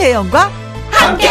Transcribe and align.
김혜영과 0.00 0.50
함께. 0.90 1.28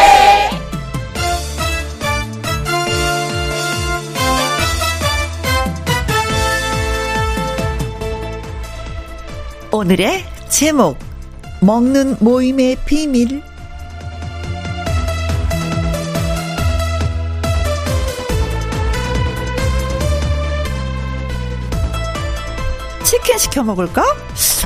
오늘의 9.72 10.24
제목 10.50 11.00
먹는 11.62 12.18
모임의 12.20 12.78
비밀 12.86 13.42
치킨 23.04 23.38
시켜 23.40 23.64
먹을까? 23.64 24.04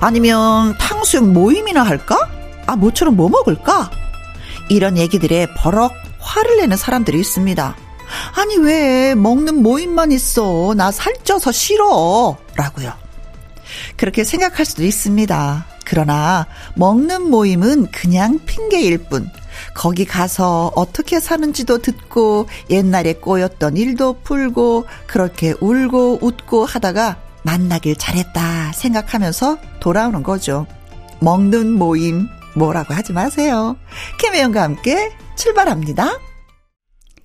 아니면 0.01 0.77
탕수육 0.77 1.31
모임이나 1.31 1.83
할까? 1.83 2.27
아, 2.65 2.75
모처럼 2.75 3.15
뭐 3.15 3.29
먹을까? 3.29 3.89
이런 4.69 4.97
얘기들에 4.97 5.47
버럭 5.57 5.93
화를 6.19 6.57
내는 6.57 6.77
사람들이 6.77 7.19
있습니다. 7.19 7.75
아니, 8.35 8.57
왜 8.57 9.15
먹는 9.15 9.61
모임만 9.61 10.11
있어? 10.11 10.73
나 10.75 10.91
살쪄서 10.91 11.51
싫어. 11.51 12.37
라고요. 12.55 12.93
그렇게 13.97 14.23
생각할 14.23 14.65
수도 14.65 14.83
있습니다. 14.83 15.65
그러나 15.85 16.47
먹는 16.75 17.29
모임은 17.29 17.87
그냥 17.91 18.39
핑계일 18.45 18.97
뿐. 19.09 19.29
거기 19.75 20.05
가서 20.05 20.71
어떻게 20.75 21.19
사는지도 21.19 21.79
듣고 21.79 22.47
옛날에 22.69 23.13
꼬였던 23.13 23.77
일도 23.77 24.21
풀고 24.23 24.85
그렇게 25.07 25.53
울고 25.59 26.19
웃고 26.21 26.65
하다가 26.65 27.17
만나길 27.43 27.95
잘했다 27.97 28.71
생각하면서 28.73 29.57
돌아오는 29.79 30.23
거죠. 30.23 30.65
먹는 31.19 31.71
모임 31.71 32.27
뭐라고 32.55 32.93
하지 32.93 33.13
마세요. 33.13 33.77
김혜영과 34.19 34.61
함께 34.61 35.11
출발합니다. 35.35 36.19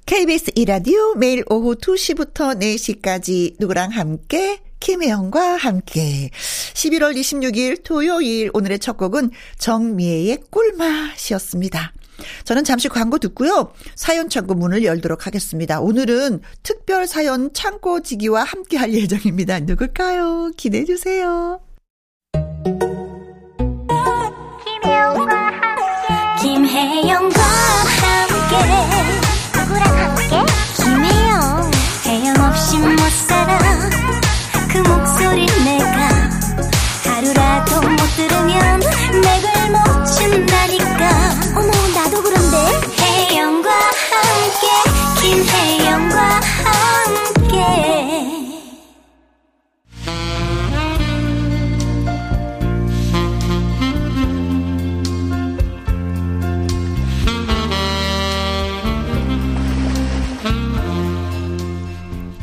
KBS 0.06 0.52
이라디오 0.54 1.14
매일 1.16 1.44
오후 1.50 1.74
2시부터 1.74 2.58
4시까지 2.58 3.56
누구랑 3.58 3.90
함께 3.90 4.62
김혜영과 4.80 5.56
함께 5.56 6.30
11월 6.74 7.14
26일 7.14 7.82
토요일 7.84 8.50
오늘의 8.54 8.78
첫 8.78 8.96
곡은 8.96 9.30
정미애의 9.58 10.38
꿀맛이었습니다. 10.50 11.92
저는 12.44 12.64
잠시 12.64 12.88
광고 12.88 13.18
듣고요. 13.18 13.72
사연 13.94 14.28
창고 14.28 14.54
문을 14.54 14.82
열도록 14.84 15.26
하겠습니다. 15.26 15.80
오늘은 15.80 16.40
특별 16.62 17.06
사연 17.06 17.52
창고지기와 17.52 18.44
함께 18.44 18.76
할 18.76 18.94
예정입니다. 18.94 19.60
누굴까요? 19.60 20.52
기대해 20.56 20.84
주세요. 20.84 21.60
김혜영과 26.78 27.57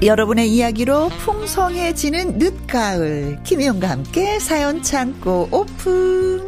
여러분의 0.05 0.51
이야기로 0.51 1.09
풍성해지는 1.09 2.38
늦가을. 2.38 3.39
김희영과 3.43 3.89
함께 3.89 4.39
사연 4.39 4.83
창고 4.83 5.49
오픈. 5.51 6.45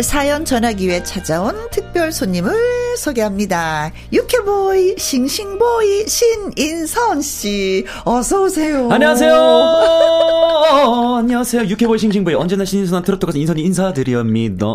사연 0.00 0.44
전하기 0.44 0.86
위해 0.88 1.02
찾아온 1.02 1.54
특별 1.70 2.10
손님을 2.10 2.83
소개합니다. 2.96 3.90
유쾌보이, 4.12 4.94
싱싱보이, 4.98 6.06
신인선 6.06 7.22
씨. 7.22 7.84
어서오세요. 8.04 8.88
안녕하세요. 8.90 9.34
안녕하세요. 11.18 11.66
유쾌보이, 11.66 11.98
싱싱보이. 11.98 12.34
언제나 12.34 12.64
신인선한 12.64 13.04
트로트 13.04 13.26
가수 13.26 13.38
인선이 13.38 13.62
인사드립니다. 13.62 14.66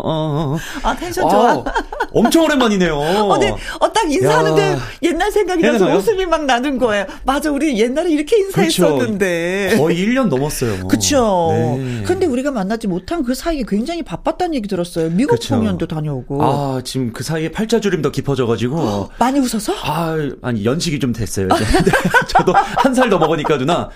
아, 0.82 0.96
텐션 0.98 1.28
좋아. 1.28 1.52
아, 1.52 1.64
엄청 2.12 2.44
오랜만이네요. 2.44 2.96
어, 2.98 3.38
네. 3.38 3.50
어, 3.78 3.92
딱 3.92 4.10
인사하는데 4.10 4.62
야. 4.72 4.78
옛날 5.02 5.30
생각이 5.30 5.62
나서 5.62 5.86
웃음이 5.96 6.26
막 6.26 6.44
나는 6.44 6.78
거예요. 6.78 7.06
맞아, 7.24 7.50
우리 7.50 7.78
옛날에 7.78 8.10
이렇게 8.10 8.36
인사했었는데. 8.38 9.66
그렇죠. 9.68 9.82
거의 9.82 9.96
1년 9.98 10.28
넘었어요. 10.28 10.88
그쵸. 10.88 11.50
네. 11.52 12.02
근데 12.04 12.26
우리가 12.26 12.50
만나지 12.50 12.86
못한 12.86 13.22
그 13.22 13.34
사이에 13.34 13.62
굉장히 13.68 14.02
바빴다는 14.02 14.54
얘기 14.54 14.68
들었어요. 14.68 15.10
미국 15.10 15.36
그쵸. 15.36 15.56
공연도 15.56 15.86
다녀오고. 15.86 16.42
아, 16.42 16.80
지금 16.84 17.12
그 17.12 17.22
사이에 17.22 17.50
팔자주림 17.50 18.02
더 18.10 18.12
깊어져가지고. 18.12 18.76
어, 18.78 19.08
많이 19.18 19.38
웃어서? 19.38 19.72
아, 19.82 20.16
아니, 20.42 20.64
연식이 20.64 20.98
좀 20.98 21.12
됐어요. 21.12 21.48
저도 22.28 22.52
한 22.54 22.94
살 22.94 23.08
더 23.08 23.18
먹으니까 23.18 23.56
누나. 23.58 23.88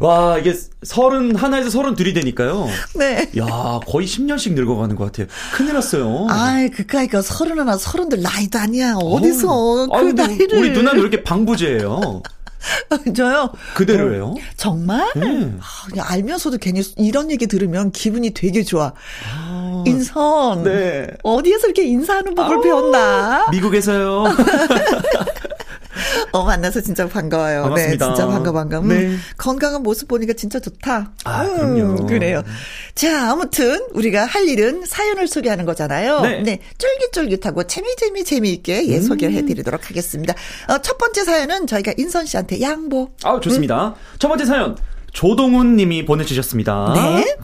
와, 0.00 0.38
이게 0.38 0.54
서른 0.82 1.34
하나에서 1.34 1.70
서른 1.70 1.94
둘이 1.94 2.12
되니까요. 2.14 2.68
네. 2.96 3.30
야, 3.36 3.80
거의 3.86 4.06
10년씩 4.06 4.52
늙어가는 4.54 4.94
것 4.96 5.04
같아요. 5.06 5.26
큰일 5.52 5.74
났어요. 5.74 6.26
아이, 6.30 6.68
그까이까 6.70 7.20
서른 7.20 7.58
하나, 7.58 7.76
서른들 7.76 8.22
나이도 8.22 8.58
아니야. 8.58 8.94
어디서 8.96 9.48
어, 9.50 9.86
그 9.88 9.96
아유, 9.96 10.12
나이를. 10.12 10.58
우리 10.58 10.70
누나는 10.70 11.00
왜 11.00 11.08
이렇게 11.08 11.22
방부제예요? 11.22 12.22
저요? 13.16 13.52
그대로예요? 13.74 14.26
어, 14.28 14.34
정말? 14.56 15.10
네. 15.16 15.52
아, 15.60 15.86
그냥 15.88 16.06
알면서도 16.08 16.58
괜히 16.58 16.82
이런 16.96 17.30
얘기 17.30 17.46
들으면 17.46 17.90
기분이 17.92 18.30
되게 18.34 18.62
좋아. 18.62 18.92
아, 19.32 19.84
인선. 19.86 20.64
네. 20.64 21.06
어디에서 21.22 21.68
이렇게 21.68 21.84
인사하는 21.84 22.34
법을 22.34 22.58
아, 22.58 22.60
배웠나? 22.60 23.46
미국에서요. 23.50 24.24
어, 26.32 26.44
만나서 26.44 26.80
진짜 26.80 27.08
반가워요. 27.08 27.56
네, 27.56 27.62
반갑습니다. 27.62 28.06
네, 28.06 28.14
진짜 28.14 28.26
반가, 28.30 28.52
반가. 28.52 28.78
음, 28.80 28.88
네. 28.88 29.16
건강한 29.36 29.82
모습 29.82 30.08
보니까 30.08 30.32
진짜 30.34 30.60
좋다. 30.60 31.10
아, 31.24 31.42
음, 31.42 31.56
그럼요. 31.74 32.06
그래요. 32.06 32.42
자, 32.98 33.30
아무튼, 33.30 33.86
우리가 33.94 34.26
할 34.26 34.48
일은 34.48 34.84
사연을 34.84 35.28
소개하는 35.28 35.64
거잖아요. 35.66 36.20
네. 36.22 36.42
네 36.42 36.58
쫄깃쫄깃하고 36.78 37.68
재미재미 37.68 38.24
재미있게 38.24 38.88
예, 38.88 38.96
음. 38.96 39.02
소개를 39.02 39.36
해드리도록 39.36 39.88
하겠습니다. 39.88 40.34
어, 40.68 40.78
첫 40.82 40.98
번째 40.98 41.22
사연은 41.22 41.68
저희가 41.68 41.92
인선 41.96 42.26
씨한테 42.26 42.60
양보. 42.60 43.10
아, 43.22 43.38
좋습니다. 43.38 43.90
음. 43.90 43.94
첫 44.18 44.26
번째 44.26 44.44
사연. 44.46 44.76
조동훈 45.12 45.76
님이 45.76 46.04
보내주셨습니다. 46.04 46.92
네. 46.96 47.36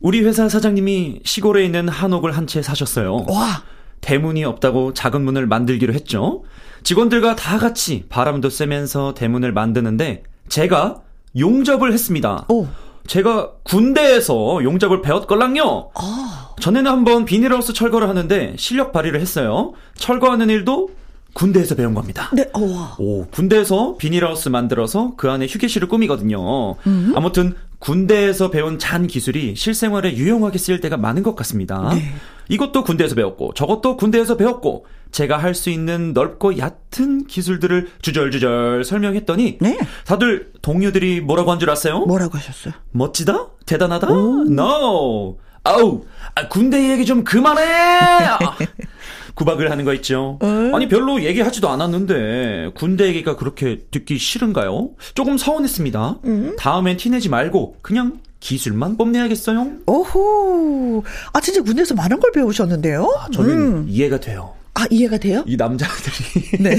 우리 0.00 0.20
회사 0.24 0.48
사장님이 0.48 1.20
시골에 1.24 1.64
있는 1.64 1.88
한옥을 1.88 2.36
한 2.36 2.48
채 2.48 2.60
사셨어요. 2.60 3.24
와. 3.28 3.62
대문이 4.00 4.44
없다고 4.44 4.94
작은 4.94 5.22
문을 5.22 5.46
만들기로 5.46 5.94
했죠. 5.94 6.42
직원들과 6.82 7.36
다 7.36 7.58
같이 7.58 8.04
바람도 8.08 8.50
쐬면서 8.50 9.14
대문을 9.14 9.52
만드는데 9.52 10.24
제가 10.48 11.02
용접을 11.38 11.92
했습니다. 11.92 12.46
오. 12.48 12.66
제가 13.08 13.52
군대에서 13.64 14.62
용접을 14.62 15.02
배웠걸랑요. 15.02 15.90
아. 15.94 16.50
전에는 16.60 16.90
한번 16.90 17.24
비닐하우스 17.24 17.72
철거를 17.72 18.08
하는데 18.08 18.54
실력 18.56 18.92
발휘를 18.92 19.20
했어요. 19.20 19.72
철거하는 19.96 20.50
일도 20.50 20.90
군대에서 21.32 21.74
배운 21.74 21.94
겁니다. 21.94 22.30
네, 22.34 22.48
어 22.52 22.94
오, 22.98 23.26
군대에서 23.26 23.96
비닐하우스 23.96 24.48
만들어서 24.48 25.14
그 25.16 25.30
안에 25.30 25.46
휴게실을 25.46 25.88
꾸미거든요. 25.88 26.74
음. 26.86 27.12
아무튼 27.16 27.54
군대에서 27.78 28.50
배운 28.50 28.78
잔 28.78 29.06
기술이 29.06 29.54
실생활에 29.56 30.14
유용하게 30.14 30.58
쓰일 30.58 30.80
때가 30.80 30.96
많은 30.96 31.22
것 31.22 31.34
같습니다. 31.36 31.90
네. 31.94 32.12
이것도 32.48 32.84
군대에서 32.84 33.14
배웠고 33.14 33.52
저것도 33.54 33.96
군대에서 33.96 34.36
배웠고 34.36 34.86
제가 35.10 35.38
할 35.38 35.54
수 35.54 35.70
있는 35.70 36.12
넓고 36.12 36.58
얕은 36.58 37.26
기술들을 37.26 37.88
주절주절 38.02 38.84
설명했더니 38.84 39.58
네. 39.60 39.78
다들 40.06 40.52
동료들이 40.62 41.20
뭐라고 41.22 41.50
한 41.50 41.58
줄 41.58 41.70
아세요? 41.70 42.00
뭐라고 42.00 42.36
하셨어요? 42.38 42.74
멋지다? 42.92 43.48
대단하다? 43.66 44.06
오. 44.12 44.42
No. 44.48 45.38
아우, 45.64 46.04
아, 46.34 46.48
군대 46.48 46.90
얘기 46.92 47.04
좀 47.04 47.24
그만해! 47.24 47.62
구박을 49.34 49.70
하는 49.70 49.84
거 49.84 49.92
있죠. 49.94 50.38
음. 50.42 50.74
아니 50.74 50.88
별로 50.88 51.22
얘기하지도 51.22 51.68
않았는데 51.68 52.72
군대 52.74 53.06
얘기가 53.06 53.36
그렇게 53.36 53.78
듣기 53.90 54.18
싫은가요? 54.18 54.90
조금 55.14 55.38
서운했습니다. 55.38 56.18
음. 56.24 56.56
다음엔 56.58 56.96
티내지 56.96 57.28
말고 57.28 57.76
그냥 57.82 58.18
기술만 58.40 58.96
뽐내야겠어요. 58.96 59.66
오호. 59.86 61.02
아 61.32 61.40
진짜 61.40 61.62
군대에서 61.62 61.94
많은 61.94 62.20
걸 62.20 62.32
배우셨는데요? 62.32 63.14
아, 63.18 63.28
저는 63.32 63.50
음. 63.50 63.86
이해가 63.88 64.20
돼요. 64.20 64.54
아, 64.78 64.86
이해가 64.90 65.18
돼요? 65.18 65.42
이 65.46 65.56
남자들이. 65.56 66.62
네. 66.62 66.76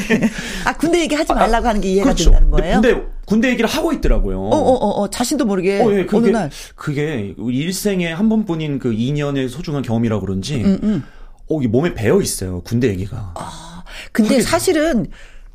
아, 0.63 0.77
군대 0.77 1.01
얘기 1.01 1.15
하지 1.15 1.33
말라고 1.33 1.65
아, 1.65 1.69
하는 1.69 1.81
게 1.81 1.89
이해가 1.89 2.06
그렇죠. 2.06 2.31
된다는 2.31 2.50
거예요? 2.50 2.81
근데 2.81 3.07
군대 3.25 3.50
얘기를 3.50 3.69
하고 3.69 3.91
있더라고요. 3.91 4.39
어, 4.39 4.56
어, 4.56 4.73
어, 4.73 5.01
어 5.01 5.09
자신도 5.09 5.44
모르게. 5.44 5.81
어, 5.81 5.91
예, 5.91 6.06
그게, 6.06 6.17
어느 6.17 6.27
날. 6.27 6.50
그게 6.75 7.35
일생에 7.38 8.09
한 8.13 8.29
번뿐인 8.29 8.79
그 8.79 8.91
2년의 8.91 9.50
소중한 9.50 9.81
경험이라 9.81 10.21
그런지, 10.21 10.63
음, 10.63 10.79
음. 10.81 11.03
어, 11.50 11.62
이 11.62 11.67
몸에 11.67 11.94
배어 11.94 12.21
있어요. 12.21 12.62
군대 12.62 12.88
얘기가. 12.88 13.33
아, 13.35 13.83
근데 14.13 14.41
사실은 14.41 15.07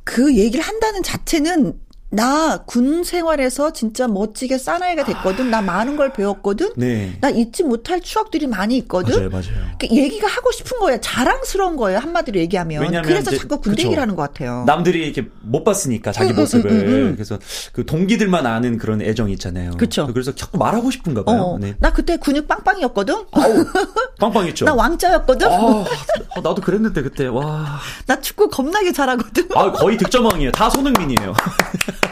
그 0.05 0.37
얘기를 0.37 0.63
한다는 0.63 1.03
자체는 1.03 1.73
나 2.15 2.59
군 2.67 3.05
생활에서 3.05 3.73
진짜 3.73 4.07
멋지게 4.09 4.59
사나이가 4.59 5.05
됐거든. 5.05 5.51
나 5.51 5.61
많은 5.61 5.97
걸 5.97 6.13
배웠거든. 6.13 6.71
네. 6.77 7.17
나 7.21 7.29
잊지 7.31 7.63
못할 7.65 8.01
추억들이 8.01 8.47
많이 8.47 8.77
있거든. 8.79 9.17
맞아요, 9.17 9.31
맞아요. 9.31 9.45
그러니까 9.79 9.89
얘기가 9.91 10.27
하고 10.29 10.51
싶은 10.53 10.79
거예요. 10.79 11.01
자랑스러운 11.01 11.77
거예요. 11.77 11.99
한마디로 11.99 12.39
얘기하면. 12.41 13.03
그래서 13.03 13.31
자꾸 13.33 13.61
군대 13.61 13.77
그쵸. 13.77 13.83
얘기를 13.89 14.01
하는 14.03 14.17
것 14.17 14.23
같아요. 14.23 14.65
남들이 14.67 15.05
이렇게 15.05 15.29
못 15.43 15.65
봤으니까 15.65 16.13
자기 16.13 16.31
음, 16.33 16.37
모습을. 16.37 16.71
음, 16.71 16.77
음, 16.77 16.87
음, 17.09 17.13
그래서 17.15 17.39
그 17.73 17.85
동기들만 17.85 18.47
아는 18.47 18.79
그런 18.79 19.03
애정이 19.03 19.33
있잖아요. 19.35 19.73
그렇죠. 19.73 20.07
그래서 20.07 20.35
자꾸 20.35 20.59
말하고 20.59 20.91
싶은가 20.91 21.25
봐요. 21.25 21.41
어, 21.43 21.59
네. 21.59 21.75
나 21.81 21.93
그때 21.93 22.17
근육 22.17 22.47
빵빵이었거든. 22.49 23.15
아우, 23.33 23.65
빵빵했죠. 24.21 24.65
나 24.65 24.75
왕자였거든. 24.75 25.49
아, 25.51 25.85
나도 26.37 26.57
그랬는데 26.57 27.03
그때 27.03 27.27
와. 27.27 27.79
나 28.07 28.21
축구 28.21 28.49
겁나게 28.49 28.93
잘하거든. 28.93 29.49
아, 29.55 29.73
거의 29.73 29.97
득점왕이에요. 29.99 30.53
다 30.53 30.71
손흥민이에요. 30.71 31.35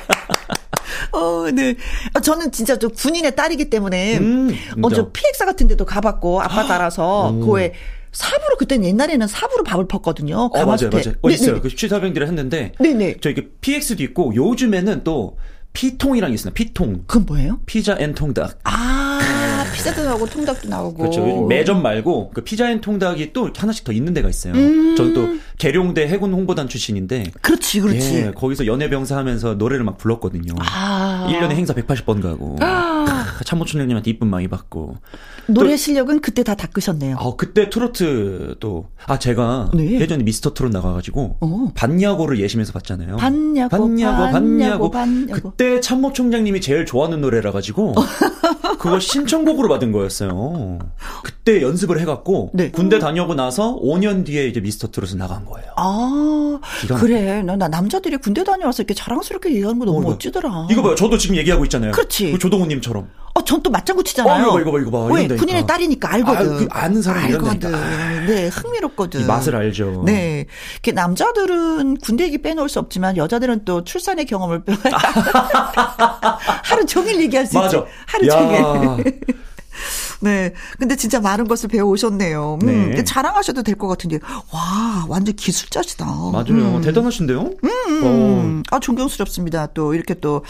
어, 1.12 1.50
네. 1.50 1.74
아, 2.14 2.20
저는 2.20 2.52
진짜 2.52 2.78
저 2.78 2.88
군인의 2.88 3.36
딸이기 3.36 3.70
때문에 3.70 4.18
음, 4.18 4.54
어저 4.82 5.10
PX사 5.12 5.44
같은 5.44 5.68
데도 5.68 5.84
가봤고 5.84 6.40
아빠 6.42 6.66
따라서 6.66 7.34
그에 7.44 7.74
삽으로 8.12 8.56
그때는 8.58 8.86
옛날에는 8.88 9.26
삽으로 9.26 9.64
밥을 9.64 9.88
펐거든요. 9.88 10.36
어 10.36 10.64
맞아요, 10.66 10.90
맞아요. 10.92 11.14
어, 11.22 11.28
네, 11.28 11.34
있어요. 11.34 11.54
네. 11.56 11.60
그 11.60 11.74
취사병들을 11.74 12.26
했는데. 12.26 12.72
네네. 12.78 13.16
저 13.20 13.30
이게 13.30 13.48
PX도 13.60 14.02
있고 14.02 14.32
요즘에는 14.34 15.02
또 15.04 15.38
피통이랑 15.72 16.32
있어요. 16.32 16.52
피통. 16.52 17.04
그건 17.06 17.24
뭐예요? 17.26 17.60
피자 17.64 17.96
and 17.98 18.14
통닭. 18.14 18.58
아. 18.64 19.64
피자도 19.74 20.04
나오고 20.04 20.26
통닭도 20.26 20.68
나오고. 20.68 20.98
그렇죠. 20.98 21.46
매점 21.46 21.82
말고 21.82 22.32
그 22.34 22.42
피자 22.42 22.70
and 22.70 22.80
통닭이 22.80 23.32
또 23.32 23.50
하나씩 23.56 23.84
더 23.84 23.92
있는 23.92 24.12
데가 24.12 24.28
있어요. 24.28 24.52
음. 24.52 24.94
저는 24.96 25.14
또 25.14 25.28
계룡대 25.62 26.08
해군 26.08 26.32
홍보단 26.32 26.66
출신인데. 26.66 27.30
그렇지, 27.40 27.80
그렇지. 27.80 28.14
예, 28.16 28.32
거기서 28.34 28.66
연예병사 28.66 29.16
하면서 29.16 29.54
노래를 29.54 29.84
막 29.84 29.96
불렀거든요. 29.96 30.54
아. 30.58 31.28
1년에 31.30 31.52
행사 31.52 31.72
180번 31.72 32.20
가고. 32.20 32.56
아. 32.60 33.24
참모총장님한테 33.44 34.10
이쁨 34.10 34.26
많이 34.26 34.48
받고. 34.48 34.96
노래 35.46 35.70
또, 35.70 35.76
실력은 35.76 36.20
그때 36.20 36.42
다 36.42 36.56
닦으셨네요. 36.56 37.16
아, 37.16 37.34
그때 37.36 37.70
트로트 37.70 38.56
또. 38.58 38.88
아, 39.06 39.20
제가 39.20 39.70
네. 39.72 40.00
예전에 40.00 40.24
미스터 40.24 40.52
트롯 40.52 40.72
나가가지고. 40.72 41.36
어. 41.40 41.72
반야고를 41.76 42.40
예심해서 42.40 42.72
봤잖아요. 42.72 43.18
반야고. 43.18 43.68
반야고, 43.68 44.32
반야고. 44.32 44.90
반야고. 44.90 45.50
그때 45.50 45.80
참모총장님이 45.80 46.60
제일 46.60 46.86
좋아하는 46.86 47.20
노래라 47.20 47.52
가지고. 47.52 47.94
그거 48.80 48.98
신청곡으로 48.98 49.68
받은 49.68 49.92
거였어요. 49.92 50.80
그때 51.22 51.62
연습을 51.62 52.00
해갖고 52.00 52.50
네. 52.52 52.72
군대 52.72 52.98
다녀오고 52.98 53.34
나서 53.34 53.78
5년 53.80 54.24
뒤에 54.26 54.48
이제 54.48 54.58
미스터 54.58 54.90
트롯을 54.90 55.18
나간 55.18 55.44
거 55.44 55.51
예요. 55.60 55.72
아 55.76 56.60
그래 57.00 57.42
나, 57.42 57.56
나 57.56 57.68
남자들이 57.68 58.16
군대 58.18 58.44
다녀와서 58.44 58.82
이렇게 58.82 58.94
자랑스럽게 58.94 59.50
얘기하는 59.50 59.78
거 59.78 59.84
너무 59.84 59.98
어, 59.98 60.10
멋지더라. 60.10 60.68
이거 60.70 60.82
봐요. 60.82 60.94
저도 60.94 61.18
지금 61.18 61.36
얘기하고 61.36 61.64
있잖아요. 61.64 61.92
그렇지. 61.92 62.32
그 62.32 62.38
조동훈님처럼. 62.38 63.08
어, 63.34 63.42
전 63.44 63.62
또 63.62 63.70
맞장구 63.70 64.04
치잖아요. 64.04 64.44
어, 64.48 64.60
이거 64.60 64.70
봐, 64.72 64.78
이거 64.80 64.90
봐, 64.90 64.98
이거 65.06 65.08
봐. 65.08 65.14
왜? 65.14 65.26
군인의 65.28 65.66
딸이니까 65.66 66.12
알거든. 66.14 66.52
아, 66.54 66.58
그 66.58 66.66
아는 66.70 67.00
사람이 67.00 67.26
알거든. 67.32 67.70
네, 68.26 68.48
흥미롭거든. 68.48 69.20
이 69.22 69.24
맛을 69.24 69.56
알죠. 69.56 70.02
네. 70.04 70.46
남자들은 70.92 71.96
군대 71.98 72.24
얘기 72.24 72.38
빼놓을 72.42 72.68
수 72.68 72.78
없지만 72.78 73.16
여자들은 73.16 73.64
또 73.64 73.84
출산의 73.84 74.26
경험을 74.26 74.64
빼 74.64 74.74
하루 76.64 76.84
종일 76.86 77.20
얘기할 77.22 77.46
수 77.46 77.56
맞아. 77.58 77.78
있지. 77.78 77.88
하루 78.06 78.28
종일. 78.28 79.20
네. 80.20 80.52
근데 80.78 80.96
진짜 80.96 81.20
많은 81.20 81.48
것을 81.48 81.68
배워 81.68 81.90
오셨네요. 81.90 82.58
음, 82.62 82.90
네. 82.94 83.04
자랑하셔도 83.04 83.62
될 83.62 83.76
것 83.76 83.88
같은데. 83.88 84.18
와, 84.52 85.04
완전 85.08 85.34
기술자시다. 85.34 86.04
맞아요. 86.04 86.76
음. 86.76 86.80
대단하신데요? 86.82 87.40
음, 87.40 87.70
음. 87.88 88.02
어. 88.04 88.62
아, 88.76 88.78
존경스럽습니다. 88.80 89.68
또 89.74 89.94
이렇게 89.94 90.14
또 90.14 90.44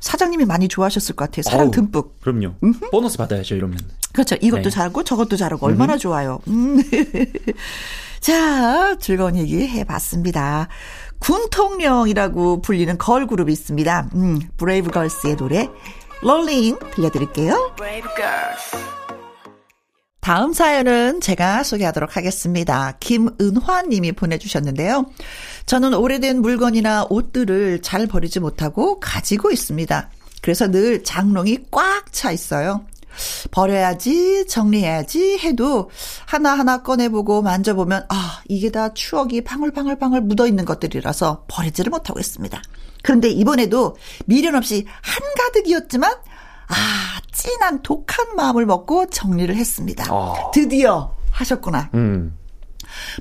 사장님이 0.00 0.44
많이 0.44 0.68
좋아하셨을 0.68 1.14
것 1.16 1.26
같아요. 1.26 1.42
사랑 1.42 1.60
아우, 1.66 1.70
듬뿍. 1.70 2.20
그럼요. 2.20 2.54
음흠. 2.62 2.90
보너스 2.90 3.16
받아야죠, 3.16 3.54
이러면. 3.54 3.78
그렇죠. 4.12 4.36
이것도 4.40 4.64
네. 4.64 4.70
잘하고 4.70 5.02
저것도 5.04 5.36
잘하고 5.36 5.66
얼마나 5.66 5.96
좋아요. 5.96 6.40
음. 6.48 6.82
자, 8.20 8.96
즐거운 9.00 9.36
얘기 9.36 9.66
해봤습니다. 9.68 10.68
군통령이라고 11.18 12.62
불리는 12.62 12.96
걸그룹이 12.98 13.52
있습니다. 13.52 14.10
음, 14.14 14.40
브레이브걸스의 14.56 15.36
노래 15.36 15.68
롤링 16.24 16.78
들려드릴게요. 16.94 17.76
다음 20.20 20.54
사연은 20.54 21.20
제가 21.20 21.62
소개하도록 21.62 22.16
하겠습니다. 22.16 22.96
김은화 22.98 23.82
님이 23.82 24.12
보내주셨는데요. 24.12 25.04
저는 25.66 25.92
오래된 25.92 26.40
물건이나 26.40 27.06
옷들을 27.10 27.82
잘 27.82 28.06
버리지 28.06 28.40
못하고 28.40 28.98
가지고 29.00 29.50
있습니다. 29.50 30.08
그래서 30.40 30.70
늘 30.70 31.04
장롱이 31.04 31.66
꽉 31.70 32.10
차 32.10 32.32
있어요. 32.32 32.86
버려야지, 33.50 34.46
정리해야지 34.46 35.38
해도 35.38 35.90
하나하나 36.26 36.82
꺼내보고 36.82 37.42
만져보면, 37.42 38.06
아, 38.08 38.42
이게 38.48 38.70
다 38.70 38.94
추억이 38.94 39.42
방울방울방울 39.42 40.22
묻어 40.22 40.46
있는 40.46 40.64
것들이라서 40.64 41.44
버리지를 41.48 41.90
못하고 41.90 42.18
있습니다. 42.18 42.60
그런데 43.04 43.28
이번에도 43.28 43.96
미련 44.24 44.56
없이 44.56 44.86
한가득이었지만, 45.02 46.10
아, 46.12 47.20
진한 47.30 47.82
독한 47.82 48.34
마음을 48.34 48.64
먹고 48.64 49.10
정리를 49.10 49.54
했습니다. 49.54 50.12
어. 50.12 50.50
드디어 50.52 51.14
하셨구나. 51.30 51.90
음. 51.94 52.36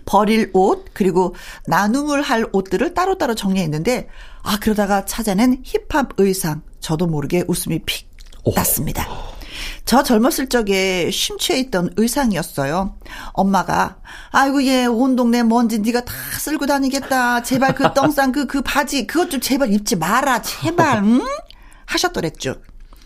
버릴 0.05 0.49
옷, 0.53 0.85
그리고 0.93 1.35
나눔을 1.67 2.21
할 2.21 2.45
옷들을 2.53 2.93
따로따로 2.93 3.35
정리했는데, 3.35 4.07
아, 4.41 4.57
그러다가 4.61 5.03
찾아낸 5.03 5.61
힙합 5.63 6.11
의상. 6.17 6.61
저도 6.79 7.07
모르게 7.07 7.43
웃음이 7.47 7.79
픽 7.85 8.09
오. 8.45 8.53
났습니다. 8.55 9.05
저 9.85 10.03
젊었을 10.03 10.49
적에 10.49 11.11
심취해 11.11 11.59
있던 11.59 11.93
의상이었어요. 11.97 12.95
엄마가 13.33 13.97
아이고 14.31 14.63
얘 14.65 14.85
온 14.85 15.15
동네 15.15 15.43
먼지 15.43 15.79
네가 15.79 16.05
다 16.05 16.13
쓸고 16.39 16.65
다니겠다. 16.65 17.43
제발 17.43 17.75
그 17.75 17.91
똥싼 17.93 18.31
그그 18.31 18.47
그 18.47 18.61
바지 18.61 19.07
그것 19.07 19.29
좀 19.29 19.39
제발 19.39 19.71
입지 19.73 19.95
마라. 19.95 20.41
제발 20.41 21.03
응? 21.03 21.21
하셨더랬죠. 21.85 22.55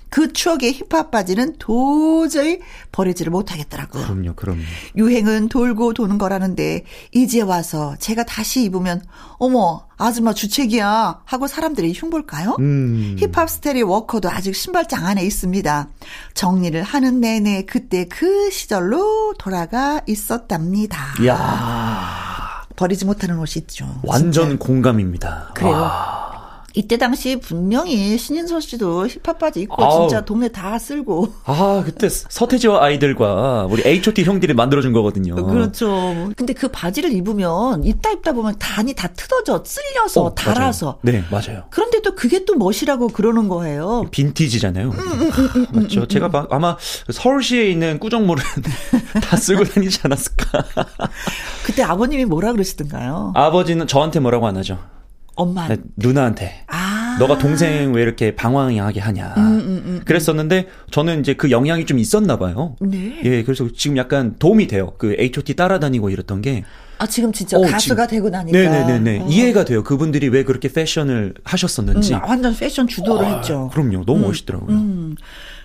그 0.10 0.32
추억의 0.34 0.74
힙합 0.74 1.12
바지는 1.12 1.56
도저히 1.60 2.60
버리지를 2.92 3.32
못하겠더라고요. 3.32 4.04
그럼요, 4.06 4.34
그럼요. 4.36 4.62
유행은 4.96 5.50
돌고 5.50 5.94
도는 5.94 6.18
거라는데 6.18 6.84
이제 7.12 7.42
와서 7.42 7.96
제가 8.00 8.24
다시 8.24 8.64
입으면 8.64 9.02
어머 9.38 9.86
아줌마 9.98 10.34
주책이야 10.34 11.22
하고 11.26 11.48
사람들이 11.48 11.94
흉볼까요? 11.94 12.56
음. 12.60 13.16
힙합 13.20 13.50
스테리 13.50 13.82
워커도 13.84 14.30
아직 14.30 14.56
신발장 14.56 15.06
안에 15.06 15.24
있습니다. 15.24 15.90
정리를 16.34 16.82
하는 16.84 17.20
내내 17.20 17.64
그때 17.66 18.06
그 18.06 18.50
시절로 18.52 19.34
돌아가 19.38 20.02
있었답니다. 20.08 20.98
야 21.26 22.66
버리지 22.76 23.06
못하는 23.06 23.40
옷이 23.40 23.62
있죠. 23.64 23.88
완전 24.04 24.50
진짜. 24.50 24.66
공감입니다. 24.66 25.52
그래요. 25.56 25.74
와. 25.74 26.27
이때 26.78 26.96
당시 26.98 27.38
분명히 27.38 28.20
신인서 28.20 28.60
씨도 28.60 29.08
힙합 29.08 29.40
바지 29.40 29.62
입고 29.62 29.84
아우. 29.84 30.08
진짜 30.08 30.24
동네 30.24 30.48
다 30.48 30.78
쓸고. 30.78 31.34
아, 31.46 31.82
그때 31.84 32.08
서태지와 32.08 32.84
아이들과 32.84 33.68
우리 33.68 33.82
H.O.T 33.84 34.24
형들이 34.24 34.54
만들어준 34.54 34.94
거거든요. 34.94 35.34
그렇죠. 35.48 36.30
근데 36.38 36.54
그 36.54 36.68
바지를 36.68 37.12
입으면 37.14 37.84
입다 37.84 38.12
입다 38.12 38.32
보면 38.34 38.58
단이 38.60 38.94
다 38.94 39.08
뜯어져, 39.08 39.64
쓸려서, 39.66 40.22
어, 40.22 40.36
달아서. 40.36 41.00
맞아요. 41.04 41.18
네, 41.20 41.24
맞아요. 41.32 41.64
그런데 41.72 42.00
또 42.04 42.14
그게 42.14 42.46
또 42.46 42.54
멋이라고 42.54 43.08
그러는 43.08 43.48
거예요. 43.50 44.06
빈티지잖아요. 44.12 44.90
음, 44.92 45.00
음, 45.00 45.32
음, 45.56 45.82
맞죠. 45.82 46.08
제가 46.08 46.48
아마 46.52 46.78
서울시에 47.12 47.72
있는 47.72 47.98
꾸정물은 47.98 48.44
다 49.24 49.36
쓰고 49.36 49.64
다니지 49.64 50.02
않았을까. 50.04 50.64
그때 51.66 51.82
아버님이 51.82 52.26
뭐라 52.26 52.52
그러시던가요? 52.52 53.34
아버지는 53.36 53.88
저한테 53.88 54.20
뭐라고 54.20 54.46
안 54.46 54.58
하죠. 54.58 54.78
엄마 55.38 55.68
네, 55.68 55.78
누나한테 55.96 56.64
아. 56.68 57.16
너가 57.20 57.38
동생 57.38 57.94
왜 57.94 58.02
이렇게 58.02 58.36
방황하게 58.36 59.00
하냐 59.00 59.34
음, 59.38 59.42
음, 59.42 59.60
음, 59.60 59.84
음, 59.86 60.02
그랬었는데 60.04 60.68
저는 60.92 61.22
이제 61.22 61.34
그 61.36 61.50
영향이 61.52 61.86
좀 61.86 62.00
있었나 62.00 62.38
봐요. 62.38 62.76
네. 62.82 63.22
예, 63.24 63.44
그래서 63.44 63.68
지금 63.76 63.98
약간 63.98 64.36
도움이 64.38 64.68
돼요. 64.68 64.94
그 64.98 65.16
H.O.T 65.18 65.56
따라다니고 65.56 66.10
이랬던 66.10 66.42
게. 66.42 66.66
아 67.00 67.06
지금 67.06 67.32
진짜 67.32 67.58
어, 67.58 67.62
가수가 67.62 68.08
지금, 68.08 68.18
되고 68.18 68.30
나니까 68.30 68.58
네네네네 68.58 69.20
어. 69.22 69.28
이해가 69.28 69.66
돼요. 69.66 69.84
그분들이 69.84 70.30
왜 70.30 70.44
그렇게 70.44 70.68
패션을 70.68 71.36
하셨었는지. 71.44 72.16
음, 72.16 72.20
완전 72.24 72.56
패션 72.56 72.88
주도를 72.88 73.26
아, 73.26 73.36
했죠. 73.38 73.70
그럼요, 73.72 74.04
너무 74.06 74.26
음, 74.26 74.28
멋있더라고요. 74.28 75.16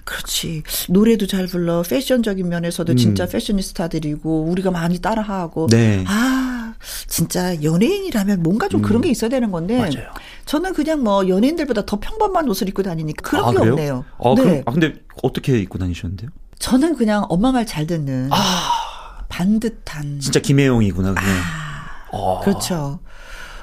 그렇지. 0.04 0.62
노래도 0.88 1.26
잘 1.26 1.46
불러. 1.46 1.82
패션적인 1.82 2.48
면에서도 2.48 2.92
음. 2.92 2.96
진짜 2.96 3.26
패셔니스타들이고 3.26 4.44
우리가 4.44 4.70
많이 4.70 5.00
따라하고. 5.00 5.68
네. 5.68 6.04
아 6.06 6.61
진짜 7.06 7.62
연예인이라면 7.62 8.42
뭔가 8.42 8.68
좀 8.68 8.80
음. 8.80 8.82
그런 8.82 9.02
게 9.02 9.08
있어야 9.10 9.30
되는 9.30 9.50
건데. 9.50 9.76
맞아요. 9.78 10.10
저는 10.46 10.72
그냥 10.74 11.02
뭐 11.02 11.28
연예인들보다 11.28 11.86
더 11.86 12.00
평범한 12.00 12.48
옷을 12.48 12.68
입고 12.68 12.82
다니니까 12.82 13.28
그런 13.28 13.44
아, 13.44 13.50
게 13.50 13.58
그래요? 13.58 13.72
없네요. 13.72 14.04
아, 14.18 14.34
네. 14.36 14.42
그럼, 14.42 14.62
아, 14.66 14.72
근데 14.72 14.94
어떻게 15.22 15.58
입고 15.60 15.78
다니셨는데요? 15.78 16.30
저는 16.58 16.96
그냥 16.96 17.24
엄마 17.28 17.52
말 17.52 17.64
잘 17.66 17.86
듣는. 17.86 18.28
아. 18.32 19.26
반듯한. 19.28 20.20
진짜 20.20 20.40
김혜영이구나, 20.40 21.14
그냥. 21.14 21.30
아. 21.30 22.16
아. 22.16 22.40
그렇죠. 22.42 23.00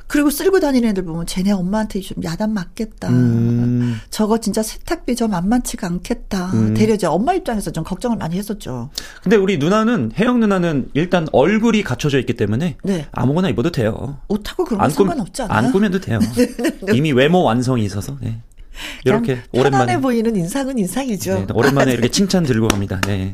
그리고 0.09 0.31
쓸고 0.31 0.59
다니는 0.59 0.89
애들 0.89 1.05
보면 1.05 1.27
쟤네 1.27 1.51
엄마한테 1.51 2.01
좀 2.01 2.23
야단 2.23 2.51
맞겠다. 2.51 3.09
음. 3.09 3.99
저거 4.09 4.39
진짜 4.39 4.63
세탁비 4.63 5.15
좀 5.15 5.29
만만치가 5.29 5.85
않겠다. 5.85 6.47
음. 6.53 6.73
대려 6.73 6.95
이 6.95 7.05
엄마 7.05 7.35
입장에서 7.35 7.69
좀 7.71 7.83
걱정을 7.83 8.17
많이 8.17 8.35
했었죠. 8.35 8.89
근데 9.21 9.35
우리 9.35 9.59
누나는 9.59 10.11
혜영 10.17 10.39
누나는 10.39 10.89
일단 10.95 11.27
얼굴이 11.31 11.83
갖춰져 11.83 12.17
있기 12.17 12.33
때문에 12.33 12.77
네. 12.83 13.05
아무거나 13.11 13.49
입어도 13.49 13.71
돼요. 13.71 14.17
옷하고 14.29 14.65
그런 14.65 14.81
거 14.81 14.89
상관없지 14.89 15.43
않아요? 15.43 15.57
안 15.57 15.71
꾸며도 15.71 15.99
돼요. 15.99 16.17
네, 16.35 16.55
네, 16.55 16.79
네. 16.79 16.97
이미 16.97 17.11
외모 17.11 17.43
완성이 17.43 17.85
있어서. 17.85 18.17
네. 18.19 18.41
이렇게 19.05 19.41
오랜만에 19.51 19.99
보이는 19.99 20.35
인상은 20.35 20.79
인상이죠. 20.79 21.33
네, 21.35 21.47
오랜만에 21.53 21.91
이렇게 21.91 22.09
칭찬 22.09 22.43
들고 22.43 22.69
갑니다. 22.69 22.99
네. 23.05 23.31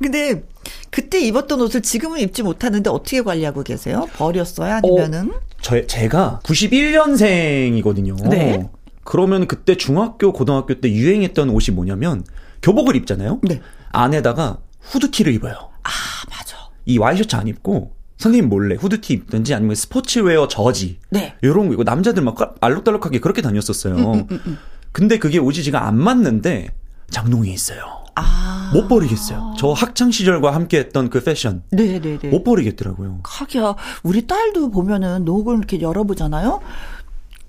근데 0.00 0.42
그때 0.90 1.20
입었던 1.20 1.60
옷을 1.60 1.82
지금은 1.82 2.20
입지 2.20 2.42
못하는데 2.42 2.88
어떻게 2.90 3.22
관리하고 3.22 3.62
계세요? 3.62 4.08
버렸어요? 4.14 4.74
아니면은? 4.74 5.30
어, 5.30 5.40
저, 5.60 5.86
제가 5.86 6.40
91년생이거든요. 6.42 8.28
네. 8.28 8.68
그러면 9.04 9.46
그때 9.46 9.76
중학교, 9.76 10.32
고등학교 10.32 10.80
때 10.80 10.90
유행했던 10.90 11.50
옷이 11.50 11.74
뭐냐면 11.74 12.24
교복을 12.62 12.96
입잖아요. 12.96 13.40
네. 13.42 13.60
안에다가 13.92 14.58
후드티를 14.80 15.34
입어요. 15.34 15.54
아, 15.82 15.90
맞아. 16.30 16.56
이 16.86 16.98
와이셔츠 16.98 17.36
안 17.36 17.46
입고 17.48 17.94
선생님 18.18 18.48
몰래 18.48 18.74
후드티 18.76 19.12
입든지 19.14 19.54
아니면 19.54 19.74
스포츠웨어 19.74 20.48
저지. 20.48 20.98
네. 21.10 21.34
요런 21.42 21.68
거 21.68 21.74
이거 21.74 21.84
남자들 21.84 22.22
막 22.22 22.36
알록달록하게 22.60 23.20
그렇게 23.20 23.42
다녔었어요. 23.42 23.96
음, 23.96 24.14
음, 24.14 24.26
음, 24.30 24.40
음. 24.46 24.58
근데 24.92 25.18
그게 25.18 25.38
옷이 25.38 25.62
지가 25.62 25.86
안 25.86 25.96
맞는데 25.96 26.68
장롱에 27.10 27.50
있어요. 27.50 27.99
아. 28.14 28.70
못 28.72 28.88
버리겠어요. 28.88 29.54
저 29.58 29.72
학창 29.72 30.10
시절과 30.10 30.54
함께 30.54 30.78
했던 30.78 31.10
그 31.10 31.22
패션. 31.22 31.62
네네네. 31.70 32.28
못 32.28 32.44
버리겠더라고요. 32.44 33.20
하기야, 33.24 33.74
우리 34.02 34.26
딸도 34.26 34.70
보면은 34.70 35.24
녹을 35.24 35.58
이렇게 35.58 35.80
열어보잖아요. 35.80 36.60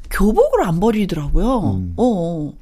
교복을 0.09 0.63
안 0.63 0.79
버리더라고요. 0.79 1.59
음. 1.75 1.93
어. 1.97 2.03
어. 2.03 2.53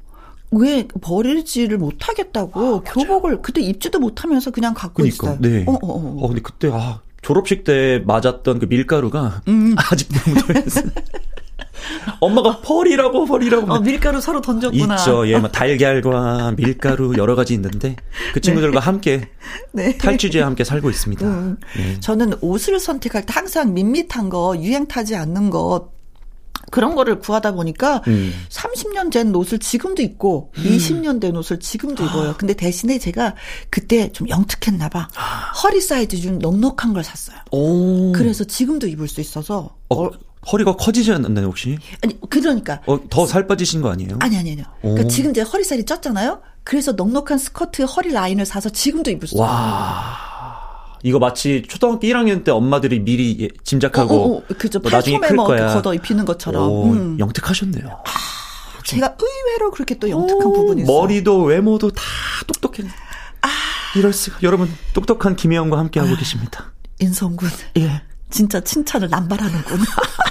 왜 0.52 0.88
버리지를 0.88 1.78
못하겠다고 1.78 2.76
아, 2.78 2.80
교복을 2.84 3.40
그때 3.40 3.60
입지도 3.60 4.00
못하면서 4.00 4.50
그냥 4.50 4.74
갖고 4.74 5.02
그러니까, 5.02 5.34
있어요. 5.34 5.38
네. 5.40 5.64
어, 5.66 5.72
어, 5.72 5.78
어. 5.82 6.16
어, 6.24 6.26
근데 6.26 6.42
그때 6.42 6.70
아 6.72 7.00
졸업식 7.22 7.62
때 7.62 8.02
맞았던 8.04 8.58
그 8.58 8.64
밀가루가 8.64 9.42
음. 9.46 9.74
아직도 9.78 10.30
묻어있어요. 10.30 10.90
엄마가 12.20 12.60
펄이라고 12.60 13.26
펄이라고. 13.26 13.72
어, 13.72 13.80
밀가루 13.80 14.20
서로 14.20 14.40
던졌구나. 14.40 14.96
있죠. 14.96 15.26
예, 15.28 15.38
뭐 15.38 15.48
달걀과 15.48 16.54
밀가루 16.56 17.14
여러 17.16 17.34
가지 17.34 17.54
있는데 17.54 17.96
그 18.34 18.40
친구들과 18.40 18.80
네. 18.80 18.84
함께 18.84 19.28
네. 19.72 19.96
탈취제와 19.96 20.46
함께 20.46 20.64
살고 20.64 20.90
있습니다. 20.90 21.26
음. 21.26 21.56
네. 21.76 22.00
저는 22.00 22.34
옷을 22.40 22.78
선택할 22.80 23.26
때 23.26 23.32
항상 23.32 23.74
밋밋한 23.74 24.28
거, 24.28 24.56
유행 24.58 24.86
타지 24.86 25.16
않는 25.16 25.50
것 25.50 25.90
그런 26.70 26.94
거를 26.94 27.18
구하다 27.18 27.52
보니까 27.52 28.02
음. 28.06 28.32
30년 28.48 29.10
된 29.10 29.34
옷을 29.34 29.58
지금도 29.58 30.02
입고 30.02 30.52
음. 30.56 30.62
20년 30.62 31.20
된 31.20 31.36
옷을 31.36 31.58
지금도 31.58 32.04
입어요. 32.04 32.34
근데 32.38 32.54
대신에 32.54 32.98
제가 32.98 33.34
그때 33.70 34.10
좀 34.12 34.28
영특했나 34.28 34.88
봐. 34.88 35.08
허리 35.62 35.80
사이즈 35.80 36.20
좀 36.20 36.38
넉넉한 36.38 36.92
걸 36.92 37.02
샀어요. 37.02 37.36
오. 37.50 38.12
그래서 38.12 38.44
지금도 38.44 38.86
입을 38.86 39.08
수 39.08 39.20
있어서 39.20 39.76
어, 39.88 40.04
어 40.04 40.10
허리가 40.50 40.74
커지지 40.76 41.12
않나요, 41.12 41.46
혹시? 41.46 41.78
아니, 42.02 42.18
그러니까. 42.28 42.80
어, 42.86 42.98
더 43.10 43.26
살 43.26 43.46
빠지신 43.46 43.82
거 43.82 43.90
아니에요? 43.90 44.16
아니, 44.20 44.36
아니, 44.38 44.52
아니요. 44.52 44.64
그러니까 44.80 45.08
지금 45.08 45.34
제 45.34 45.42
허리살이 45.42 45.84
쪘잖아요? 45.84 46.40
그래서 46.64 46.92
넉넉한 46.92 47.38
스커트 47.38 47.82
허리 47.82 48.12
라인을 48.12 48.46
사서 48.46 48.70
지금도 48.70 49.10
입을 49.10 49.28
수 49.28 49.34
있어요. 49.34 49.46
와. 49.46 50.30
이거 51.02 51.18
마치 51.18 51.62
초등학교 51.66 52.06
1학년 52.06 52.44
때 52.44 52.50
엄마들이 52.50 53.00
미리 53.00 53.36
예, 53.40 53.48
짐작하고 53.64 54.14
어, 54.14 54.36
어, 54.36 54.38
어. 54.38 54.42
그죠. 54.58 54.78
뭐 54.80 54.90
나중에 54.90 55.18
클뭐 55.18 55.46
거야. 55.46 55.72
걷어 55.74 55.94
입히는 55.94 56.24
것처럼. 56.26 56.68
오, 56.70 56.92
음. 56.92 57.18
영특하셨네요. 57.18 57.88
아, 57.88 58.82
제가 58.84 59.16
의외로 59.18 59.70
그렇게 59.70 59.98
또 59.98 60.10
영특한 60.10 60.46
오, 60.46 60.52
부분이 60.52 60.82
있어요. 60.82 60.94
머리도 61.00 61.42
외모도 61.44 61.90
다 61.90 62.02
똑똑해. 62.46 62.86
아, 63.40 63.48
이럴 63.96 64.12
수가. 64.12 64.38
여러분 64.42 64.70
똑똑한 64.92 65.36
김혜영과 65.36 65.78
함께 65.78 66.00
하고 66.00 66.12
아, 66.12 66.16
계십니다. 66.16 66.72
인성군. 66.98 67.48
예. 67.78 68.02
진짜 68.28 68.60
칭찬을 68.60 69.08
남발하는군. 69.08 69.80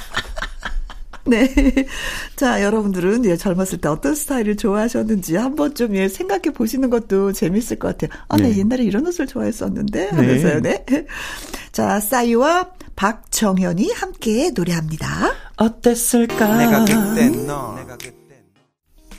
네. 1.29 1.53
자, 2.35 2.63
여러분들은 2.63 3.25
예, 3.25 3.37
젊었을 3.37 3.79
때 3.79 3.89
어떤 3.89 4.15
스타일을 4.15 4.57
좋아하셨는지 4.57 5.35
한 5.35 5.55
번쯤 5.55 5.95
예, 5.95 6.07
생각해 6.07 6.53
보시는 6.53 6.89
것도 6.89 7.31
재밌을 7.31 7.77
것 7.79 7.97
같아요. 7.97 8.19
아, 8.27 8.37
네. 8.37 8.43
나 8.43 8.57
옛날에 8.57 8.83
이런 8.83 9.05
옷을 9.07 9.27
좋아했었는데. 9.27 10.09
하면서요, 10.09 10.61
네. 10.61 10.83
네. 10.85 11.05
자, 11.71 11.99
싸이와 11.99 12.71
박정현이 12.95 13.91
함께 13.93 14.51
노래합니다. 14.51 15.07
어땠을까? 15.57 16.57
내가 16.57 16.85
그땐 16.85 17.47
너. 17.47 17.77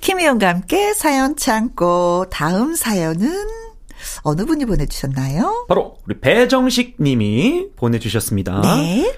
김희영과 0.00 0.48
함께 0.48 0.94
사연 0.94 1.36
참고 1.36 2.26
다음 2.30 2.74
사연은 2.74 3.30
어느 4.22 4.44
분이 4.44 4.64
보내주셨나요? 4.64 5.66
바로 5.68 5.96
우리 6.06 6.18
배정식 6.18 6.96
님이 7.00 7.68
보내주셨습니다. 7.76 8.60
네. 8.62 9.14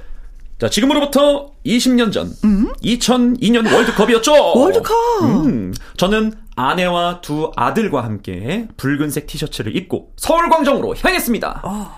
자, 0.62 0.68
지금으로부터 0.68 1.50
20년 1.66 2.12
전, 2.12 2.32
음? 2.44 2.72
2002년 2.84 3.74
월드컵이었죠? 3.74 4.52
월드컵! 4.56 4.94
음, 5.22 5.74
저는 5.96 6.34
아내와 6.54 7.20
두 7.20 7.50
아들과 7.56 8.04
함께 8.04 8.68
붉은색 8.76 9.26
티셔츠를 9.26 9.74
입고 9.74 10.12
서울광장으로 10.16 10.94
향했습니다. 11.02 11.62
어. 11.64 11.90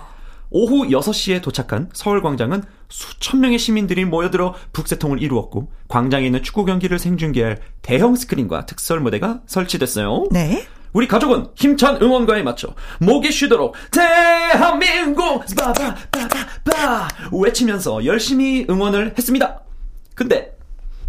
오후 0.49 0.87
6시에 0.87 1.43
도착한 1.43 1.89
서울광장은 1.93 2.63
수천 2.89 3.41
명의 3.41 3.59
시민들이 3.59 4.03
모여들어 4.03 4.55
북새통을 4.73 5.21
이루었고, 5.21 5.71
광장에 5.87 6.25
있는 6.25 6.41
축구 6.41 6.65
경기를 6.65 6.97
생중계할 6.97 7.59
대형 7.83 8.15
스크린과 8.15 8.65
특설 8.65 8.99
무대가 8.99 9.41
설치됐어요. 9.45 10.29
네. 10.31 10.65
우리 10.95 11.09
가족은 11.09 11.47
힘찬 11.55 12.01
응원가에 12.01 12.41
맞춰 12.41 12.69
목이 13.01 13.29
쉬도록 13.29 13.75
대한민국 13.91 15.43
바바 15.55 15.93
바바 16.09 16.34
바 16.65 17.07
외치면서 17.31 18.05
열심히 18.05 18.65
응원을 18.69 19.13
했습니다. 19.17 19.61
근데 20.15 20.57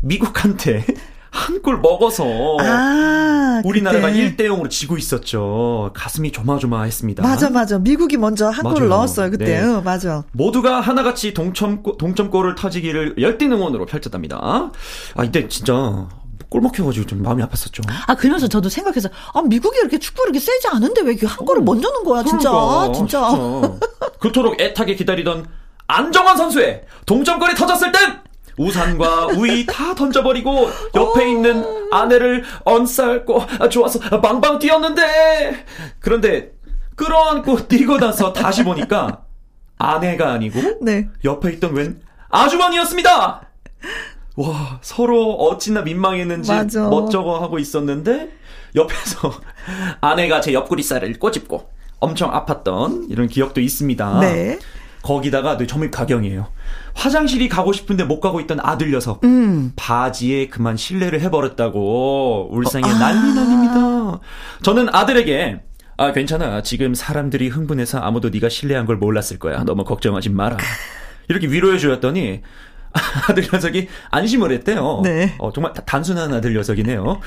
미국한테 0.02 0.84
한 1.30 1.60
골 1.62 1.80
먹어서 1.80 2.24
아, 2.60 3.60
우리나라가 3.64 4.08
그때. 4.08 4.36
1대 4.36 4.48
0으로 4.48 4.70
지고 4.70 4.96
있었죠. 4.96 5.90
가슴이 5.94 6.30
조마조마했습니다. 6.32 7.22
맞아 7.24 7.50
맞아. 7.50 7.78
미국이 7.78 8.16
먼저 8.16 8.48
한 8.48 8.62
골을 8.64 8.88
넣었어요. 8.88 9.30
그때. 9.30 9.44
네. 9.44 9.60
응, 9.62 9.82
맞아. 9.84 10.22
모두가 10.32 10.80
하나같이 10.80 11.34
동점 11.34 11.82
동점골을 11.98 12.54
터지기를 12.54 13.16
열띤 13.18 13.52
응원으로 13.52 13.84
펼쳤답니다. 13.86 14.38
아 15.14 15.24
이때 15.24 15.46
진짜 15.48 16.08
골 16.48 16.60
먹혀가지고 16.60 17.06
좀 17.06 17.22
마음이 17.22 17.42
아팠었죠. 17.42 17.82
아, 18.06 18.14
그러면서 18.14 18.46
저도 18.48 18.68
생각해서, 18.68 19.08
아, 19.34 19.42
미국이 19.42 19.78
이렇게 19.78 19.98
축구를 19.98 20.30
이렇게 20.30 20.44
세지 20.44 20.68
않은데 20.68 21.02
왜 21.02 21.12
이렇게 21.12 21.26
한 21.26 21.44
골을 21.44 21.62
어, 21.62 21.64
먼저 21.64 21.90
넣은 21.90 22.04
거야, 22.04 22.22
진짜. 22.22 22.50
그러니까, 22.50 22.92
진짜. 22.92 23.30
진짜. 23.30 23.78
그토록 24.20 24.60
애타게 24.60 24.94
기다리던 24.94 25.46
안정환 25.88 26.36
선수의 26.36 26.84
동점골이 27.06 27.54
터졌을 27.54 27.92
땐 27.92 28.20
우산과 28.58 29.26
우이 29.36 29.66
다 29.66 29.94
던져버리고 29.94 30.70
옆에 30.94 31.24
어. 31.24 31.26
있는 31.26 31.64
아내를 31.92 32.44
언싸고 32.64 33.42
좋아서 33.70 33.98
방방 34.20 34.58
뛰었는데 34.58 35.66
그런데 36.00 36.52
끌어안고 36.96 37.68
뛰고 37.68 37.98
나서 37.98 38.32
다시 38.32 38.64
보니까 38.64 39.24
아내가 39.78 40.32
아니고 40.32 40.78
네. 40.80 41.08
옆에 41.24 41.52
있던 41.52 41.74
웬 41.74 42.00
아주머니였습니다. 42.30 43.42
와, 44.36 44.78
서로 44.82 45.32
어찌나 45.34 45.82
민망했는지 45.82 46.50
맞아. 46.52 46.88
멋쩍어 46.88 47.40
하고 47.42 47.58
있었는데, 47.58 48.30
옆에서 48.74 49.32
아내가 50.00 50.40
제 50.40 50.52
옆구리살을 50.52 51.18
꼬집고 51.18 51.68
엄청 51.98 52.30
아팠던 52.30 53.10
이런 53.10 53.26
기억도 53.26 53.60
있습니다. 53.60 54.20
네. 54.20 54.58
거기다가 55.02 55.56
네, 55.56 55.66
점입 55.66 55.92
가경이에요. 55.92 56.48
화장실이 56.94 57.48
가고 57.48 57.72
싶은데 57.72 58.04
못 58.04 58.20
가고 58.20 58.40
있던 58.40 58.58
아들 58.60 58.90
녀석. 58.90 59.22
음. 59.24 59.72
바지에 59.76 60.48
그만 60.48 60.76
실례를 60.76 61.20
해버렸다고 61.20 62.48
울상에 62.50 62.84
어, 62.84 62.88
아. 62.88 62.98
난리 62.98 63.34
난립니다. 63.34 64.20
저는 64.62 64.88
아들에게 64.92 65.60
아 65.98 66.12
괜찮아 66.12 66.62
지금 66.62 66.94
사람들이 66.94 67.48
흥분해서 67.48 68.00
아무도 68.00 68.30
네가 68.30 68.48
실례한 68.48 68.84
걸 68.84 68.96
몰랐을 68.96 69.38
거야. 69.38 69.62
너무 69.64 69.84
걱정하지 69.84 70.30
마라. 70.30 70.56
이렇게 71.28 71.46
위로해 71.46 71.78
주었더니 71.78 72.42
아들 73.28 73.46
녀석이 73.52 73.88
안심을 74.10 74.52
했대요. 74.52 75.00
네. 75.04 75.34
어, 75.38 75.52
정말 75.52 75.72
단순한 75.72 76.32
아들 76.32 76.54
녀석이네요. 76.54 77.20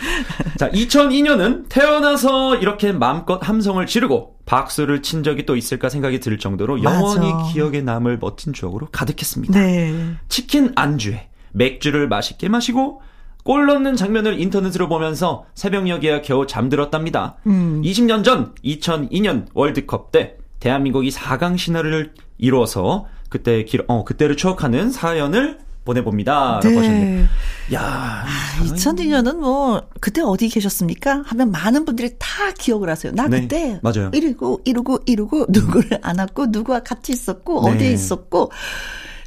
자, 0.58 0.70
2002년은 0.70 1.70
태어나서 1.70 2.56
이렇게 2.58 2.92
마음껏 2.92 3.40
함성을 3.42 3.86
지르고 3.86 4.36
박수를 4.46 5.02
친 5.02 5.24
적이 5.24 5.46
또 5.46 5.56
있을까 5.56 5.90
생각이 5.90 6.20
들 6.20 6.38
정도로 6.38 6.84
영원히 6.84 7.32
맞아. 7.32 7.52
기억에 7.52 7.82
남을 7.82 8.18
멋진 8.20 8.54
추억으로 8.54 8.88
가득했습니다. 8.92 9.60
네. 9.60 10.16
치킨 10.28 10.72
안주에 10.76 11.30
맥주를 11.52 12.08
맛있게 12.08 12.50
마시고 12.50 13.02
골 13.44 13.66
넣는 13.66 13.96
장면을 13.96 14.40
인터넷으로 14.40 14.90
보면서 14.90 15.46
새벽녘이야 15.56 16.22
겨우 16.22 16.46
잠들었답니다. 16.46 17.38
음. 17.48 17.82
20년 17.84 18.24
전 18.24 18.54
2002년 18.64 19.48
월드컵 19.54 20.12
때 20.12 20.36
대한민국이 20.60 21.10
4강 21.10 21.58
신화를 21.58 22.14
이루어서 22.38 23.08
그때 23.30 23.64
길, 23.64 23.84
어, 23.88 24.04
그때를 24.04 24.36
추억하는 24.36 24.92
사연을 24.92 25.60
보내봅니다. 25.86 26.60
네. 26.62 26.70
라고 26.70 26.80
하셨네요. 26.82 27.28
야. 27.74 27.82
아, 28.26 28.64
2002년은 28.64 29.38
뭐, 29.38 29.82
그때 30.02 30.22
어디 30.22 30.50
계셨습니까? 30.50 31.24
하면 31.26 31.52
많은 31.52 31.86
분들이 31.86 32.12
다 32.20 32.52
기억을 32.58 32.90
하세요. 32.90 33.12
나 33.14 33.28
네. 33.28 33.42
그때. 33.42 33.80
맞아요. 33.82 34.12
이러고, 34.14 34.62
이러고, 34.66 35.00
이러고, 35.06 35.46
누구를 35.50 36.00
안았고, 36.02 36.48
누구와 36.48 36.82
같이 36.82 37.12
있었고, 37.14 37.64
네. 37.70 37.76
어디에 37.76 37.92
있었고, 37.92 38.52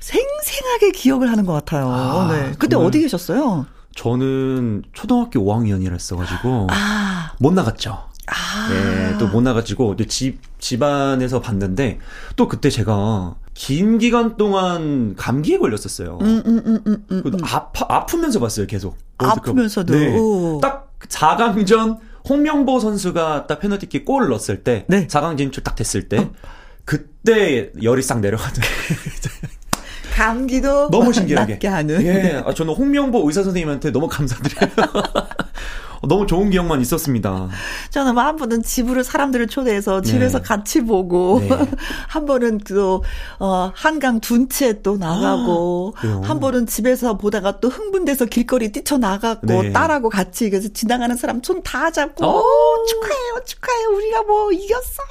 생생하게 0.00 0.90
기억을 0.92 1.30
하는 1.30 1.46
것 1.46 1.52
같아요. 1.52 1.88
아, 1.88 2.28
네. 2.32 2.52
그때 2.58 2.76
어디 2.76 3.00
계셨어요? 3.00 3.66
저는 3.94 4.82
초등학교 4.92 5.40
5학년이라 5.40 5.92
했어가지고, 5.92 6.66
아. 6.70 7.32
못 7.38 7.52
나갔죠. 7.52 7.98
아. 8.26 8.68
네, 8.70 9.18
또 9.18 9.26
못 9.26 9.42
나가지고 9.42 9.96
집 10.06 10.38
집안에서 10.60 11.40
봤는데 11.40 11.98
또 12.36 12.46
그때 12.48 12.70
제가 12.70 13.34
긴 13.54 13.98
기간 13.98 14.36
동안 14.36 15.14
감기에 15.16 15.58
걸렸었어요. 15.58 16.18
음, 16.22 16.42
음, 16.46 16.62
음, 16.66 16.82
음, 16.86 17.04
음, 17.10 17.22
음. 17.26 17.38
아파 17.42 17.86
아프면서 17.88 18.40
봤어요, 18.40 18.66
계속. 18.66 18.96
아프면서도. 19.18 19.92
네. 19.92 20.16
딱 20.62 20.98
4강전 21.00 21.98
홍명보 22.28 22.80
선수가 22.80 23.46
딱 23.46 23.60
페널티킥 23.60 24.04
골을 24.04 24.28
넣었을 24.28 24.62
때, 24.62 24.84
네. 24.88 25.06
4강 25.06 25.36
진출 25.36 25.62
딱 25.62 25.74
됐을 25.74 26.08
때, 26.08 26.18
어. 26.18 26.30
그때 26.84 27.70
열이 27.82 28.02
싹 28.02 28.20
내려가는. 28.20 28.54
감기도 30.14 30.90
너무 30.90 31.12
신기하게 31.12 31.66
하는. 31.68 32.02
예, 32.04 32.42
아, 32.44 32.52
저는 32.52 32.74
홍명보 32.74 33.26
의사 33.26 33.42
선생님한테 33.42 33.92
너무 33.92 34.08
감사드려요. 34.08 34.70
너무 36.08 36.26
좋은 36.26 36.50
기억만 36.50 36.80
있었습니다. 36.80 37.48
저는 37.90 38.14
뭐 38.14 38.22
한 38.24 38.36
번은 38.36 38.62
집으로 38.62 39.02
사람들을 39.02 39.46
초대해서 39.48 40.00
집에서 40.00 40.38
네. 40.38 40.44
같이 40.44 40.80
보고 40.82 41.40
네. 41.40 41.48
한 42.08 42.24
번은 42.26 42.58
또 42.68 43.02
어, 43.38 43.70
한강 43.74 44.20
둔채 44.20 44.82
또 44.82 44.96
나가고 44.96 45.94
아, 45.98 46.20
한 46.24 46.40
번은 46.40 46.66
집에서 46.66 47.16
보다가 47.18 47.60
또 47.60 47.68
흥분돼서 47.68 48.24
길거리 48.26 48.72
뛰쳐 48.72 48.98
나갔고 48.98 49.46
네. 49.46 49.72
딸하고 49.72 50.08
같이 50.08 50.48
그래서 50.50 50.68
지나가는 50.72 51.14
사람 51.16 51.40
손 51.42 51.62
다 51.62 51.90
잡고 51.92 52.26
오, 52.26 52.86
축하해요 52.86 53.44
축하해요 53.44 53.88
우리가 53.96 54.22
뭐 54.22 54.50
이겼어요. 54.52 55.06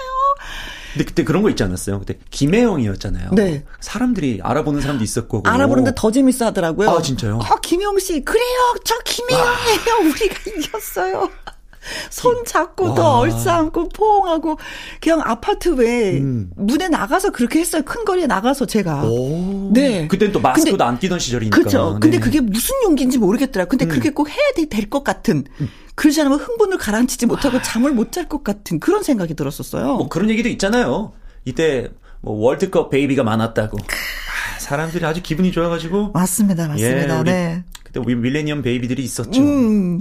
근데 0.93 1.05
그때 1.05 1.23
그런 1.23 1.41
거 1.43 1.49
있지 1.49 1.63
않았어요? 1.63 1.99
그때 1.99 2.17
김혜영이었잖아요. 2.31 3.31
네. 3.33 3.63
사람들이 3.79 4.41
알아보는 4.43 4.81
사람도 4.81 5.01
있었고. 5.03 5.43
알아보는데 5.45 5.93
더 5.95 6.11
재밌어 6.11 6.47
하더라고요. 6.47 6.89
아, 6.89 7.01
진짜요? 7.01 7.39
아, 7.41 7.55
김혜영 7.61 7.97
씨, 7.99 8.21
그래요. 8.25 8.75
저 8.83 8.95
김혜영이에요. 9.05 10.09
우리가 10.11 10.35
이겼어요. 10.47 10.80
손 12.11 12.45
잡고도 12.45 13.01
얼싸안고 13.03 13.89
포옹하고 13.89 14.57
그냥 15.01 15.21
아파트 15.23 15.69
외에 15.69 16.19
음. 16.19 16.51
무대 16.55 16.87
나가서 16.87 17.31
그렇게 17.31 17.59
했어요. 17.59 17.81
큰 17.83 18.05
거리에 18.05 18.27
나가서 18.27 18.67
제가. 18.67 19.03
오. 19.05 19.71
네. 19.73 20.07
그때는 20.07 20.31
또 20.31 20.39
마스크도 20.39 20.71
근데, 20.71 20.83
안 20.83 20.99
끼던 20.99 21.17
시절이니까. 21.17 21.57
그렇죠. 21.57 21.97
근데 21.99 22.17
네. 22.17 22.23
그게 22.23 22.39
무슨 22.39 22.75
용기인지 22.83 23.17
모르겠더라고요. 23.17 23.69
근데 23.69 23.85
음. 23.85 23.89
그렇게 23.89 24.11
꼭 24.11 24.29
해야 24.29 24.67
될 24.69 24.89
것 24.91 25.03
같은. 25.03 25.43
음. 25.59 25.69
그러지 25.95 26.21
않으면 26.21 26.39
흥분을 26.39 26.77
가라앉히지 26.77 27.25
못하고 27.25 27.57
아. 27.57 27.61
잠을 27.63 27.91
못 27.93 28.11
잘 28.11 28.27
것 28.29 28.43
같은 28.43 28.79
그런 28.79 29.01
생각이 29.03 29.33
들었었어요. 29.33 29.95
뭐 29.95 30.07
그런 30.09 30.29
얘기도 30.29 30.49
있잖아요. 30.49 31.13
이때 31.45 31.89
뭐 32.21 32.35
월드컵 32.35 32.91
베이비가 32.91 33.23
많았다고. 33.23 33.77
아, 33.79 34.59
사람들이 34.59 35.03
아주 35.05 35.23
기분이 35.23 35.51
좋아가지고. 35.51 36.11
맞습니다, 36.13 36.67
맞습니다. 36.67 37.19
예, 37.19 37.23
네. 37.23 37.63
그때 37.83 37.99
밀레니엄 37.99 38.61
베이비들이 38.61 39.03
있었죠. 39.03 39.41
음. 39.41 39.99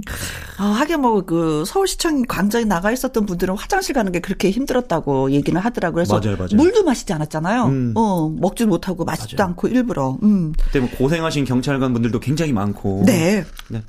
아, 0.61 0.65
하긴 0.65 1.01
뭐 1.01 1.21
그 1.25 1.63
서울시청 1.65 2.23
광장에 2.27 2.65
나가 2.65 2.91
있었던 2.91 3.25
분들은 3.25 3.55
화장실 3.55 3.93
가는 3.95 4.11
게 4.11 4.19
그렇게 4.19 4.51
힘들었다고 4.51 5.31
얘기는 5.31 5.59
하더라고요. 5.59 6.03
그래서 6.03 6.19
맞아요, 6.19 6.35
맞아요. 6.37 6.49
물도 6.55 6.83
마시지 6.83 7.13
않았잖아요. 7.13 7.65
음. 7.65 7.93
어, 7.95 8.29
먹지 8.29 8.65
못하고 8.65 9.05
마시지도 9.05 9.41
맞아요. 9.41 9.49
않고 9.51 9.67
일부러. 9.69 10.17
음. 10.23 10.53
그때 10.61 10.79
뭐 10.79 10.89
고생하신 10.97 11.45
경찰관 11.45 11.93
분들도 11.93 12.19
굉장히 12.19 12.53
많고. 12.53 13.03
네. 13.05 13.45
네. 13.69 13.83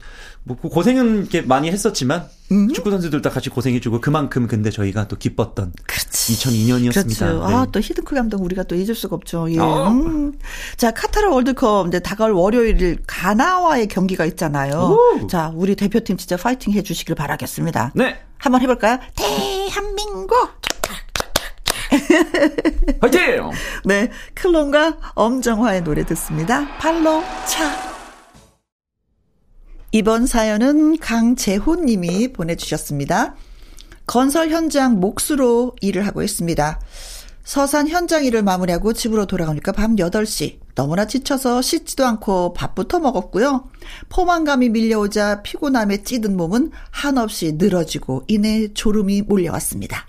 뭐그 0.45 0.69
고생은 0.69 1.21
이렇게 1.21 1.41
많이 1.43 1.71
했었지만 1.71 2.27
음? 2.51 2.69
축구 2.73 2.91
선수들 2.91 3.23
다 3.23 3.31
같이 3.31 3.49
고생해주고 3.49 4.01
그만큼 4.01 4.47
근데 4.47 4.71
저희가 4.71 5.07
또 5.07 5.17
기뻤던 5.17 5.73
그렇지. 5.87 6.35
2002년이었습니다. 6.35 7.19
그렇죠. 7.19 7.47
네. 7.49 7.55
아또 7.55 7.81
히든크 7.81 8.15
감독 8.15 8.43
우리가 8.43 8.65
또 8.65 8.75
잊을 8.75 8.95
수가 8.95 9.15
없죠. 9.17 9.51
예. 9.53 9.59
어. 9.59 9.89
음. 9.89 10.33
자 10.77 10.91
카타르 10.91 11.29
월드컵 11.31 11.87
이제 11.89 12.01
다가올 12.01 12.33
월요일 12.33 12.99
가나와의 13.07 13.87
경기가 13.89 14.25
있잖아요. 14.27 14.97
오. 15.23 15.27
자 15.29 15.53
우리 15.55 15.77
대표팀 15.77 16.17
진짜 16.17 16.37
파이팅 16.37 16.73
해주시길 16.73 17.15
바라겠습니다. 17.15 17.93
네. 17.95 18.19
한번 18.39 18.61
해볼까요? 18.63 18.99
대한민국. 19.15 20.51
화이팅! 23.01 23.51
네, 23.85 24.11
클론과 24.35 25.13
엄정화의 25.15 25.85
노래 25.85 26.05
듣습니다. 26.07 26.67
팔로 26.79 27.23
차. 27.47 27.92
이번 29.95 30.27
사연은 30.27 30.97
강재훈 30.97 31.85
님이 31.85 32.33
보내주셨습니다. 32.33 33.35
건설 34.07 34.49
현장 34.49 35.01
몫으로 35.01 35.77
일을 35.83 36.07
하고 36.07 36.23
있습니다. 36.23 36.81
서산 37.45 37.89
현장 37.89 38.25
일을 38.25 38.43
마무리하고 38.43 38.95
집으로 38.95 39.27
돌아가니까 39.27 39.73
밤 39.73 39.97
8시. 39.97 40.61
너무나 40.75 41.07
지쳐서 41.07 41.61
씻지도 41.61 42.07
않고 42.07 42.55
밥부터 42.55 43.01
먹었고요. 43.01 43.69
포만감이 44.09 44.71
밀려오자 44.71 45.43
피곤함에 45.43 46.05
찌든 46.05 46.39
몸은 46.39 46.71
한없이 46.91 47.53
늘어지고 47.59 48.25
이내 48.29 48.73
졸음이 48.73 49.21
몰려왔습니다. 49.21 50.07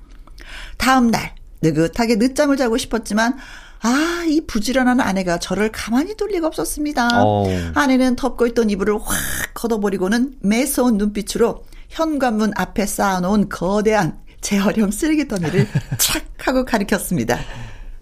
다음 0.78 1.12
날 1.12 1.36
느긋하게 1.62 2.16
늦잠을 2.16 2.56
자고 2.56 2.78
싶었지만 2.78 3.36
아, 3.84 4.24
이 4.28 4.42
부지런한 4.48 5.02
아내가 5.02 5.38
저를 5.38 5.72
가만히 5.72 6.16
둘 6.16 6.30
리가 6.30 6.48
없었습니다. 6.48 7.10
어. 7.22 7.46
아내는 7.76 8.16
덮고 8.16 8.48
있던 8.48 8.70
이불을 8.70 8.96
확 8.96 9.54
걷어버리고는 9.54 10.38
매서운 10.40 10.98
눈빛으로 10.98 11.66
현관문 11.90 12.54
앞에 12.56 12.86
쌓아놓은 12.86 13.50
거대한 13.50 14.18
재활용 14.40 14.92
쓰레기 14.92 15.28
더미를 15.28 15.68
착 16.00 16.24
하고 16.48 16.64
가리켰습니다. 16.64 17.40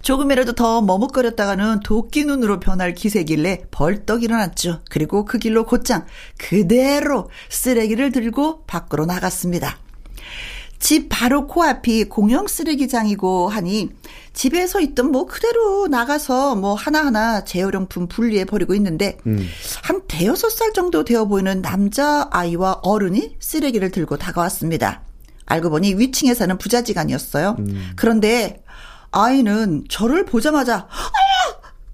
조금이라도 0.03 0.53
더 0.53 0.81
머뭇거렸다가는 0.81 1.79
도끼 1.81 2.25
눈으로 2.25 2.59
변할 2.59 2.93
기세길래 2.93 3.65
벌떡 3.71 4.23
일어났죠. 4.23 4.81
그리고 4.89 5.25
그 5.25 5.39
길로 5.39 5.65
곧장 5.65 6.05
그대로 6.37 7.29
쓰레기를 7.49 8.11
들고 8.11 8.65
밖으로 8.65 9.05
나갔습니다. 9.05 9.77
집 10.79 11.07
바로 11.09 11.45
코앞이 11.45 12.05
공영 12.05 12.47
쓰레기장이고 12.47 13.49
하니 13.49 13.89
집에서 14.33 14.79
있던 14.79 15.11
뭐 15.11 15.25
그대로 15.25 15.87
나가서 15.87 16.55
뭐 16.55 16.73
하나하나 16.73 17.43
재활용품 17.43 18.07
분리해 18.07 18.45
버리고 18.45 18.73
있는데 18.75 19.17
음. 19.27 19.47
한 19.83 20.01
대여섯 20.07 20.51
살 20.51 20.73
정도 20.73 21.03
되어 21.03 21.25
보이는 21.25 21.61
남자 21.61 22.27
아이와 22.31 22.79
어른이 22.83 23.35
쓰레기를 23.39 23.91
들고 23.91 24.17
다가왔습니다. 24.17 25.01
알고 25.45 25.69
보니 25.69 25.95
위층에 25.95 26.33
사는 26.33 26.57
부자지간이었어요. 26.57 27.57
음. 27.59 27.91
그런데 27.95 28.63
아이는 29.11 29.83
저를 29.89 30.25
보자마자 30.25 30.87
아! 30.89 31.11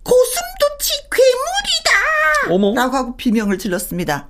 고슴도치 0.03 0.93
괴물이다! 1.11 2.53
어머. 2.53 2.73
라고 2.75 2.95
하고 2.95 3.17
비명을 3.17 3.57
질렀습니다. 3.57 4.29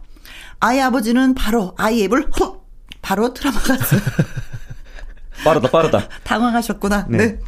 아이 0.59 0.79
아버지는 0.79 1.35
바로 1.35 1.75
아이 1.77 2.03
앱을 2.03 2.31
헉 2.39 2.65
바로 3.01 3.33
틀어막았어요. 3.33 4.01
빠르다, 5.43 5.69
빠르다. 5.69 6.07
당황하셨구나. 6.23 7.07
네. 7.09 7.17
네. 7.17 7.39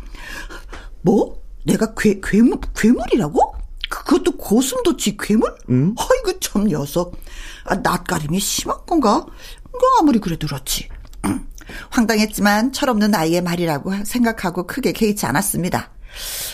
뭐? 1.01 1.41
내가 1.65 1.93
괴, 1.95 2.19
괴물, 2.21 2.59
괴물이라고? 2.75 3.55
그것도 3.89 4.37
고슴도치 4.37 5.17
괴물? 5.17 5.55
음? 5.69 5.95
아이고, 5.97 6.39
참 6.39 6.65
녀석. 6.65 7.17
아, 7.65 7.75
낯가림이 7.75 8.39
심한 8.39 8.77
건가? 8.85 9.25
뭐 9.71 9.81
아무리 9.99 10.19
그래도 10.19 10.47
그렇지. 10.47 10.87
황당했지만 11.91 12.71
철없는 12.71 13.13
아이의 13.13 13.41
말이라고 13.41 14.03
생각하고 14.03 14.65
크게 14.67 14.91
개의치 14.91 15.25
않았습니다. 15.25 15.91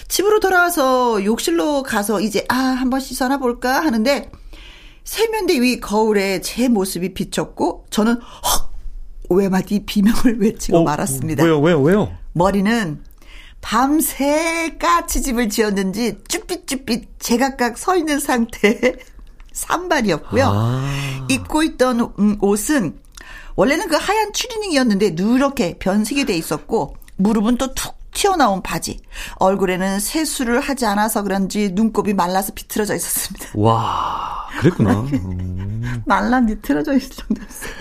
집으로 0.07 0.39
돌아와서 0.39 1.23
욕실로 1.23 1.83
가서 1.83 2.19
이제 2.19 2.45
아 2.49 2.55
한번 2.55 2.99
씻어나 2.99 3.37
볼까 3.37 3.81
하는데 3.81 4.29
세면대 5.03 5.61
위 5.61 5.79
거울에 5.79 6.41
제 6.41 6.67
모습이 6.67 7.13
비쳤고 7.13 7.85
저는 7.89 8.15
헉 8.15 8.73
외마디 9.29 9.85
비명을 9.85 10.39
외치고 10.41 10.79
어, 10.79 10.83
말았습니다. 10.83 11.43
왜요, 11.43 11.59
왜요, 11.61 11.81
왜요? 11.81 12.11
머리는 12.33 13.01
밤새 13.65 14.77
까치집을 14.79 15.49
지었는지 15.49 16.19
쭈삣쭈삣 16.27 17.07
제각각 17.17 17.79
서 17.79 17.95
있는 17.95 18.19
상태 18.19 18.95
산발이었고요. 19.53 20.45
아. 20.45 21.25
입고 21.29 21.63
있던 21.63 22.13
음, 22.19 22.37
옷은 22.41 22.99
원래는 23.55 23.87
그 23.87 23.95
하얀 23.95 24.33
추리닝이었는데 24.33 25.11
누렇게 25.15 25.79
변색이 25.79 26.25
돼 26.25 26.37
있었고 26.37 26.95
무릎은 27.15 27.57
또 27.57 27.73
툭 27.73 27.95
튀어나온 28.13 28.61
바지. 28.61 29.01
얼굴에는 29.37 29.99
세수를 29.99 30.61
하지 30.61 30.85
않아서 30.85 31.21
그런지 31.23 31.71
눈곱이 31.73 32.13
말라서 32.13 32.53
비틀어져 32.53 32.95
있었습니다. 32.95 33.47
와, 33.55 34.47
그랬구나. 34.59 35.01
음. 35.11 36.03
말라 36.05 36.39
비틀어져 36.45 36.95
있을 36.95 37.09
정도였어요. 37.09 37.71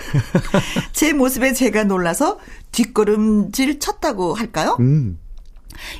제 0.91 1.13
모습에 1.13 1.53
제가 1.53 1.85
놀라서 1.85 2.39
뒷걸음질 2.73 3.79
쳤다고 3.79 4.33
할까요? 4.33 4.75
음. 4.81 5.19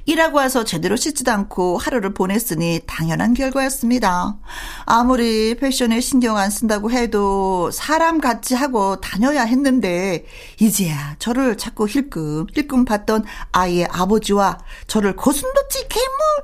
일하고 0.06 0.38
와서 0.38 0.64
제대로 0.64 0.96
씻지도 0.96 1.32
않고 1.32 1.78
하루를 1.78 2.14
보냈으니 2.14 2.82
당연한 2.86 3.34
결과였습니다. 3.34 4.38
아무리 4.86 5.56
패션에 5.56 6.00
신경 6.02 6.38
안 6.38 6.50
쓴다고 6.50 6.92
해도 6.92 7.72
사람 7.72 8.20
같이 8.20 8.56
하고 8.56 9.00
다녀야 9.02 9.44
했는데 9.44 10.26
이제야 10.60 11.16
저를 11.20 11.58
자꾸 11.58 11.88
힐끔 11.88 12.48
힐끔 12.54 12.86
봤던 12.86 13.26
아이의 13.52 13.88
아버지와 13.92 14.60
저를 14.88 15.16
고슴도치 15.16 15.88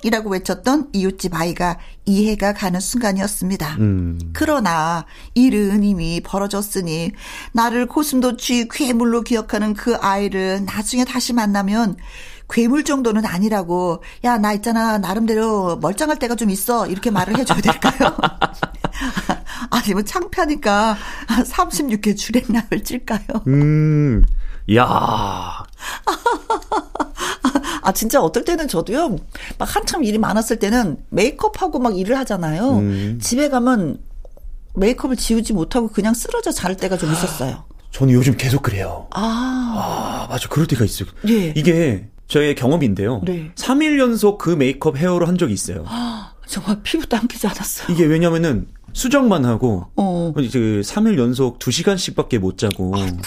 괴물이라고 0.02 0.30
외쳤던 0.32 0.90
이웃집 0.94 1.36
아이가 1.36 1.78
이해가 2.06 2.54
가는 2.54 2.80
순간이었습니다. 2.80 3.76
음. 3.80 4.20
그러나 4.34 5.06
일은 5.36 5.84
이미 5.84 6.22
벌어졌으니 6.22 7.12
나를 7.54 7.86
고슴도치 7.88 8.68
괴물로 8.70 9.22
기억하는 9.22 9.74
그 9.74 9.96
아이를 9.96 10.66
나중에 10.66 11.06
다시 11.06 11.34
만나면 11.34 11.98
괴물 12.52 12.84
정도는 12.84 13.26
아니라고 13.26 14.04
야 14.26 14.38
나 14.38 14.54
있잖아 14.54 14.98
나름대로 14.98 15.78
멀쩡할 15.78 16.18
때가 16.20 16.36
좀 16.36 16.50
있어 16.50 16.88
이렇게 16.88 17.12
말을 17.12 17.38
해줘야 17.38 17.62
될까요? 17.62 18.16
아니 19.70 19.94
뭐 19.94 20.02
창피하니까 20.02 20.98
36개 21.28 22.18
주랭랑을 22.18 22.84
찔까요? 22.84 23.22
음, 23.48 24.24
야. 24.76 25.64
아 27.84 27.92
진짜 27.94 28.22
어떨 28.22 28.44
때는 28.46 28.68
저도요 28.68 29.16
막 29.58 29.76
한참 29.76 30.04
일이 30.04 30.18
많았을 30.18 30.60
때는 30.60 30.98
메이크업하고 31.10 31.80
막 31.80 31.98
일을 31.98 32.18
하잖아요. 32.20 32.78
음. 32.78 33.20
집에 33.22 33.50
가면 33.50 34.00
메이크업을 34.76 35.18
지우지 35.18 35.54
못하고 35.54 35.88
그냥 35.88 36.14
쓰러져 36.14 36.52
잘 36.52 36.76
때가 36.78 36.98
좀 36.98 37.12
있었어요. 37.12 37.64
저는 37.92 38.14
요즘 38.14 38.38
계속 38.38 38.62
그래요. 38.64 39.08
아. 39.12 39.22
아, 39.76 40.28
맞아. 40.30 40.48
그럴 40.48 40.66
때가 40.68 40.86
있어요. 40.86 41.10
예. 41.28 41.54
이게 41.56 42.08
저의 42.32 42.56
경험인데요. 42.56 43.22
네. 43.26 43.52
3일 43.56 44.00
연속 44.00 44.38
그 44.38 44.52
메이크업 44.52 44.96
헤어로 44.96 45.28
한 45.28 45.38
적이 45.38 45.52
있어요. 45.54 45.84
아, 45.86 46.32
정말 46.48 46.80
피부 46.82 47.06
당기지 47.06 47.46
않았어요. 47.46 47.94
이게 47.94 48.06
왜냐면은 48.06 48.68
수정만 48.94 49.44
하고 49.44 49.88
어. 49.98 50.32
그 50.34 50.42
3일 50.42 51.18
연속 51.18 51.60
2시간씩밖에 51.60 52.40
못 52.40 52.58
자고 52.58 52.94
아이고. 52.96 53.18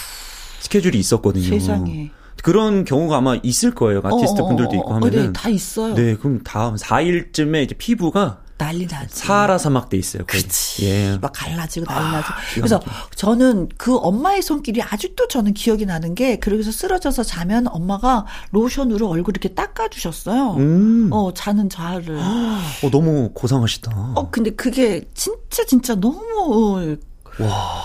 스케줄이 0.60 0.98
있었거든요. 0.98 1.44
세상에. 1.44 2.12
그런 2.42 2.86
경우가 2.86 3.18
아마 3.18 3.36
있을 3.42 3.74
거예요. 3.74 4.00
아티스트 4.02 4.40
어, 4.40 4.44
어, 4.44 4.48
분들도 4.48 4.74
있고 4.76 4.90
어, 4.90 4.94
하면은. 4.94 5.26
네, 5.26 5.32
다 5.34 5.50
있어요. 5.50 5.94
네, 5.94 6.16
그럼 6.16 6.40
다음 6.42 6.76
4일쯤에 6.76 7.62
이제 7.62 7.74
피부가 7.74 8.40
난리 8.56 8.86
나지. 8.86 9.18
사하라 9.20 9.58
사막 9.58 9.88
돼 9.88 9.96
있어요. 9.96 10.24
그렇지. 10.26 10.86
예. 10.86 11.18
막 11.20 11.32
갈라지고 11.34 11.86
난리 11.86 12.12
나지. 12.12 12.28
아, 12.28 12.34
그래서 12.54 12.80
저는 13.14 13.68
그 13.76 13.96
엄마의 13.96 14.42
손길이 14.42 14.82
아직도 14.82 15.28
저는 15.28 15.54
기억이 15.54 15.86
나는 15.86 16.14
게 16.14 16.36
그러고서 16.38 16.70
쓰러져서 16.70 17.24
자면 17.24 17.66
엄마가 17.68 18.26
로션으로 18.52 19.08
얼굴 19.08 19.32
이렇게 19.34 19.54
닦아주셨어요. 19.54 20.54
음. 20.54 21.08
어 21.12 21.32
자는 21.34 21.68
자를. 21.68 22.16
어 22.18 22.90
너무 22.90 23.30
고상하시다. 23.34 24.12
어 24.14 24.30
근데 24.30 24.50
그게 24.50 25.02
진짜 25.14 25.64
진짜 25.66 25.94
너무 25.94 26.96
와. 27.40 27.82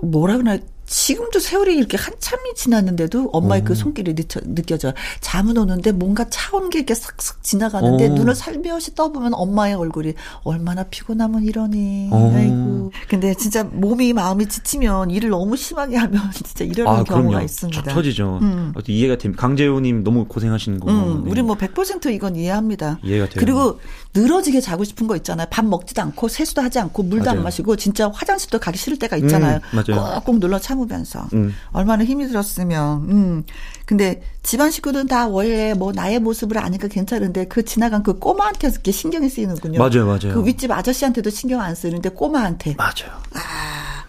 뭐라 0.00 0.36
그러나 0.36 0.58
지금도 0.86 1.40
세월이 1.40 1.76
이렇게 1.76 1.96
한참이 1.96 2.54
지났는데도 2.54 3.30
엄마의 3.32 3.62
그 3.62 3.66
오. 3.66 3.68
그 3.68 3.74
손길이 3.74 4.14
느껴, 4.14 4.40
느껴져요. 4.44 4.92
잠은 5.20 5.58
오는데 5.58 5.92
뭔가 5.92 6.24
차온 6.30 6.70
게 6.70 6.78
이렇게 6.78 6.94
싹싹 6.94 7.42
지나가는데 7.42 8.08
오. 8.08 8.14
눈을 8.14 8.34
살며시 8.34 8.94
떠보면 8.94 9.34
엄마의 9.34 9.74
얼굴이 9.74 10.14
얼마나 10.44 10.84
피곤하면 10.84 11.42
이러니. 11.44 12.10
오. 12.12 12.32
아이고. 12.34 12.92
근데 13.08 13.34
진짜 13.34 13.64
몸이 13.64 14.12
마음이 14.12 14.48
지치면 14.48 15.10
일을 15.10 15.30
너무 15.30 15.56
심하게 15.56 15.96
하면 15.96 16.30
진짜 16.32 16.64
이러는 16.64 17.00
아, 17.00 17.04
경우가 17.04 17.28
그럼요. 17.28 17.44
있습니다. 17.44 17.82
터지죠. 17.82 18.38
음. 18.42 18.72
이해가 18.86 19.18
됩니다. 19.18 19.40
강재호님 19.42 20.04
너무 20.04 20.26
고생하시는 20.26 20.78
거. 20.80 20.90
음, 20.90 21.24
네. 21.24 21.30
우리 21.30 21.42
뭐 21.42 21.56
100% 21.56 22.12
이건 22.12 22.36
이해합니다. 22.36 23.00
이해가 23.02 23.26
돼요. 23.28 23.34
그리고 23.38 23.80
늘어지게 24.14 24.60
자고 24.60 24.84
싶은 24.84 25.06
거 25.08 25.16
있잖아요. 25.16 25.48
밥 25.50 25.64
먹지도 25.64 26.00
않고 26.02 26.28
세수도 26.28 26.62
하지 26.62 26.78
않고 26.78 27.02
물도 27.02 27.24
맞아요. 27.24 27.38
안 27.38 27.44
마시고 27.44 27.74
진짜 27.76 28.08
화장실도 28.14 28.60
가기 28.60 28.78
싫을 28.78 28.98
때가 28.98 29.16
있잖아요. 29.16 29.60
음, 29.74 29.82
맞아요. 29.86 30.20
꾹꾹 30.24 30.38
눌러 30.40 30.58
참 30.60 30.75
참으면서 30.76 31.28
음. 31.32 31.54
얼마나 31.72 32.04
힘이 32.04 32.28
들었으면 32.28 33.10
음. 33.10 33.44
근데 33.86 34.22
집안 34.42 34.70
식구들은 34.70 35.06
다 35.06 35.26
원래 35.26 35.74
뭐 35.74 35.92
나의 35.92 36.20
모습을 36.20 36.58
아니까 36.58 36.88
괜찮은데 36.88 37.46
그 37.46 37.64
지나간 37.64 38.02
그 38.02 38.18
꼬마한테 38.18 38.68
이렇게 38.68 38.92
신경이 38.92 39.28
쓰이는군요. 39.28 39.78
맞아요, 39.78 40.06
맞아요. 40.06 40.34
그 40.34 40.44
윗집 40.44 40.70
아저씨한테도 40.70 41.30
신경 41.30 41.60
안 41.60 41.74
쓰는데 41.74 42.10
꼬마한테. 42.10 42.74
맞아요. 42.76 43.20
아, 43.34 44.04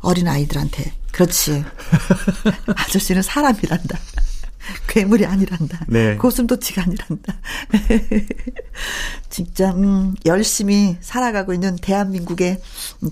어린 0.00 0.28
아이들한테. 0.28 0.92
그렇지. 1.12 1.64
아저씨는 2.74 3.22
사람이란다. 3.22 3.98
괴물이 4.88 5.26
아니란다. 5.26 5.86
네. 5.88 6.16
고슴도치가 6.16 6.82
아니란다. 6.82 7.34
진짜 9.30 9.72
음, 9.72 10.14
열심히 10.26 10.96
살아가고 11.00 11.52
있는 11.52 11.76
대한민국의 11.76 12.60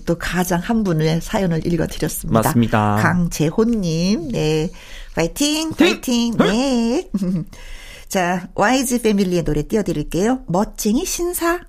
또 0.05 0.17
가장 0.17 0.59
한 0.59 0.83
분의 0.83 1.21
사연을 1.21 1.65
읽어 1.65 1.87
드렸습니다. 1.87 2.41
맞습니다. 2.41 2.95
강재호님, 3.01 4.31
네, 4.31 4.69
파이팅, 5.15 5.71
파이팅, 5.71 6.37
네. 6.37 7.09
자, 8.07 8.47
YG 8.55 9.01
패밀리의 9.01 9.43
노래 9.43 9.63
띄워 9.63 9.83
드릴게요. 9.83 10.43
멋쟁이 10.47 11.05
신사. 11.05 11.61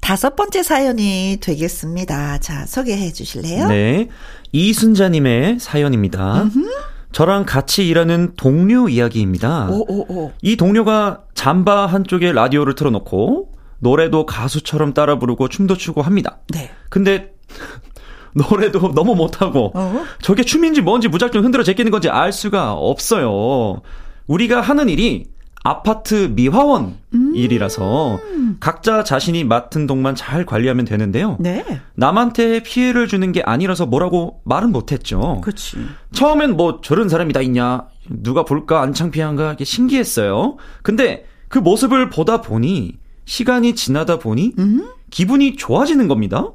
다섯 0.00 0.36
번째 0.36 0.62
사연이 0.62 1.38
되겠습니다. 1.40 2.38
자, 2.38 2.64
소개해 2.64 3.12
주실래요? 3.12 3.68
네. 3.68 4.08
이순자님의 4.52 5.58
사연입니다. 5.60 6.42
음흠. 6.42 6.95
저랑 7.12 7.44
같이 7.46 7.88
일하는 7.88 8.34
동료 8.36 8.88
이야기입니다. 8.88 9.68
오, 9.70 9.84
오, 9.88 10.06
오. 10.12 10.32
이 10.42 10.56
동료가 10.56 11.22
잠바 11.34 11.86
한쪽에 11.86 12.32
라디오를 12.32 12.74
틀어놓고 12.74 13.52
노래도 13.78 14.26
가수처럼 14.26 14.94
따라 14.94 15.18
부르고 15.18 15.48
춤도 15.48 15.76
추고 15.76 16.02
합니다. 16.02 16.38
네. 16.48 16.70
근데 16.88 17.32
노래도 18.34 18.92
너무 18.92 19.14
못하고 19.14 19.72
어? 19.74 20.04
저게 20.20 20.42
춤인지 20.42 20.82
뭔지 20.82 21.08
무작정 21.08 21.42
흔들어 21.42 21.62
제끼는 21.62 21.90
건지 21.90 22.10
알 22.10 22.32
수가 22.32 22.72
없어요. 22.72 23.80
우리가 24.26 24.60
하는 24.60 24.88
일이 24.88 25.26
아파트 25.66 26.30
미화원 26.32 26.98
음. 27.12 27.32
일이라서 27.34 28.20
각자 28.60 29.02
자신이 29.02 29.42
맡은 29.42 29.88
동만 29.88 30.14
잘 30.14 30.46
관리하면 30.46 30.84
되는데요. 30.84 31.36
네. 31.40 31.64
남한테 31.96 32.62
피해를 32.62 33.08
주는 33.08 33.32
게 33.32 33.42
아니라서 33.42 33.84
뭐라고 33.84 34.42
말은 34.44 34.70
못했죠. 34.70 35.40
그렇지. 35.42 35.78
처음엔 36.12 36.56
뭐 36.56 36.80
저런 36.82 37.08
사람이 37.08 37.32
다 37.32 37.40
있냐, 37.40 37.88
누가 38.08 38.44
볼까 38.44 38.80
안 38.80 38.92
창피한가 38.92 39.54
이게 39.54 39.64
신기했어요. 39.64 40.56
근데 40.84 41.26
그 41.48 41.58
모습을 41.58 42.10
보다 42.10 42.40
보니 42.42 42.98
시간이 43.24 43.74
지나다 43.74 44.20
보니 44.20 44.52
음? 44.60 44.88
기분이 45.10 45.56
좋아지는 45.56 46.06
겁니다. 46.06 46.52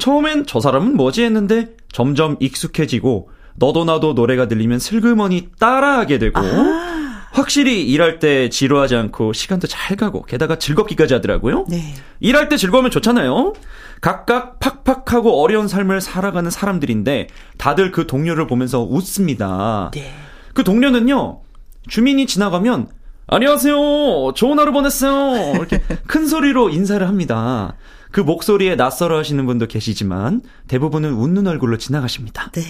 처음엔 0.00 0.46
저 0.46 0.58
사람은 0.58 0.96
뭐지 0.96 1.22
했는데 1.22 1.76
점점 1.92 2.36
익숙해지고 2.40 3.30
너도 3.54 3.84
나도 3.84 4.14
노래가 4.14 4.48
들리면 4.48 4.80
슬그머니 4.80 5.50
따라하게 5.60 6.18
되고. 6.18 6.40
아. 6.40 6.88
확실히 7.32 7.88
일할 7.88 8.18
때 8.18 8.48
지루하지 8.48 8.96
않고 8.96 9.32
시간도 9.32 9.66
잘 9.66 9.96
가고 9.96 10.22
게다가 10.22 10.56
즐겁기까지 10.58 11.14
하더라고요. 11.14 11.66
네. 11.68 11.94
일할 12.20 12.48
때 12.48 12.56
즐거우면 12.56 12.90
좋잖아요. 12.90 13.52
각각 14.00 14.58
팍팍하고 14.60 15.42
어려운 15.42 15.68
삶을 15.68 16.00
살아가는 16.00 16.50
사람들인데 16.50 17.28
다들 17.58 17.90
그 17.92 18.06
동료를 18.06 18.46
보면서 18.46 18.82
웃습니다. 18.82 19.90
네. 19.94 20.12
그 20.54 20.64
동료는요. 20.64 21.40
주민이 21.88 22.26
지나가면 22.26 22.88
안녕하세요. 23.26 24.32
좋은 24.34 24.58
하루 24.58 24.72
보냈어요. 24.72 25.54
이렇게 25.56 25.78
큰 26.06 26.26
소리로 26.26 26.70
인사를 26.70 27.06
합니다. 27.06 27.74
그 28.10 28.20
목소리에 28.20 28.74
낯설어 28.74 29.18
하시는 29.18 29.44
분도 29.44 29.66
계시지만 29.66 30.40
대부분은 30.66 31.12
웃는 31.12 31.46
얼굴로 31.46 31.76
지나가십니다. 31.76 32.50
네. 32.52 32.62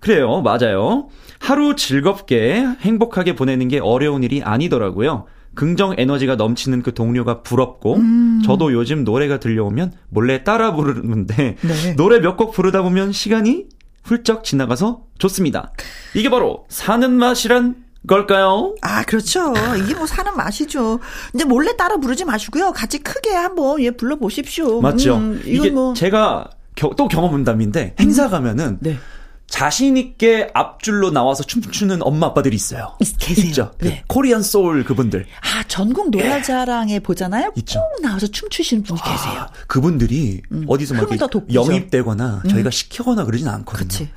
그래요. 0.00 0.42
맞아요. 0.42 1.08
하루 1.44 1.76
즐겁게 1.76 2.66
행복하게 2.80 3.34
보내는 3.34 3.68
게 3.68 3.78
어려운 3.78 4.22
일이 4.22 4.42
아니더라고요. 4.42 5.26
긍정 5.54 5.94
에너지가 5.96 6.36
넘치는 6.36 6.82
그 6.82 6.94
동료가 6.94 7.42
부럽고 7.42 7.96
음. 7.96 8.42
저도 8.44 8.72
요즘 8.72 9.04
노래가 9.04 9.38
들려오면 9.38 9.92
몰래 10.08 10.42
따라 10.42 10.74
부르는데 10.74 11.56
네. 11.60 11.94
노래 11.96 12.18
몇 12.20 12.36
곡 12.36 12.52
부르다 12.52 12.82
보면 12.82 13.12
시간이 13.12 13.66
훌쩍 14.02 14.42
지나가서 14.42 15.02
좋습니다. 15.18 15.72
이게 16.14 16.28
바로 16.30 16.64
사는 16.68 17.12
맛이란 17.12 17.76
걸까요? 18.06 18.74
아, 18.82 19.02
그렇죠. 19.04 19.54
이게 19.82 19.94
뭐 19.94 20.06
사는 20.06 20.34
맛이죠. 20.36 20.98
근데 21.32 21.44
몰래 21.44 21.76
따라 21.76 21.96
부르지 21.98 22.24
마시고요. 22.24 22.72
같이 22.72 22.98
크게 22.98 23.30
한번 23.30 23.80
예 23.80 23.90
불러 23.90 24.16
보십시오. 24.16 24.80
맞죠. 24.80 25.16
음, 25.16 25.40
이게 25.46 25.70
뭐. 25.70 25.94
제가 25.94 26.50
겨, 26.74 26.90
또 26.96 27.06
경험 27.08 27.30
문담인데 27.30 27.94
행사 28.00 28.28
가면은 28.28 28.78
네. 28.80 28.98
자신 29.46 29.96
있게 29.96 30.50
앞줄로 30.54 31.10
나와서 31.10 31.44
춤추는 31.44 32.02
엄마 32.02 32.26
아빠들이 32.26 32.56
있어요. 32.56 32.96
계세요. 33.18 33.46
있죠. 33.46 33.70
그 33.78 33.84
네. 33.84 34.02
그 34.08 34.14
코리안 34.14 34.42
소울 34.42 34.84
그분들. 34.84 35.26
아 35.42 35.62
전국 35.68 36.10
노래자랑에 36.10 36.94
예. 36.94 36.98
보잖아요. 36.98 37.52
있죠. 37.56 37.80
꼭 37.80 38.02
나와서 38.02 38.26
춤추시는 38.26 38.82
분이 38.82 38.98
아, 39.02 39.12
계세요. 39.12 39.46
그분들이 39.66 40.42
음. 40.50 40.64
어디서 40.66 40.94
막 40.94 41.08
영입되거나 41.52 42.42
음. 42.44 42.48
저희가 42.48 42.70
시키거나 42.70 43.24
그러진 43.24 43.46
않거든요. 43.48 43.86
그치. 43.86 44.08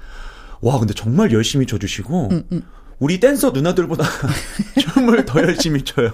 와 0.61 0.79
근데 0.79 0.93
정말 0.93 1.31
열심히 1.31 1.67
춰주시고 1.67 2.29
음, 2.31 2.43
음. 2.51 2.61
우리 2.99 3.19
댄서 3.19 3.51
누나들보다 3.51 4.03
춤을 4.79 5.25
더 5.25 5.39
열심히 5.41 5.83
춰요. 5.83 6.09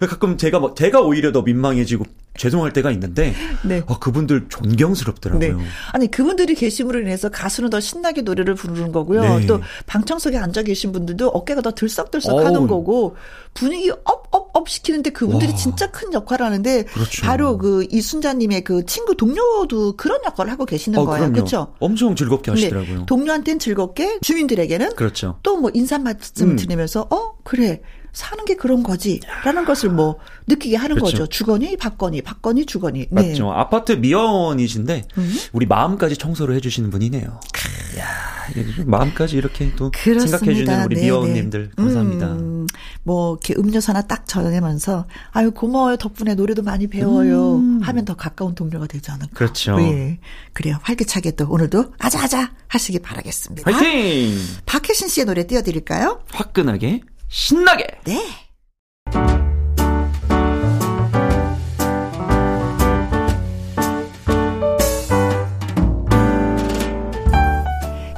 가끔 0.00 0.36
제가 0.36 0.58
뭐 0.58 0.74
제가 0.74 1.00
오히려 1.00 1.32
더 1.32 1.42
민망해지고 1.42 2.04
죄송할 2.36 2.72
때가 2.72 2.92
있는데 2.92 3.34
네. 3.64 3.82
어, 3.86 3.98
그분들 3.98 4.46
존경스럽더라고요. 4.48 5.56
네. 5.58 5.64
아니 5.92 6.08
그분들이 6.08 6.54
계심으로 6.54 7.00
인해서 7.00 7.28
가수는 7.28 7.68
더 7.68 7.80
신나게 7.80 8.22
노래를 8.22 8.54
부르는 8.54 8.92
거고요. 8.92 9.38
네. 9.40 9.46
또 9.46 9.60
방청석에 9.86 10.38
앉아 10.38 10.62
계신 10.62 10.92
분들도 10.92 11.28
어깨가 11.28 11.62
더 11.62 11.72
들썩들썩하는 11.72 12.68
거고 12.68 13.16
분위기 13.54 13.90
업업업 13.90 14.68
시키는데 14.68 15.10
그분들이 15.10 15.50
와. 15.50 15.56
진짜 15.56 15.90
큰 15.90 16.12
역할을 16.12 16.46
하는데 16.46 16.84
그렇죠. 16.84 17.26
바로 17.26 17.58
그 17.58 17.84
이순자님의 17.90 18.62
그 18.62 18.86
친구 18.86 19.16
동료도 19.16 19.96
그런 19.96 20.20
역할을 20.24 20.52
하고 20.52 20.64
계시는 20.64 21.00
어, 21.00 21.04
거예요. 21.06 21.32
그렇죠? 21.32 21.74
엄청 21.80 22.14
즐겁게 22.14 22.52
네. 22.52 22.60
하시더라고요. 22.60 23.06
동료한테는 23.06 23.58
즐겁게 23.58 24.18
주민들에게는 24.22 24.94
그렇죠. 24.94 25.38
또 25.42 25.58
뭐 25.58 25.72
인사 25.74 25.98
말씀 25.98 26.50
음. 26.50 26.56
드리면서 26.56 27.08
어 27.10 27.34
그래 27.42 27.80
사는 28.18 28.44
게 28.44 28.56
그런 28.56 28.82
거지라는 28.82 29.64
것을 29.64 29.90
뭐 29.90 30.18
느끼게 30.48 30.74
하는 30.74 30.96
그렇죠. 30.96 31.12
거죠. 31.12 31.26
주거니 31.28 31.76
받거니 31.76 32.22
받거니 32.22 32.66
주거니. 32.66 33.06
네. 33.12 33.28
맞죠. 33.28 33.52
아파트 33.52 33.92
미원이신데 33.92 35.04
음? 35.18 35.34
우리 35.52 35.66
마음까지 35.66 36.16
청소를 36.16 36.56
해주시는 36.56 36.90
분이네요. 36.90 37.38
야 38.00 38.06
마음까지 38.86 39.36
이렇게 39.36 39.72
또 39.76 39.92
생각해 39.94 40.52
주는 40.52 40.84
우리 40.86 40.96
미원님들 41.00 41.70
감사합니다. 41.76 42.32
음, 42.32 42.66
뭐 43.04 43.34
이렇게 43.34 43.54
음료수 43.56 43.92
하나 43.92 44.02
딱 44.02 44.26
전하면서 44.26 45.06
아유 45.30 45.52
고마워요 45.52 45.96
덕분에 45.96 46.34
노래도 46.34 46.62
많이 46.62 46.88
배워요 46.88 47.58
음. 47.58 47.80
하면 47.84 48.04
더 48.04 48.16
가까운 48.16 48.56
동료가 48.56 48.88
되지 48.88 49.12
않을까. 49.12 49.30
그렇죠. 49.32 49.76
네. 49.76 50.18
그래요. 50.54 50.76
활기차게 50.82 51.36
또 51.36 51.48
오늘도 51.48 51.92
아자아자 52.00 52.50
하시기 52.66 52.98
바라겠습니다. 52.98 53.70
화이팅! 53.70 54.36
박혜신 54.66 55.06
씨의 55.06 55.26
노래 55.26 55.46
띄워드릴까요? 55.46 56.24
화끈하게 56.32 57.02
신나게. 57.28 57.86
네. 58.04 58.22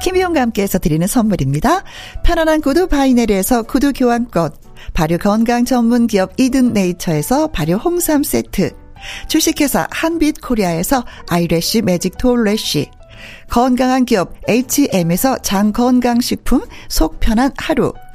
김희용과 0.03 0.41
함께해서 0.41 0.79
드리는 0.79 1.07
선물입니다. 1.07 1.83
편안한 2.25 2.63
구두 2.63 2.89
바이네르에서 2.89 3.63
구두 3.65 3.93
교환권, 3.93 4.53
발효 4.95 5.19
건강 5.19 5.65
전문 5.65 6.07
기업 6.07 6.33
이든 6.39 6.73
네이처에서 6.73 7.49
발효 7.49 7.75
홍삼 7.75 8.23
세트, 8.23 8.71
주식회사 9.29 9.87
한빛 9.91 10.41
코리아에서 10.41 11.05
eyelash 11.29 11.83
magic 11.83 12.17
tall 12.17 12.49
lash, 12.49 12.91
건강한 13.51 14.07
기업 14.07 14.35
H&M에서 14.49 15.39
장건강식품 15.39 16.63
속 16.89 17.21
편한 17.21 17.53
하루, 17.59 17.93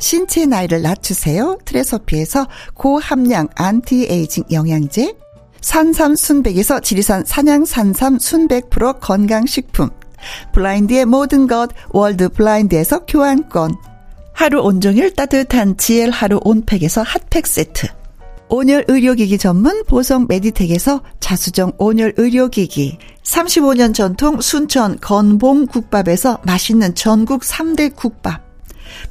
신체 0.00 0.46
나이를 0.46 0.82
낮추세요. 0.82 1.58
트레서피에서 1.64 2.48
고함량 2.74 3.48
안티에이징 3.54 4.44
영양제. 4.50 5.14
산삼 5.60 6.16
순백에서 6.16 6.80
지리산 6.80 7.24
산양 7.24 7.66
산삼 7.66 8.18
순백 8.18 8.70
프로 8.70 8.94
건강식품. 8.94 9.90
블라인드의 10.52 11.04
모든 11.04 11.46
것 11.46 11.70
월드 11.90 12.28
블라인드에서 12.30 13.04
교환권. 13.06 13.74
하루 14.32 14.62
온종일 14.62 15.14
따뜻한 15.14 15.76
지엘 15.76 16.10
하루 16.10 16.40
온팩에서 16.42 17.02
핫팩 17.02 17.46
세트. 17.46 17.86
온열 18.48 18.86
의료기기 18.88 19.38
전문 19.38 19.84
보성 19.84 20.26
메디텍에서 20.28 21.02
자수정 21.20 21.72
온열 21.78 22.14
의료기기. 22.16 22.98
35년 23.22 23.94
전통 23.94 24.40
순천 24.40 24.98
건봉 25.00 25.66
국밥에서 25.66 26.40
맛있는 26.44 26.94
전국 26.94 27.42
3대 27.42 27.94
국밥. 27.94 28.49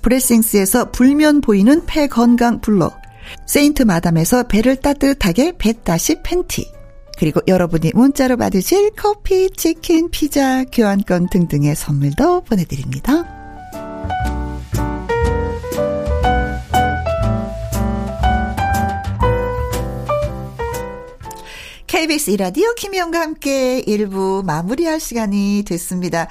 브레싱스에서 0.02 0.92
불면 0.92 1.42
보이는 1.42 1.86
폐 1.86 2.08
건강 2.08 2.62
블로, 2.62 2.92
세인트 3.46 3.84
마담에서 3.84 4.44
배를 4.44 4.78
따뜻하게 4.78 5.54
배다시 5.58 6.22
팬티, 6.24 6.72
그리고 7.18 7.42
여러분이 7.48 7.92
문자로 7.94 8.38
받으실 8.38 8.92
커피, 8.96 9.50
치킨, 9.52 10.10
피자, 10.10 10.64
교환권 10.64 11.28
등등의 11.30 11.76
선물도 11.76 12.42
보내드립니다. 12.42 13.40
KBS 21.88 22.30
이라디오 22.30 22.74
김희영과 22.76 23.20
함께 23.20 23.82
1부 23.82 24.46
마무리할 24.46 25.00
시간이 25.00 25.64
됐습니다. 25.68 26.30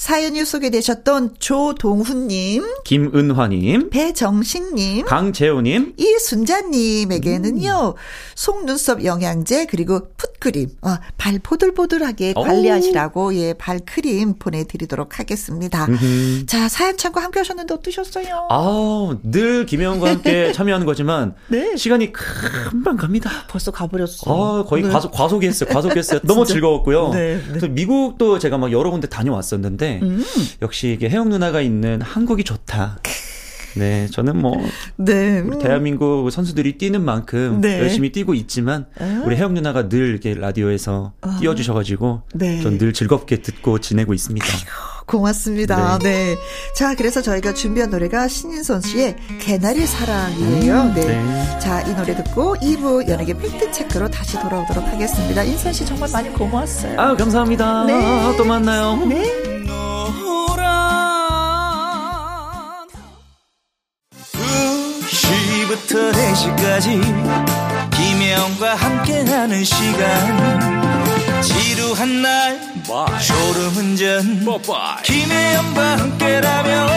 사연이 0.00 0.42
소개되셨던 0.46 1.34
조동훈님, 1.40 2.64
김은화님, 2.84 3.90
배정식님, 3.90 5.04
강재호님, 5.04 5.92
이순자님에게는요, 5.98 7.94
음. 7.94 8.00
속눈썹 8.34 9.04
영양제, 9.04 9.66
그리고 9.66 10.00
풋크림, 10.16 10.70
어, 10.80 10.96
발 11.18 11.38
보들보들하게 11.38 12.32
관리하시라고, 12.32 13.34
예, 13.34 13.52
발크림 13.52 14.38
보내드리도록 14.38 15.18
하겠습니다. 15.18 15.84
음흠. 15.84 16.46
자, 16.46 16.70
사연 16.70 16.96
참고 16.96 17.20
함께 17.20 17.40
하셨는데 17.40 17.74
어떠셨어요? 17.74 18.48
아, 18.48 19.18
늘 19.22 19.66
김혜영과 19.66 20.08
함께 20.08 20.52
참여하는 20.56 20.86
거지만, 20.86 21.34
네. 21.48 21.76
시간이 21.76 22.10
금방 22.14 22.96
갑니다. 22.96 23.30
벌써 23.50 23.70
가버렸어. 23.70 24.60
아, 24.60 24.64
거의 24.64 24.82
네. 24.82 24.88
과속, 24.88 25.12
과속했어요. 25.12 25.68
과속했어요. 25.68 26.20
너무 26.24 26.46
즐거웠고요. 26.46 27.10
네, 27.10 27.42
네. 27.52 27.68
미국도 27.68 28.38
제가 28.38 28.56
막 28.56 28.72
여러 28.72 28.90
군데 28.90 29.06
다녀왔었는데, 29.06 29.89
음. 30.02 30.24
역시 30.62 30.92
이게 30.92 31.08
혜영 31.08 31.28
누나가 31.28 31.60
있는 31.60 32.00
한국이 32.00 32.44
좋다. 32.44 33.00
네, 33.76 34.08
저는 34.10 34.36
뭐 34.36 34.56
네. 34.96 35.40
우리 35.40 35.58
대한민국 35.58 36.30
선수들이 36.30 36.78
뛰는 36.78 37.02
만큼 37.04 37.60
네. 37.60 37.78
열심히 37.78 38.10
뛰고 38.10 38.34
있지만 38.34 38.86
아. 38.98 39.22
우리 39.24 39.36
혜영 39.36 39.54
누나가 39.54 39.88
늘 39.88 40.08
이렇게 40.08 40.34
라디오에서 40.34 41.12
아. 41.20 41.38
띄워주셔가지고 41.40 42.22
네. 42.34 42.60
전늘 42.62 42.92
즐겁게 42.92 43.42
듣고 43.42 43.78
지내고 43.78 44.14
있습니다. 44.14 44.46
아이고, 44.46 44.70
고맙습니다. 45.06 45.98
네. 45.98 46.34
네. 46.34 46.36
자, 46.76 46.94
그래서 46.94 47.20
저희가 47.20 47.54
준비한 47.54 47.90
노래가 47.90 48.28
신인선 48.28 48.80
씨의 48.80 49.16
개나리 49.40 49.86
사랑이에요. 49.86 50.82
음, 50.82 50.94
네. 50.94 51.04
네. 51.04 51.58
자, 51.58 51.80
이 51.82 51.94
노래 51.94 52.14
듣고 52.14 52.56
2부 52.56 53.08
연예계 53.08 53.34
팩트 53.34 53.72
체크로 53.72 54.08
다시 54.08 54.38
돌아오도록 54.40 54.84
하겠습니다. 54.84 55.42
인선 55.42 55.72
씨 55.72 55.84
정말 55.84 56.08
많이 56.12 56.28
고마웠어요. 56.30 57.00
아, 57.00 57.16
감사합니다. 57.16 57.86
네. 57.86 58.36
또 58.36 58.44
만나요. 58.44 59.04
네. 59.06 59.49
2시부터 65.10 66.12
4시까지 66.12 67.90
김혜영과 67.90 68.74
함께하는 68.74 69.64
시간. 69.64 71.42
지루한 71.42 72.22
날 72.22 72.70
Bye. 72.90 73.22
졸음운전. 73.22 74.44
김혜영과 75.04 75.98
함께라면 75.98 76.88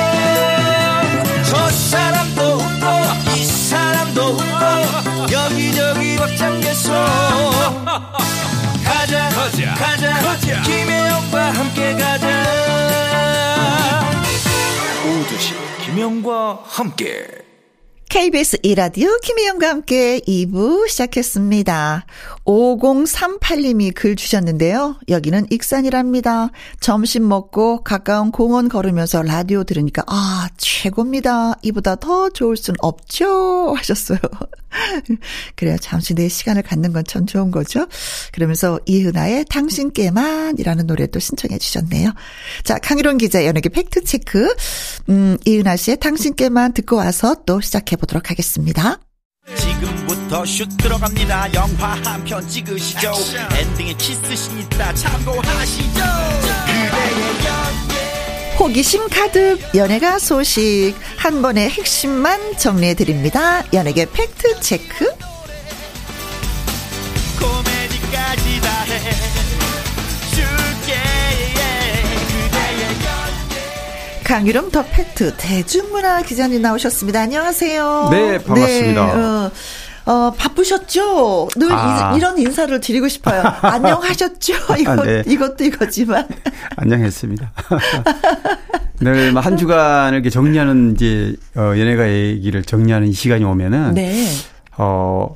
저 1.45 1.69
사람도 1.69 2.41
웃고 2.41 3.35
이 3.35 3.45
사람도 3.45 4.21
웃고 4.21 5.31
여기저기 5.31 6.15
벅장개소 6.17 6.93
가자 8.83 9.29
가자 9.29 9.73
가자, 9.75 10.13
가자. 10.21 10.61
김혜영과 10.63 11.51
함께 11.51 11.93
가자 11.93 12.43
오두시 15.05 15.53
김혜영과 15.85 16.59
함께 16.63 17.27
KBS 18.09 18.57
이라디오 18.61 19.09
김혜영과 19.23 19.69
함께 19.69 20.19
2부 20.19 20.87
시작했습니다. 20.87 22.05
5038님이 22.45 23.93
글 23.93 24.15
주셨는데요. 24.15 24.97
여기는 25.07 25.47
익산이랍니다. 25.49 26.49
점심 26.79 27.27
먹고 27.27 27.83
가까운 27.83 28.31
공원 28.31 28.69
걸으면서 28.69 29.21
라디오 29.21 29.63
들으니까 29.63 30.03
아 30.07 30.49
최고입니다. 30.57 31.53
이보다 31.61 31.95
더 31.95 32.29
좋을 32.29 32.57
순 32.57 32.75
없죠 32.79 33.73
하셨어요. 33.75 34.17
그래요. 35.55 35.77
잠시 35.79 36.15
내 36.15 36.27
시간을 36.27 36.63
갖는 36.63 36.91
건 36.91 37.03
참 37.05 37.25
좋은 37.25 37.51
거죠. 37.51 37.85
그러면서 38.31 38.79
이은하의 38.85 39.45
당신께만이라는 39.49 40.87
노래 40.87 41.05
또 41.07 41.19
신청해 41.19 41.57
주셨네요. 41.59 42.11
자 42.63 42.77
강희론 42.79 43.17
기자 43.17 43.45
연예계 43.45 43.69
fact 43.69 44.07
check 44.07 44.55
음, 45.09 45.37
이은하 45.45 45.75
씨의 45.75 45.99
당신께만 45.99 46.73
듣고 46.73 46.95
와서 46.95 47.35
또 47.45 47.61
시작해 47.61 47.95
보도록 47.95 48.31
하겠습니다. 48.31 48.99
지금부터 49.47 50.45
슛 50.45 50.69
들어갑니다. 50.77 51.53
영화 51.53 51.95
한 52.05 52.23
편 52.23 52.47
찍으시죠. 52.47 53.11
엔딩에 53.57 53.93
키스신 53.93 54.59
있다 54.59 54.93
참고하시죠. 54.93 56.01
호기심 58.59 59.09
가득 59.09 59.59
연예가 59.75 60.19
소식 60.19 60.93
한 61.17 61.41
번의 61.41 61.69
핵심만 61.69 62.57
정리해 62.57 62.93
드립니다. 62.93 63.63
연예계 63.73 64.05
fact 64.11 64.61
check. 64.61 65.05
강유름 74.23 74.71
더 74.71 74.83
팩트 74.83 75.33
대중문화 75.37 76.21
기자님 76.21 76.61
나오셨습니다. 76.61 77.21
안녕하세요. 77.21 78.07
네, 78.11 78.37
반갑습니다. 78.43 79.05
네, 79.05 79.21
어. 79.21 79.51
어, 80.05 80.31
바쁘셨죠? 80.37 81.49
늘 81.55 81.71
아. 81.71 82.13
이, 82.15 82.19
런 82.19 82.37
인사를 82.37 82.77
드리고 82.79 83.07
싶어요. 83.07 83.41
안녕하셨죠? 83.61 84.53
이것, 84.79 84.99
아, 84.99 85.03
네. 85.03 85.23
이것도 85.25 85.63
이거지만. 85.63 86.27
안녕했습니다. 86.75 87.51
늘 88.99 89.35
한 89.37 89.57
주간을 89.57 90.13
이렇게 90.15 90.29
정리하는 90.29 90.93
이제, 90.95 91.35
어, 91.55 91.73
연예가 91.77 92.09
얘기를 92.09 92.63
정리하는 92.63 93.07
이 93.07 93.13
시간이 93.13 93.43
오면은. 93.43 93.93
네. 93.93 94.25
어, 94.77 95.33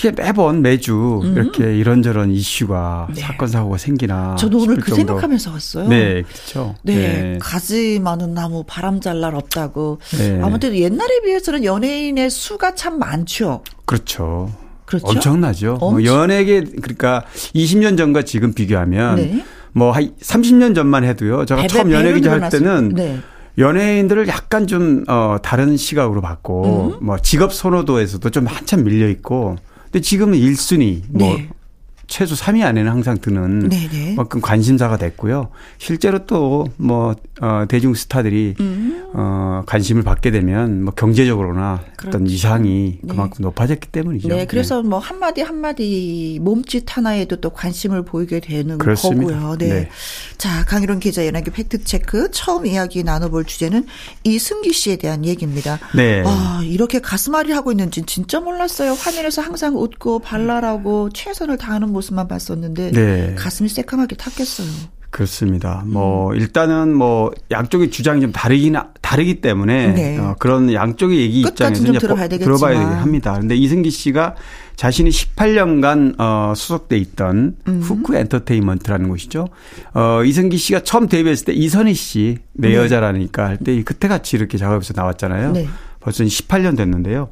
어떻게 0.00 0.10
매번 0.10 0.62
매주 0.62 1.20
음. 1.22 1.34
이렇게 1.34 1.76
이런저런 1.76 2.30
이슈가 2.30 3.08
네. 3.14 3.20
사건 3.20 3.48
사고가 3.48 3.76
생기나 3.76 4.36
저도 4.36 4.58
오늘 4.62 4.76
그 4.76 4.90
정도. 4.90 4.96
생각하면서 4.96 5.52
왔어요. 5.52 5.88
네, 5.88 6.22
그렇죠. 6.22 6.74
네, 6.82 6.94
네. 6.94 7.38
가지 7.40 8.00
많은 8.00 8.34
나무 8.34 8.64
바람 8.66 9.00
잘 9.00 9.20
날 9.20 9.34
없다고. 9.34 9.98
네. 10.16 10.40
아무튼 10.42 10.74
옛날에 10.74 11.20
비해서는 11.22 11.62
연예인의 11.62 12.30
수가 12.30 12.74
참 12.74 12.98
많죠. 12.98 13.62
그렇죠. 13.84 14.50
그렇죠. 14.86 15.06
엄청나죠. 15.06 15.76
뭐 15.78 15.88
엄청... 15.90 15.90
뭐 15.90 16.04
연예계 16.04 16.64
그러니까 16.80 17.24
20년 17.54 17.98
전과 17.98 18.22
지금 18.22 18.54
비교하면 18.54 19.16
네. 19.16 19.44
뭐한 19.72 20.14
30년 20.22 20.74
전만 20.74 21.04
해도요. 21.04 21.44
제가 21.44 21.66
처음 21.66 21.92
연예 21.92 22.14
기자 22.14 22.32
할 22.32 22.48
때는 22.48 22.94
네. 22.94 23.20
연예인들을 23.58 24.26
약간 24.28 24.66
좀, 24.66 25.04
어, 25.08 25.36
다른 25.42 25.76
시각으로 25.76 26.22
봤고, 26.22 26.98
음. 27.00 27.04
뭐, 27.04 27.18
직업 27.18 27.52
선호도에서도 27.52 28.30
좀 28.30 28.46
한참 28.46 28.84
밀려 28.84 29.08
있고, 29.08 29.56
근데 29.90 30.00
지금은 30.00 30.38
1순위 30.38 31.02
뭐 31.08 31.36
네. 31.36 31.48
최소 32.10 32.34
3위 32.34 32.64
안에는 32.64 32.90
항상 32.90 33.18
드는 33.18 33.68
네네. 33.68 34.14
만큼 34.16 34.40
관심사가 34.40 34.98
됐고요. 34.98 35.48
실제로 35.78 36.26
또뭐 36.26 37.14
어, 37.40 37.64
대중 37.68 37.94
스타들이 37.94 38.56
음. 38.58 39.10
어, 39.14 39.62
관심을 39.64 40.02
받게 40.02 40.32
되면 40.32 40.82
뭐 40.82 40.92
경제적으로나 40.92 41.84
그렇죠. 41.96 42.18
어떤 42.18 42.26
이상이 42.26 42.98
네. 43.00 43.08
그만큼 43.08 43.44
높아졌기 43.44 43.88
때문이죠. 43.88 44.26
네, 44.28 44.44
그래서 44.44 44.82
네. 44.82 44.88
뭐 44.88 44.98
한마디 44.98 45.40
한마디 45.42 46.40
몸짓 46.42 46.84
하나에도 46.88 47.40
또 47.40 47.50
관심을 47.50 48.04
보이게 48.04 48.40
되는 48.40 48.76
그렇습니다. 48.76 49.38
거고요. 49.38 49.56
네. 49.58 49.68
네. 49.68 49.88
자, 50.36 50.64
강희론 50.64 50.98
기자 50.98 51.24
연예계 51.24 51.52
팩트 51.52 51.84
체크 51.84 52.28
처음 52.32 52.66
이야기 52.66 53.04
나눠볼 53.04 53.44
주제는 53.44 53.86
이승기 54.24 54.72
씨에 54.72 54.96
대한 54.96 55.24
얘기입니다. 55.24 55.78
네. 55.94 56.24
아, 56.26 56.60
이렇게 56.64 56.98
가슴앓이 56.98 57.52
하고 57.52 57.70
있는지 57.70 58.02
진짜 58.02 58.40
몰랐어요. 58.40 58.94
화면에서 58.94 59.42
항상 59.42 59.76
웃고 59.76 60.18
발랄하고 60.18 61.10
최선을 61.10 61.56
다하는 61.56 61.92
모습 61.92 61.99
모습만 62.00 62.26
봤었는데 62.28 62.90
네. 62.92 63.34
가슴이 63.36 63.68
새까맣게 63.68 64.16
탔겠어요. 64.16 64.68
그렇습니다. 65.10 65.82
뭐 65.86 66.30
음. 66.30 66.36
일단은 66.36 66.94
뭐 66.94 67.32
양쪽의 67.50 67.90
주장이 67.90 68.20
좀 68.20 68.30
다르긴 68.30 68.76
다르기 69.00 69.40
때문에 69.40 69.88
네. 69.88 70.18
어, 70.18 70.36
그런 70.38 70.72
양쪽의 70.72 71.18
얘기 71.18 71.40
입장에서 71.40 71.84
좀 71.84 71.98
들어봐야 71.98 72.28
되겠지만. 72.28 72.58
들어봐야 72.58 73.00
합니다. 73.00 73.36
근데 73.38 73.56
이승기 73.56 73.90
씨가 73.90 74.36
자신이 74.76 75.10
18년간 75.10 76.14
어 76.20 76.54
소속돼 76.54 76.96
있던 76.98 77.56
음. 77.66 77.80
후크 77.82 78.14
엔터테인먼트라는 78.14 79.08
곳이죠. 79.08 79.48
어 79.94 80.22
이승기 80.24 80.56
씨가 80.56 80.84
처음 80.84 81.08
데뷔했을 81.08 81.46
때 81.46 81.52
이선희 81.54 81.92
씨내 81.94 82.38
네. 82.52 82.74
여자라니까 82.76 83.48
할때 83.48 83.82
그때 83.82 84.06
같이 84.06 84.36
이렇게 84.36 84.58
작업에서 84.58 84.94
나왔잖아요. 84.96 85.52
네. 85.52 85.66
벌써 85.98 86.22
18년 86.22 86.76
됐는데요. 86.76 87.30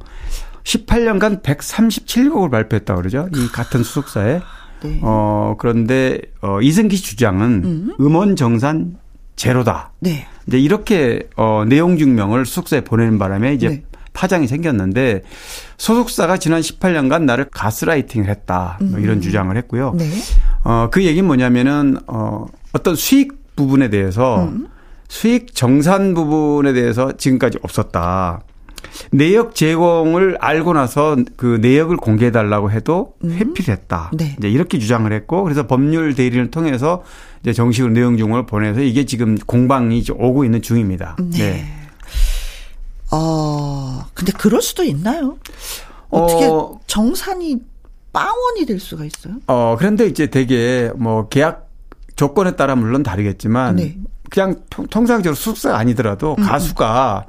18년간 0.65 1.41
137곡을 1.41 2.51
발표했다고 2.51 2.99
그러죠. 2.99 3.29
이 3.33 3.47
같은 3.47 3.83
수속사에. 3.83 4.41
네. 4.83 4.99
어, 5.01 5.55
그런데, 5.57 6.21
어, 6.41 6.61
이승기 6.61 6.97
주장은 6.97 7.95
음. 7.99 8.15
원 8.15 8.35
정산 8.35 8.97
제로다. 9.35 9.91
네. 9.99 10.27
이제 10.47 10.59
이렇게, 10.59 11.27
어, 11.35 11.63
내용 11.67 11.97
증명을 11.97 12.45
숙소에 12.45 12.81
보내는 12.81 13.19
바람에 13.19 13.53
이제 13.53 13.69
네. 13.69 13.83
파장이 14.13 14.47
생겼는데 14.47 15.21
소속사가 15.77 16.37
지난 16.37 16.61
18년간 16.61 17.23
나를 17.23 17.45
가스라이팅을 17.45 18.27
했다. 18.27 18.77
뭐 18.81 18.99
이런 18.99 19.17
음. 19.17 19.21
주장을 19.21 19.55
했고요. 19.55 19.93
네. 19.97 20.05
어, 20.63 20.89
그 20.91 21.03
얘기는 21.05 21.25
뭐냐면은, 21.25 21.97
어, 22.07 22.45
어떤 22.73 22.95
수익 22.95 23.55
부분에 23.55 23.89
대해서 23.89 24.43
음. 24.45 24.67
수익 25.07 25.55
정산 25.55 26.13
부분에 26.13 26.73
대해서 26.73 27.11
지금까지 27.17 27.59
없었다. 27.63 28.41
내역 29.11 29.55
제공을 29.55 30.37
알고 30.39 30.73
나서 30.73 31.17
그 31.35 31.59
내역을 31.61 31.97
공개해 31.97 32.31
달라고 32.31 32.71
해도 32.71 33.13
음. 33.23 33.31
회피를 33.31 33.73
했다. 33.73 34.11
네. 34.13 34.35
이제 34.37 34.49
이렇게 34.49 34.79
주장을 34.79 35.11
했고 35.11 35.43
그래서 35.43 35.67
법률 35.67 36.15
대리를 36.15 36.51
통해서 36.51 37.03
이제 37.41 37.53
정식으로 37.53 37.93
내용 37.93 38.17
증을 38.17 38.45
보내서 38.45 38.81
이게 38.81 39.05
지금 39.05 39.37
공방이 39.37 40.03
오고 40.11 40.45
있는 40.45 40.61
중입니다. 40.61 41.15
네. 41.19 41.37
네. 41.37 41.65
어, 43.11 44.05
근데 44.13 44.31
그럴 44.33 44.61
수도 44.61 44.83
있나요? 44.83 45.37
어떻게 46.09 46.45
어, 46.45 46.79
정산이 46.87 47.57
빵원이 48.13 48.65
될 48.65 48.79
수가 48.79 49.05
있어요? 49.05 49.35
어, 49.47 49.75
그런데 49.77 50.07
이제 50.07 50.27
되게 50.27 50.91
뭐 50.95 51.27
계약 51.27 51.69
조건에 52.15 52.55
따라 52.55 52.75
물론 52.75 53.03
다르겠지만 53.03 53.77
네. 53.77 53.97
그냥 54.29 54.55
통 54.69 55.05
상적으로 55.05 55.35
숙사가 55.35 55.77
아니더라도 55.77 56.35
음. 56.37 56.43
가수가 56.43 57.25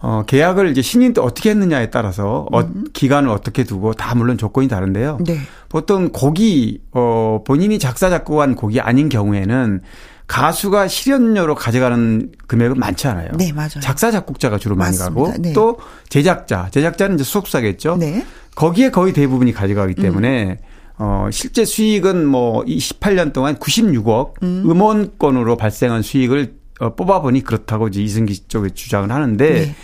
어, 0.00 0.22
계약을 0.26 0.70
이제 0.70 0.82
신인 0.82 1.12
때 1.12 1.20
어떻게 1.20 1.50
했느냐에 1.50 1.90
따라서 1.90 2.46
어, 2.52 2.60
음. 2.60 2.84
기간을 2.92 3.28
어떻게 3.30 3.64
두고 3.64 3.94
다 3.94 4.14
물론 4.14 4.38
조건이 4.38 4.68
다른데요. 4.68 5.18
네. 5.26 5.38
보통 5.68 6.10
곡이 6.12 6.82
어, 6.92 7.42
본인이 7.44 7.78
작사 7.78 8.08
작곡한 8.08 8.54
곡이 8.54 8.80
아닌 8.80 9.08
경우에는 9.08 9.80
가수가 10.28 10.88
실연료로 10.88 11.54
가져가는 11.54 12.30
금액은 12.46 12.78
많지 12.78 13.08
않아요. 13.08 13.30
네, 13.36 13.50
맞아요. 13.52 13.80
작사 13.80 14.10
작곡자가 14.10 14.58
주로 14.58 14.76
많이 14.76 14.96
맞습니다. 14.96 15.24
가고 15.24 15.42
네. 15.42 15.52
또 15.54 15.78
제작자, 16.10 16.68
제작자는 16.70 17.16
이제 17.16 17.24
수속사겠죠. 17.24 17.96
네. 17.96 18.24
거기에 18.54 18.90
거의 18.90 19.12
대부분이 19.12 19.52
가져가기 19.52 19.94
음. 19.98 20.02
때문에 20.02 20.50
음. 20.50 20.56
어, 20.98 21.28
실제 21.30 21.64
수익은 21.64 22.26
뭐 22.26 22.62
28년 22.64 23.32
동안 23.32 23.56
96억 23.56 24.42
음. 24.42 24.64
음원권으로 24.68 25.56
발생한 25.56 26.02
수익을 26.02 26.57
어, 26.78 26.94
뽑아보니 26.94 27.42
그렇다고 27.42 27.88
이제 27.88 28.00
이승기 28.02 28.48
쪽에 28.48 28.70
주장을 28.70 29.10
하는데 29.10 29.50
네. 29.52 29.74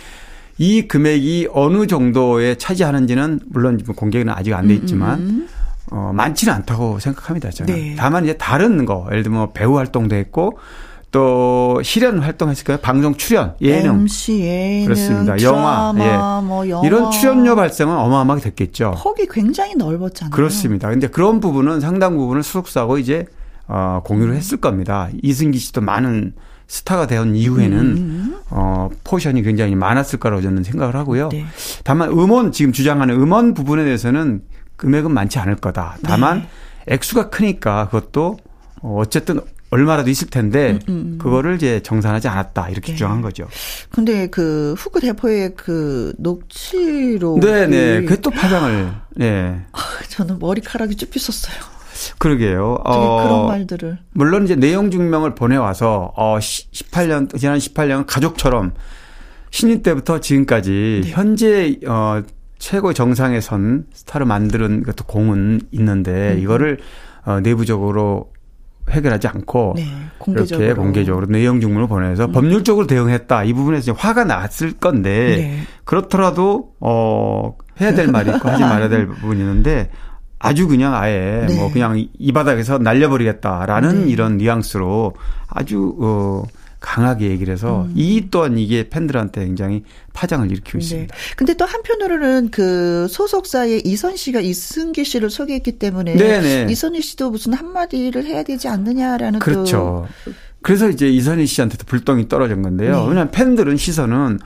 이 0.57 0.87
금액이 0.87 1.49
어느 1.51 1.85
정도에 1.87 2.55
차지하는지는 2.55 3.41
물론 3.47 3.77
공개는 3.83 4.33
아직 4.33 4.53
안 4.53 4.67
돼 4.67 4.75
있지만 4.75 5.19
음, 5.19 5.23
음, 5.23 5.29
음. 5.29 5.47
어, 5.91 6.11
많지는 6.13 6.53
않다고 6.53 6.99
생각합니다. 6.99 7.49
저는. 7.51 7.73
네. 7.73 7.95
다만 7.97 8.23
이제 8.23 8.37
다른 8.37 8.85
거 8.85 9.05
예를 9.11 9.23
들면 9.23 9.37
뭐 9.39 9.51
배우 9.53 9.77
활동도 9.77 10.15
했고 10.15 10.57
또 11.11 11.79
실현 11.83 12.19
활동했을까요? 12.19 12.77
방송 12.77 13.15
출연, 13.15 13.55
예능, 13.61 14.01
MC, 14.01 14.39
예능, 14.41 14.85
그렇습니다. 14.85 15.41
영화, 15.43 15.93
예. 15.97 16.45
뭐 16.45 16.67
영화. 16.67 16.85
이런 16.85 17.09
출연료 17.11 17.55
발생은 17.55 17.95
어마어마하게 17.95 18.41
됐겠죠. 18.49 18.95
폭이 18.97 19.27
굉장히 19.31 19.75
넓었잖아요. 19.75 20.31
그렇습니다. 20.31 20.89
근데 20.89 21.07
그런 21.07 21.39
부분은 21.39 21.79
상당 21.79 22.17
부분을 22.17 22.43
소속사하고 22.43 22.97
이제 22.97 23.25
어, 23.67 24.01
공유를 24.03 24.33
음. 24.33 24.37
했을 24.37 24.57
겁니다. 24.57 25.07
이승기 25.23 25.57
씨도 25.57 25.79
많은 25.81 26.33
스타가 26.67 27.07
된 27.07 27.35
이후에는 27.35 27.79
음. 27.79 28.37
어 28.49 28.89
포션이 29.03 29.43
굉장히 29.43 29.75
많았을 29.75 30.19
거라고 30.19 30.41
저는 30.41 30.63
생각을 30.63 30.95
하고요. 30.95 31.29
네. 31.29 31.45
다만 31.83 32.09
음원 32.09 32.51
지금 32.51 32.71
주장하는 32.71 33.15
음원 33.15 33.53
부분에 33.53 33.83
대해서는 33.83 34.41
금액은 34.75 35.11
많지 35.11 35.39
않을 35.39 35.55
거다. 35.55 35.97
다만 36.03 36.39
네. 36.39 36.93
액수가 36.93 37.29
크니까 37.29 37.85
그것도 37.85 38.37
어쨌든 38.81 39.39
얼마라도 39.71 40.09
있을 40.09 40.29
텐데 40.29 40.71
음, 40.71 40.79
음, 40.87 40.93
음. 41.13 41.17
그거를 41.17 41.55
이제 41.55 41.81
정산하지 41.81 42.27
않았다 42.27 42.69
이렇게 42.69 42.87
네. 42.87 42.93
주장한 42.93 43.21
거죠. 43.21 43.47
근데 43.89 44.27
그 44.27 44.73
후크 44.77 45.01
대포의 45.01 45.55
그 45.55 46.13
녹취록 46.17 47.39
네네 47.39 48.01
그게 48.01 48.21
또 48.21 48.29
파장을 48.29 48.93
네. 49.15 49.65
저는 50.09 50.39
머리카락이 50.39 50.95
쭉 50.95 51.09
빗었어요. 51.09 51.74
그러게요. 52.17 52.77
어, 52.83 53.23
그런 53.23 53.47
말들을. 53.47 53.97
물론 54.11 54.43
이제 54.45 54.55
내용 54.55 54.91
증명을 54.91 55.35
보내와서 55.35 56.13
어 56.15 56.37
18년 56.39 57.37
지난 57.37 57.57
18년 57.57 58.05
가족처럼 58.07 58.73
신인 59.51 59.81
때부터 59.81 60.19
지금까지 60.19 61.01
네. 61.05 61.11
현재 61.11 61.79
어 61.87 62.21
최고 62.57 62.93
정상에 62.93 63.41
선 63.41 63.85
스타를 63.93 64.25
만드는 64.25 64.83
것도 64.83 65.05
공은 65.05 65.61
있는데 65.71 66.33
음. 66.33 66.39
이거를 66.39 66.79
어 67.25 67.39
내부적으로 67.39 68.31
해결하지 68.89 69.27
않고 69.27 69.73
네, 69.77 69.85
공개적으로. 70.19 70.65
이렇게 70.65 70.79
공개적으로 70.79 71.25
내용 71.27 71.59
증문을 71.59 71.87
보내서 71.87 72.25
음. 72.25 72.31
법률적으로 72.31 72.85
대응했다 72.85 73.43
이 73.45 73.53
부분에서 73.53 73.93
화가 73.93 74.25
났을 74.25 74.73
건데 74.73 75.37
네. 75.37 75.59
그렇더라도 75.85 76.73
어 76.79 77.55
해야 77.81 77.93
될 77.93 78.07
말이 78.09 78.29
있고 78.31 78.49
하지 78.49 78.61
말아야 78.63 78.89
될 78.89 79.07
부분이 79.07 79.39
있는데 79.39 79.89
아주 80.45 80.67
그냥 80.67 80.95
아예 80.95 81.45
네. 81.47 81.55
뭐 81.55 81.71
그냥 81.71 82.07
이 82.17 82.31
바닥에서 82.31 82.77
날려버리겠다라는 82.77 84.05
네. 84.05 84.11
이런 84.11 84.37
뉘앙스로 84.37 85.13
아주 85.47 85.95
어 85.99 86.43
강하게 86.85 87.31
얘기를 87.31 87.51
해서 87.51 87.85
음. 87.85 87.93
이 87.95 88.27
또한 88.29 88.59
이게 88.59 88.87
팬들한테 88.89 89.43
굉장히 89.43 89.83
파장을 90.13 90.45
일으키고 90.51 90.77
네. 90.77 90.83
있습니다. 90.83 91.15
근데 91.35 91.55
또 91.55 91.65
한편으로는 91.65 92.51
그 92.51 93.07
소속사의 93.09 93.81
이선 93.85 94.15
씨가 94.15 94.39
이승기 94.39 95.03
씨를 95.03 95.31
소개했기 95.31 95.79
때문에 95.79 96.15
네네. 96.15 96.71
이선희 96.71 97.01
씨도 97.01 97.31
무슨 97.31 97.53
한마디를 97.53 98.25
해야 98.25 98.43
되지 98.43 98.67
않느냐라는 98.67 99.39
그렇죠. 99.39 100.07
그래서 100.61 100.87
이제 100.87 101.09
이선희 101.09 101.47
씨한테도 101.47 101.85
불똥이 101.85 102.29
떨어진 102.29 102.61
건데요. 102.61 102.91
네. 102.91 102.99
왜냐하면 103.01 103.31
팬들은 103.31 103.77
시선은 103.77 104.39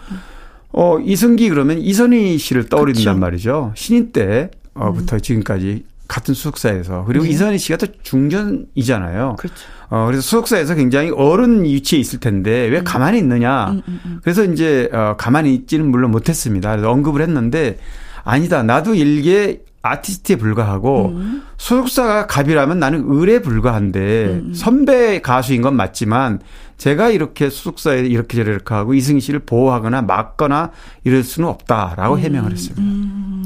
어 0.71 0.97
이승기 0.99 1.49
그러면 1.49 1.79
이선희 1.79 2.37
씨를 2.37 2.69
떠올린단 2.69 3.03
그렇죠. 3.03 3.19
말이죠. 3.19 3.73
신인 3.75 4.13
때부터 4.13 5.15
음. 5.17 5.21
지금까지 5.21 5.83
같은 6.09 6.33
수석사에서 6.33 7.05
그리고 7.05 7.23
네. 7.23 7.29
이선희 7.29 7.59
씨가 7.59 7.77
또 7.77 7.87
중전이잖아요. 8.01 9.35
그렇죠. 9.37 9.55
어 9.89 10.05
그래서 10.07 10.21
수석사에서 10.21 10.75
굉장히 10.75 11.11
어른 11.11 11.63
위치에 11.63 11.99
있을 11.99 12.19
텐데 12.19 12.65
왜 12.65 12.79
음. 12.79 12.83
가만히 12.83 13.19
있느냐. 13.19 13.69
음, 13.69 13.81
음, 13.87 13.99
음. 14.05 14.19
그래서 14.23 14.43
이제 14.43 14.89
어 14.91 15.15
가만히 15.17 15.53
있지는 15.53 15.89
물론 15.89 16.11
못했습니다. 16.11 16.71
그래서 16.71 16.91
언급을 16.91 17.21
했는데 17.21 17.77
아니다. 18.23 18.63
나도 18.63 18.95
일개 18.95 19.59
아티스트에 19.81 20.35
불과하고 20.35 21.09
음. 21.09 21.43
소속사가 21.57 22.25
갑이라면 22.27 22.79
나는 22.79 23.09
을에 23.09 23.41
불과한데 23.41 24.25
음. 24.25 24.53
선배 24.53 25.21
가수인 25.21 25.61
건 25.61 25.75
맞지만 25.75 26.39
제가 26.77 27.09
이렇게 27.09 27.49
소속사에 27.49 27.99
이렇게 27.99 28.43
저렇게 28.43 28.73
하고 28.73 28.93
이승희 28.93 29.21
씨를 29.21 29.41
보호하거나 29.41 30.01
막거나 30.01 30.71
이럴 31.03 31.23
수는 31.23 31.47
없다라고 31.47 32.15
음. 32.15 32.19
해명을 32.19 32.51
했습니다. 32.51 32.81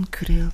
음, 0.04 0.06
그래요. 0.12 0.49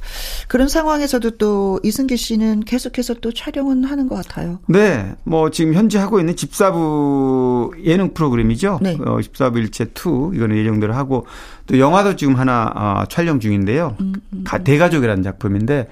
그런 0.47 0.67
상황에서도 0.67 1.31
또 1.31 1.79
이승기 1.83 2.17
씨는 2.17 2.61
계속해서 2.61 3.15
또 3.15 3.31
촬영은 3.31 3.83
하는 3.83 4.07
것 4.07 4.15
같아요. 4.15 4.59
네. 4.67 5.15
뭐 5.23 5.49
지금 5.49 5.73
현재 5.73 5.97
하고 5.97 6.19
있는 6.19 6.35
집사부 6.35 7.71
예능 7.83 8.13
프로그램이죠. 8.13 8.79
네. 8.81 8.97
어, 9.05 9.21
집사부 9.21 9.59
일체 9.59 9.85
2 9.85 10.35
이거는 10.35 10.57
예정대로 10.57 10.93
하고 10.93 11.25
또 11.67 11.79
영화도 11.79 12.15
지금 12.15 12.35
하나 12.35 12.71
어, 12.75 13.03
촬영 13.09 13.39
중인데요. 13.39 13.95
음, 13.99 14.13
음, 14.33 14.43
음. 14.51 14.63
대가족이라는 14.63 15.23
작품인데 15.23 15.87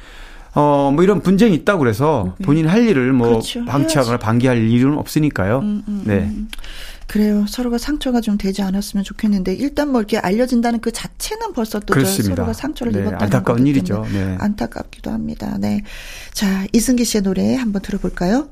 어, 0.55 0.91
뭐 0.93 1.03
이런 1.03 1.21
분쟁이 1.21 1.53
있다고 1.55 1.79
그래서 1.79 2.33
네. 2.39 2.45
본인 2.45 2.67
할 2.67 2.87
일을 2.87 3.13
뭐 3.13 3.27
그렇죠. 3.29 3.63
방치하거나 3.65 4.17
방기할 4.17 4.57
일은 4.57 4.97
없으니까요. 4.97 5.59
음, 5.59 5.83
음, 5.87 6.03
네. 6.05 6.31
음. 7.07 7.09
그래요. 7.09 7.45
서로가 7.47 7.77
상처가 7.77 8.21
좀 8.21 8.37
되지 8.37 8.61
않았으면 8.61 9.03
좋겠는데 9.03 9.53
일단 9.53 9.91
뭐 9.91 10.01
이렇게 10.01 10.17
알려진다는 10.17 10.81
그 10.81 10.91
자체는 10.91 11.53
벌써 11.53 11.79
또 11.79 11.93
서로가 12.03 12.53
상처를 12.53 12.91
네, 12.93 12.99
입었다는 12.99 13.23
안타까운 13.23 13.65
일이죠. 13.65 14.05
네. 14.11 14.35
안타깝기도 14.39 15.09
합니다. 15.11 15.57
네. 15.59 15.83
자, 16.33 16.65
이승기 16.73 17.05
씨의 17.05 17.23
노래 17.23 17.55
한번 17.55 17.81
들어볼까요? 17.81 18.49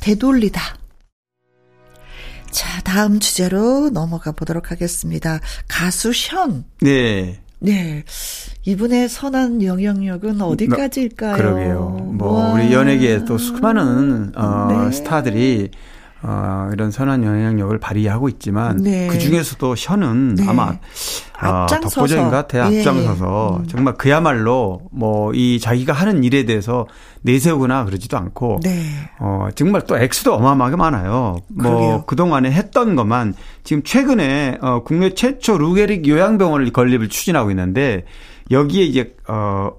되돌리다. 0.00 0.60
자, 2.50 2.80
다음 2.82 3.18
주제로 3.18 3.90
넘어가 3.90 4.32
보도록 4.32 4.70
하겠습니다. 4.70 5.40
가수 5.66 6.12
션. 6.12 6.64
네. 6.80 7.40
네. 7.60 8.04
이분의 8.64 9.08
선한 9.08 9.62
영향력은 9.62 10.40
어디까지일까요? 10.40 11.36
그러게요. 11.36 11.80
뭐 12.14 12.34
와. 12.34 12.52
우리 12.52 12.72
연예계에 12.72 13.24
또 13.24 13.36
수많은 13.38 14.32
어 14.36 14.86
네. 14.86 14.92
스타들이 14.92 15.70
어, 16.22 16.68
이런 16.72 16.90
선한 16.90 17.22
영향력을 17.22 17.78
발휘하고 17.78 18.28
있지만 18.28 18.78
네. 18.78 19.06
그 19.06 19.18
중에서도 19.18 19.74
션은 19.76 20.34
네. 20.34 20.46
아마 20.48 20.72
어, 21.40 21.66
독보적인 21.80 22.24
것 22.24 22.30
같아요. 22.30 22.72
예. 22.72 22.78
앞장서서 22.78 23.60
예. 23.62 23.66
정말 23.68 23.94
그야말로 23.94 24.82
뭐 24.90 25.32
이 25.34 25.60
자기가 25.60 25.92
하는 25.92 26.24
일에 26.24 26.44
대해서 26.44 26.86
내세우거나 27.22 27.84
그러지도 27.84 28.16
않고 28.16 28.60
네. 28.62 28.82
어, 29.20 29.48
정말 29.54 29.82
또 29.86 29.96
액수도 29.98 30.34
어마어마하게 30.34 30.76
많아요. 30.76 31.36
뭐 31.48 32.04
그 32.06 32.16
동안에 32.16 32.50
했던 32.50 32.96
것만 32.96 33.34
지금 33.62 33.82
최근에 33.82 34.58
어, 34.60 34.82
국내 34.84 35.14
최초 35.14 35.58
루게릭 35.58 36.08
요양병원을 36.08 36.72
건립을 36.72 37.08
추진하고 37.08 37.50
있는데 37.50 38.04
여기에 38.50 38.84
이제 38.84 39.14
어 39.28 39.70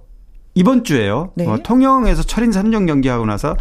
이번 0.56 0.84
주에요. 0.84 1.32
네. 1.36 1.48
어, 1.48 1.58
통영에서 1.64 2.24
철인 2.24 2.52
3종 2.52 2.88
경기하고 2.88 3.26
나서 3.26 3.56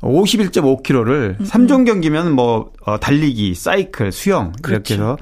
51.5km를 0.00 1.40
음, 1.40 1.44
3종 1.44 1.80
음. 1.80 1.84
경기면 1.84 2.32
뭐 2.32 2.72
어, 2.84 2.98
달리기, 2.98 3.54
사이클, 3.54 4.12
수영 4.12 4.52
그렇죠. 4.62 4.94
이렇게 4.94 4.94
해서 4.94 5.18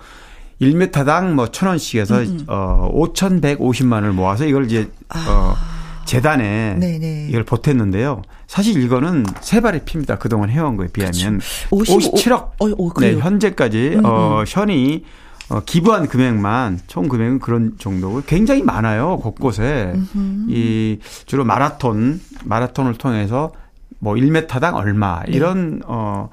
1m당 0.61 1.33
뭐 1.33 1.47
1,000원씩 1.47 1.99
해서 1.99 2.19
음, 2.19 2.39
음. 2.41 2.45
어 2.49 2.91
5,150만 2.93 3.93
원을 3.95 4.13
모아서 4.13 4.45
이걸 4.47 4.67
이제 4.67 4.91
아. 5.09 5.27
어 5.29 5.77
재단에 6.07 6.77
네네. 6.79 7.27
이걸 7.29 7.45
보탰는데요. 7.45 8.23
사실 8.47 8.81
이거는 8.81 9.27
세 9.41 9.61
발의 9.61 9.85
피입니다. 9.85 10.19
그동안 10.19 10.51
해온 10.51 10.77
거에 10.77 10.87
비하면 10.87 11.41
그렇죠. 11.69 11.99
57억. 11.99 12.35
어, 12.61 12.67
어, 12.79 13.01
네, 13.01 13.17
현재까지 13.17 13.97
음, 13.97 14.05
어 14.05 14.45
션이 14.47 15.05
어, 15.49 15.61
기부한 15.65 16.09
금액만 16.09 16.81
총 16.87 17.09
금액은 17.09 17.39
그런 17.41 17.75
정도고 17.79 18.23
굉장히 18.27 18.63
많아요 18.63 19.19
곳곳에 19.19 19.93
음흠. 19.95 20.47
이 20.49 20.99
주로 21.27 21.45
마라톤 21.45 22.21
마라톤을 22.45 22.95
통해서 22.95 23.53
뭐 23.99 24.15
1m당 24.15 24.75
얼마 24.75 25.23
네. 25.25 25.33
이런 25.33 25.79
네. 25.79 25.85
어 25.87 26.29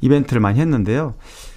이벤트를 0.00 0.40
많이 0.40 0.60
했는데요. 0.60 1.14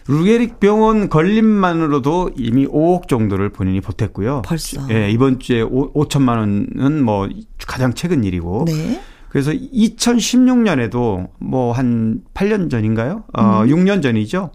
루게릭 0.07 0.59
병원 0.59 1.09
걸림만으로도 1.09 2.31
이미 2.37 2.67
5억 2.67 3.07
정도를 3.07 3.49
본인이 3.49 3.81
보탰고요. 3.81 4.43
벌써. 4.45 4.87
예, 4.91 5.09
이번 5.09 5.39
주에 5.39 5.61
5, 5.63 5.93
5천만 5.93 6.37
원은 6.37 7.03
뭐 7.03 7.27
가장 7.65 7.93
최근 7.93 8.23
일이고. 8.23 8.65
네. 8.67 9.01
그래서 9.29 9.51
2016년에도 9.51 11.29
뭐 11.39 11.73
한 11.73 12.21
8년 12.33 12.69
전인가요? 12.69 13.23
어, 13.33 13.63
음. 13.63 13.67
6년 13.67 14.01
전이죠. 14.01 14.51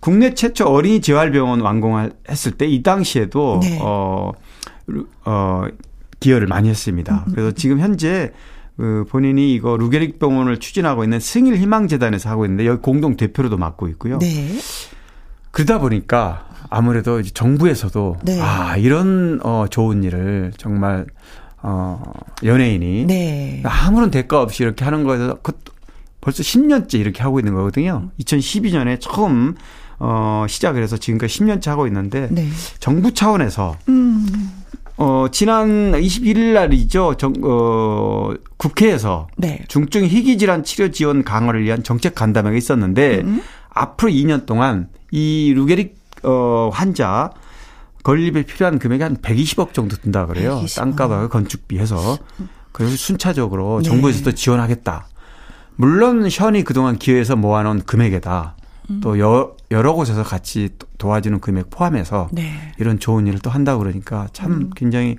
국내 0.00 0.34
최초 0.34 0.66
어린이 0.66 1.00
재활병원 1.00 1.60
완공했을 1.60 2.52
때 2.52 2.66
이 2.66 2.82
당시에도 2.82 3.60
네. 3.62 3.78
어, 3.82 4.32
어, 5.24 5.64
기여를 6.20 6.46
많이 6.46 6.68
했습니다. 6.68 7.24
음. 7.26 7.32
그래서 7.34 7.52
지금 7.52 7.80
현재 7.80 8.32
그 8.80 9.04
본인이 9.10 9.52
이거 9.52 9.76
루게릭 9.76 10.18
병원을 10.18 10.58
추진하고 10.58 11.04
있는 11.04 11.20
승일 11.20 11.56
희망재단에서 11.56 12.30
하고 12.30 12.46
있는데 12.46 12.64
여기 12.64 12.80
공동 12.80 13.14
대표로도 13.14 13.58
맡고 13.58 13.88
있고요. 13.88 14.18
네. 14.20 14.56
그러다 15.50 15.80
보니까 15.80 16.48
아무래도 16.70 17.20
이제 17.20 17.28
정부에서도 17.34 18.16
네. 18.22 18.40
아 18.40 18.78
이런 18.78 19.38
어 19.42 19.66
좋은 19.68 20.02
일을 20.02 20.54
정말 20.56 21.04
어 21.62 22.02
연예인이 22.42 23.04
네. 23.04 23.62
아무런 23.66 24.10
대가 24.10 24.40
없이 24.40 24.62
이렇게 24.62 24.82
하는 24.86 25.04
거에서 25.04 25.36
그 25.42 25.52
벌써 26.22 26.42
10년째 26.42 26.94
이렇게 26.94 27.22
하고 27.22 27.38
있는 27.38 27.52
거거든요. 27.52 28.08
2012년에 28.18 28.96
처음 28.98 29.56
어 29.98 30.46
시작을 30.48 30.82
해서 30.82 30.96
지금까지 30.96 31.38
10년째 31.38 31.66
하고 31.66 31.86
있는데 31.86 32.28
네. 32.30 32.48
정부 32.78 33.12
차원에서 33.12 33.76
음. 33.90 34.26
어, 35.00 35.28
지난 35.32 35.92
21일 35.92 36.52
날이죠. 36.52 37.14
정, 37.16 37.32
어, 37.42 38.34
국회에서 38.58 39.28
네. 39.38 39.64
중증 39.66 40.04
희귀질환 40.04 40.62
치료 40.62 40.90
지원 40.90 41.24
강화를 41.24 41.64
위한 41.64 41.82
정책 41.82 42.14
간담회가 42.14 42.54
있었는데 42.54 43.22
음. 43.24 43.42
앞으로 43.70 44.12
2년 44.12 44.44
동안 44.44 44.88
이 45.10 45.54
루게릭 45.56 45.96
어, 46.22 46.68
환자 46.70 47.30
건립에 48.02 48.42
필요한 48.42 48.78
금액이 48.78 49.02
한 49.02 49.16
120억 49.16 49.72
정도 49.72 49.96
든다 49.96 50.26
그래요. 50.26 50.60
120억. 50.62 50.76
땅값하고 50.76 51.28
건축비 51.30 51.78
해서. 51.78 52.18
그래서 52.70 52.94
순차적으로 52.94 53.80
네. 53.82 53.88
정부에서도 53.88 54.32
지원하겠다. 54.32 55.08
물론 55.76 56.28
션이 56.28 56.62
그동안 56.62 56.98
기회에서 56.98 57.36
모아놓은 57.36 57.84
금액에다 57.86 58.54
또 59.00 59.18
여, 59.18 59.56
여러 59.70 59.92
곳에서 59.92 60.24
같이 60.24 60.70
도와주는 60.98 61.38
금액 61.40 61.70
포함해서 61.70 62.28
네. 62.32 62.50
이런 62.78 62.98
좋은 62.98 63.28
일을 63.28 63.38
또 63.38 63.50
한다고 63.50 63.78
그러니까 63.84 64.26
참 64.32 64.52
음. 64.52 64.70
굉장히 64.74 65.16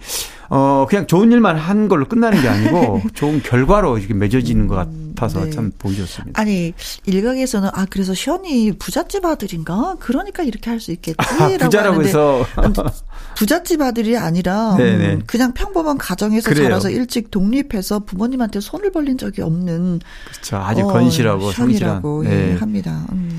어 0.50 0.86
그냥 0.90 1.08
좋은 1.08 1.32
일만 1.32 1.56
한 1.58 1.88
걸로 1.88 2.06
끝나는 2.06 2.42
게 2.42 2.50
아니고 2.50 3.02
좋은 3.16 3.42
결과로 3.42 3.98
이렇게 3.98 4.14
맺어지는 4.14 4.68
것 4.68 4.76
같아서 5.16 5.46
네. 5.46 5.52
참 5.52 5.72
보기 5.80 5.96
좋습니다. 5.96 6.40
아니 6.42 6.74
일각에서는 7.06 7.70
아 7.74 7.86
그래서 7.90 8.14
현이 8.14 8.74
부잣집 8.74 9.24
아들인가? 9.26 9.96
그러니까 10.00 10.44
이렇게 10.44 10.70
할 10.70 10.82
수 10.82 10.92
있겠지라고 10.92 11.44
아, 11.46 11.58
부자라고 11.58 11.96
하는데 11.98 12.10
해서 12.10 12.46
부잣집 13.36 13.82
아들이 13.82 14.18
아니라 14.18 14.76
음, 14.76 15.22
그냥 15.28 15.54
평범한 15.54 15.98
가정에서 15.98 16.50
그래요. 16.50 16.66
자라서 16.66 16.90
일찍 16.90 17.30
독립해서 17.32 18.00
부모님한테 18.00 18.60
손을 18.60 18.92
벌린 18.92 19.18
적이 19.18 19.44
없는 19.44 20.00
그렇죠. 20.26 20.58
아주 20.58 20.82
어, 20.82 20.88
건실하고 20.88 21.52
현이라고 21.52 22.24
네. 22.24 22.52
예, 22.54 22.56
합니다. 22.58 23.06
음. 23.14 23.31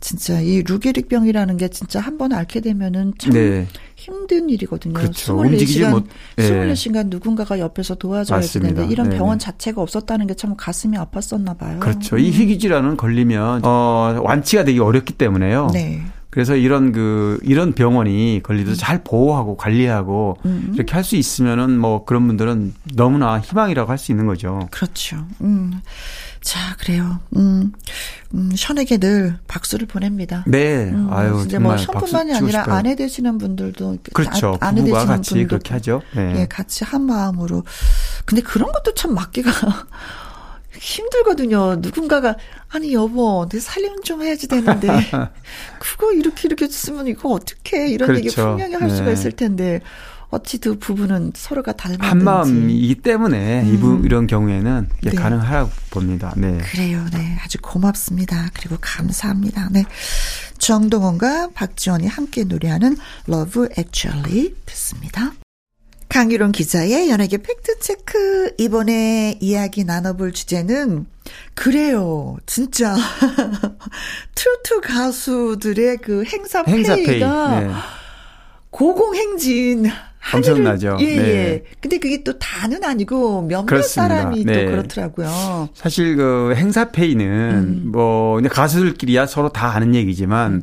진짜 0.00 0.40
이 0.40 0.62
루게릭병이라는 0.62 1.56
게 1.56 1.68
진짜 1.68 2.00
한 2.00 2.18
번 2.18 2.32
앓게 2.32 2.60
되면은 2.60 3.14
참 3.18 3.32
네. 3.32 3.66
힘든 3.96 4.48
일이거든요. 4.50 4.92
그렇죠. 4.94 5.36
24시간, 5.36 5.90
못, 5.90 6.06
네. 6.36 6.48
24시간 6.48 7.08
누군가가 7.08 7.58
옆에서 7.58 7.94
도와줘야 7.96 8.38
맞습니다. 8.38 8.74
되는데 8.74 8.92
이런 8.92 9.08
네. 9.08 9.16
병원 9.16 9.38
자체가 9.38 9.80
없었다는 9.82 10.26
게 10.28 10.34
참 10.34 10.54
가슴이 10.56 10.96
아팠었나 10.96 11.56
봐요. 11.58 11.78
그렇죠. 11.80 12.16
음. 12.16 12.20
이 12.20 12.30
희귀 12.30 12.58
질환은 12.58 12.96
걸리면 12.96 13.64
어, 13.64 14.20
완치가 14.22 14.64
되기 14.64 14.78
어렵기 14.80 15.14
때문에요. 15.14 15.70
네. 15.72 16.02
그래서 16.34 16.56
이런 16.56 16.90
그 16.90 17.38
이런 17.44 17.74
병원이 17.74 18.40
걸리도 18.42 18.72
음. 18.72 18.76
잘 18.76 19.04
보호하고 19.04 19.56
관리하고 19.56 20.36
음. 20.44 20.72
이렇게 20.74 20.92
할 20.92 21.04
수 21.04 21.14
있으면은 21.14 21.78
뭐 21.78 22.04
그런 22.04 22.26
분들은 22.26 22.74
너무나 22.96 23.38
희망이라고 23.38 23.88
할 23.88 23.98
수 23.98 24.10
있는 24.10 24.26
거죠. 24.26 24.66
그렇죠. 24.72 25.24
음. 25.42 25.80
자, 26.40 26.74
그래요. 26.80 27.20
음, 27.36 27.72
음, 28.34 28.50
션에게 28.54 28.98
늘 28.98 29.36
박수를 29.46 29.86
보냅니다. 29.86 30.42
네. 30.48 30.90
음, 30.90 31.08
아유, 31.12 31.44
이제 31.46 31.60
뭐 31.60 31.76
션뿐만이 31.76 32.34
아니라 32.34 32.62
싶어요. 32.64 32.74
아내 32.74 32.96
되시는 32.96 33.38
분들도 33.38 33.98
그렇죠. 34.12 34.58
아, 34.60 34.72
내 34.72 34.82
되시는 34.82 35.06
같이 35.06 35.30
분들 35.30 35.46
그렇게 35.46 35.72
하죠. 35.74 36.02
네. 36.16 36.40
예, 36.40 36.46
같이 36.46 36.82
한 36.84 37.02
마음으로. 37.02 37.62
근데 38.24 38.42
그런 38.42 38.72
것도 38.72 38.92
참 38.94 39.14
맡기가 39.14 39.50
힘들거든요. 40.78 41.76
누군가가 41.76 42.36
아니 42.68 42.92
여보, 42.92 43.46
내 43.48 43.60
살림 43.60 44.02
좀 44.02 44.22
해야지 44.22 44.48
되는데 44.48 44.88
그거 45.78 46.12
이렇게 46.12 46.48
이렇게 46.48 46.68
쓰면 46.68 47.06
이거 47.06 47.30
어떻게 47.30 47.88
이런 47.88 48.08
그렇죠. 48.08 48.24
얘기 48.24 48.34
분명히 48.34 48.74
할 48.74 48.88
네. 48.88 48.96
수가 48.96 49.10
있을 49.12 49.32
텐데 49.32 49.80
어찌 50.30 50.58
두 50.58 50.78
부부는 50.78 51.32
서로가 51.36 51.72
닮았는지 51.72 52.06
한 52.08 52.24
마음이기 52.24 52.96
때문에 52.96 53.62
음. 53.62 53.74
이부 53.74 54.02
이런 54.04 54.26
경우에는 54.26 54.88
네. 55.02 55.10
가능하라고 55.12 55.70
봅니다. 55.90 56.34
네. 56.36 56.58
그래요. 56.58 57.04
네. 57.12 57.38
아주 57.44 57.58
고맙습니다. 57.62 58.50
그리고 58.54 58.76
감사합니다. 58.80 59.68
네. 59.70 59.84
정동원과 60.58 61.50
박지원이 61.54 62.08
함께 62.08 62.44
노래하는 62.44 62.96
Love 63.28 63.68
Actually 63.78 64.54
듣습니다. 64.66 65.32
강유론 66.08 66.52
기자의 66.52 67.10
연예계 67.10 67.38
팩트체크. 67.38 68.54
이번에 68.58 69.38
이야기 69.40 69.84
나눠볼 69.84 70.32
주제는, 70.32 71.06
그래요. 71.54 72.36
진짜. 72.46 72.94
트로트 74.34 74.80
가수들의 74.82 75.96
그 75.98 76.24
행사, 76.24 76.62
행사 76.66 76.94
페이가 76.94 77.06
페이. 77.06 77.64
네. 77.66 77.70
고공행진 78.70 79.90
엄청나죠. 80.32 80.96
예, 81.00 81.04
예, 81.04 81.16
네. 81.16 81.64
근데 81.80 81.98
그게 81.98 82.24
또 82.24 82.38
다는 82.38 82.82
아니고 82.82 83.42
몇몇 83.42 83.66
그렇습니다. 83.66 84.16
사람이 84.16 84.44
네. 84.44 84.64
또 84.64 84.70
그렇더라고요. 84.70 85.68
사실 85.74 86.16
그 86.16 86.54
행사페이는 86.56 87.24
음. 87.26 87.92
뭐 87.92 88.40
가수들끼리야 88.40 89.26
서로 89.26 89.50
다 89.50 89.74
아는 89.74 89.94
얘기지만 89.94 90.52
음. 90.52 90.62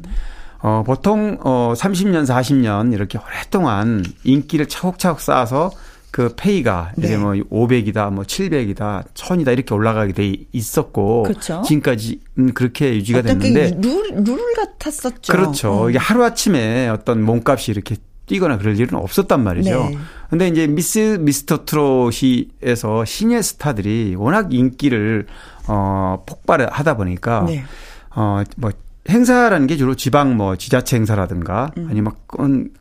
어 0.62 0.84
보통 0.86 1.38
어 1.42 1.74
30년 1.76 2.26
40년 2.26 2.94
이렇게 2.94 3.18
오랫동안 3.18 4.06
인기를 4.24 4.68
차곡차곡 4.68 5.20
쌓아서 5.20 5.72
그 6.12 6.34
페이가 6.36 6.92
네. 6.98 7.08
이제 7.08 7.18
뭐 7.18 7.32
500이다, 7.32 8.12
뭐 8.12 8.26
700이다, 8.26 9.06
1000이다 9.14 9.54
이렇게 9.54 9.74
올라가게 9.74 10.12
돼 10.12 10.36
있었고 10.52 11.24
그렇죠. 11.24 11.62
지금까지 11.66 12.20
그렇게 12.54 12.96
유지가 12.96 13.22
됐는데 13.22 13.78
룰, 13.82 14.24
룰 14.24 14.38
같았었죠. 14.56 15.32
그렇죠. 15.32 15.86
음. 15.86 15.90
이게 15.90 15.98
하루 15.98 16.24
아침에 16.26 16.90
어떤 16.90 17.24
몸값이 17.24 17.72
이렇게 17.72 17.96
뛰거나 18.26 18.58
그럴 18.58 18.78
일은 18.78 18.98
없었단 19.00 19.42
말이죠. 19.42 19.90
네. 19.90 19.98
근데 20.30 20.48
이제 20.50 20.68
미스 20.68 21.18
미스터 21.20 21.66
트롯이에서 21.66 23.06
신예 23.06 23.42
스타들이 23.42 24.16
워낙 24.18 24.54
인기를 24.54 25.28
어 25.68 26.24
폭발하다 26.26 26.98
보니까 26.98 27.46
네. 27.48 27.64
어뭐 28.10 28.72
행사라는 29.10 29.68
게 29.68 29.78
주로 29.78 29.96
지방 29.96 30.38
뭐 30.38 30.56
지자체 30.56 30.96
행사라든가 30.96 31.72
음. 31.78 31.88
아니면 31.90 32.14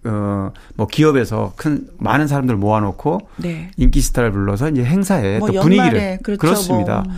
어뭐 0.05 0.87
기업에서 0.91 1.55
큰 1.57 1.87
많은 1.99 2.27
사람들 2.27 2.57
모아놓고 2.57 3.21
네. 3.37 3.71
인기 3.77 4.01
스타를 4.03 4.31
불러서 4.31 4.69
이제 4.69 4.85
행사에 4.85 5.39
뭐 5.39 5.49
또 5.49 5.61
분위기를 5.63 6.19
그렇죠, 6.23 6.41
그렇습니다. 6.41 7.03
뭐. 7.07 7.15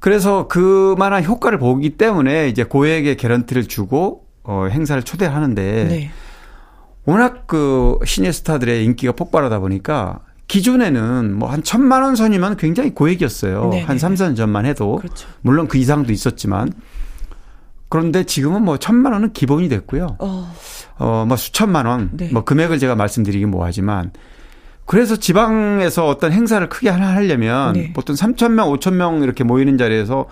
그래서 0.00 0.46
그만한 0.48 1.24
효과를 1.24 1.58
보기 1.58 1.96
때문에 1.96 2.48
이제 2.48 2.62
고액의 2.64 3.16
개런티를 3.16 3.66
주고 3.66 4.26
어 4.44 4.66
행사를 4.70 5.02
초대하는데 5.02 5.84
네. 5.88 6.10
워낙 7.06 7.46
그 7.46 7.98
신예 8.04 8.32
스타들의 8.32 8.84
인기가 8.84 9.12
폭발하다 9.12 9.60
보니까 9.60 10.20
기존에는 10.48 11.34
뭐 11.38 11.48
한 11.48 11.62
천만 11.62 12.02
원 12.02 12.14
선이면 12.16 12.56
굉장히 12.56 12.90
고액이었어요. 12.90 13.70
네네. 13.70 13.82
한 13.84 13.98
3, 13.98 14.14
4년 14.14 14.36
전만 14.36 14.66
해도. 14.66 14.96
그렇죠. 14.96 15.26
물론 15.40 15.66
그 15.68 15.78
이상도 15.78 16.12
있었지만. 16.12 16.72
그런데 17.96 18.24
지금은 18.24 18.62
뭐 18.62 18.76
천만 18.76 19.14
원은 19.14 19.32
기본이 19.32 19.70
됐고요. 19.70 20.16
어, 20.18 20.52
어 20.98 21.24
뭐 21.26 21.36
수천만 21.38 21.86
원. 21.86 22.10
네. 22.12 22.28
뭐 22.30 22.44
금액을 22.44 22.78
제가 22.78 22.94
말씀드리긴 22.94 23.50
뭐하지만. 23.50 24.10
그래서 24.84 25.16
지방에서 25.16 26.06
어떤 26.06 26.30
행사를 26.30 26.68
크게 26.68 26.90
하나 26.90 27.14
하려면 27.14 27.72
네. 27.72 27.92
보통 27.94 28.14
3천 28.14 28.52
명, 28.52 28.68
5천 28.68 28.92
명 28.92 29.22
이렇게 29.22 29.44
모이는 29.44 29.78
자리에서 29.78 30.26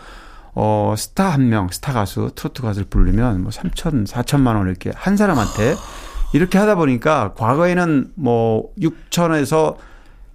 어, 0.54 0.94
스타 0.98 1.30
한 1.30 1.48
명, 1.48 1.68
스타 1.72 1.94
가수, 1.94 2.30
트로트 2.34 2.60
가수를 2.60 2.86
부르면 2.90 3.40
뭐 3.40 3.50
3천, 3.50 4.06
4천만 4.06 4.56
원 4.56 4.68
이렇게 4.68 4.92
한 4.94 5.16
사람한테 5.16 5.74
이렇게 6.34 6.58
하다 6.58 6.74
보니까 6.74 7.32
과거에는 7.34 8.10
뭐 8.14 8.68
6천에서 8.78 9.76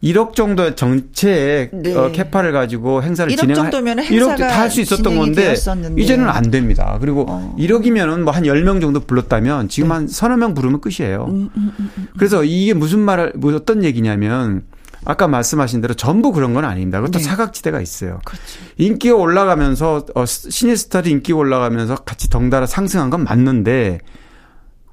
1억 0.03 0.33
정도의 0.33 0.75
전체의 0.77 1.69
네. 1.73 1.93
어, 1.93 2.11
capa를 2.11 2.53
가지고 2.53 3.03
행사를 3.03 3.35
진행할 3.35 3.69
1억 3.69 4.37
다할 4.37 4.71
수 4.71 4.79
있었던 4.79 5.17
건데 5.17 5.53
되었었는데. 5.53 6.01
이제는 6.01 6.29
안 6.29 6.49
됩니다. 6.51 6.97
그리고 7.01 7.25
어. 7.27 7.55
1억이면은 7.59 8.21
뭐 8.21 8.33
한 8.33 8.43
10명 8.43 8.79
정도 8.79 9.01
불렀다면 9.01 9.67
지금 9.67 9.89
네. 9.89 9.95
한 9.95 10.07
서너 10.07 10.37
명 10.37 10.53
부르면 10.53 10.79
끝이에요. 10.79 11.25
음, 11.29 11.49
음, 11.57 11.71
음, 11.79 11.91
음, 11.97 12.07
그래서 12.17 12.43
이게 12.45 12.73
무슨 12.73 12.99
말을 12.99 13.33
뭐 13.35 13.53
어떤 13.53 13.83
얘기냐면 13.83 14.63
아까 15.03 15.27
말씀하신 15.27 15.81
대로 15.81 15.93
전부 15.93 16.31
그런 16.31 16.53
건 16.53 16.63
아닙니다. 16.65 16.99
그것도 16.99 17.19
네. 17.19 17.23
사각지대가 17.25 17.81
있어요. 17.81 18.19
그렇지. 18.23 18.43
인기가 18.77 19.15
올라가면서 19.15 20.05
어, 20.15 20.25
시니스타들 20.25 21.11
인기가 21.11 21.37
올라가면서 21.37 21.95
같이 21.95 22.29
덩달아 22.29 22.65
상승한 22.65 23.09
건 23.09 23.23
맞는데 23.25 23.99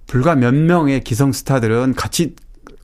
불과 0.06 0.34
몇 0.34 0.54
명의 0.54 1.02
기성 1.02 1.32
스타들은 1.32 1.94
같이 1.94 2.34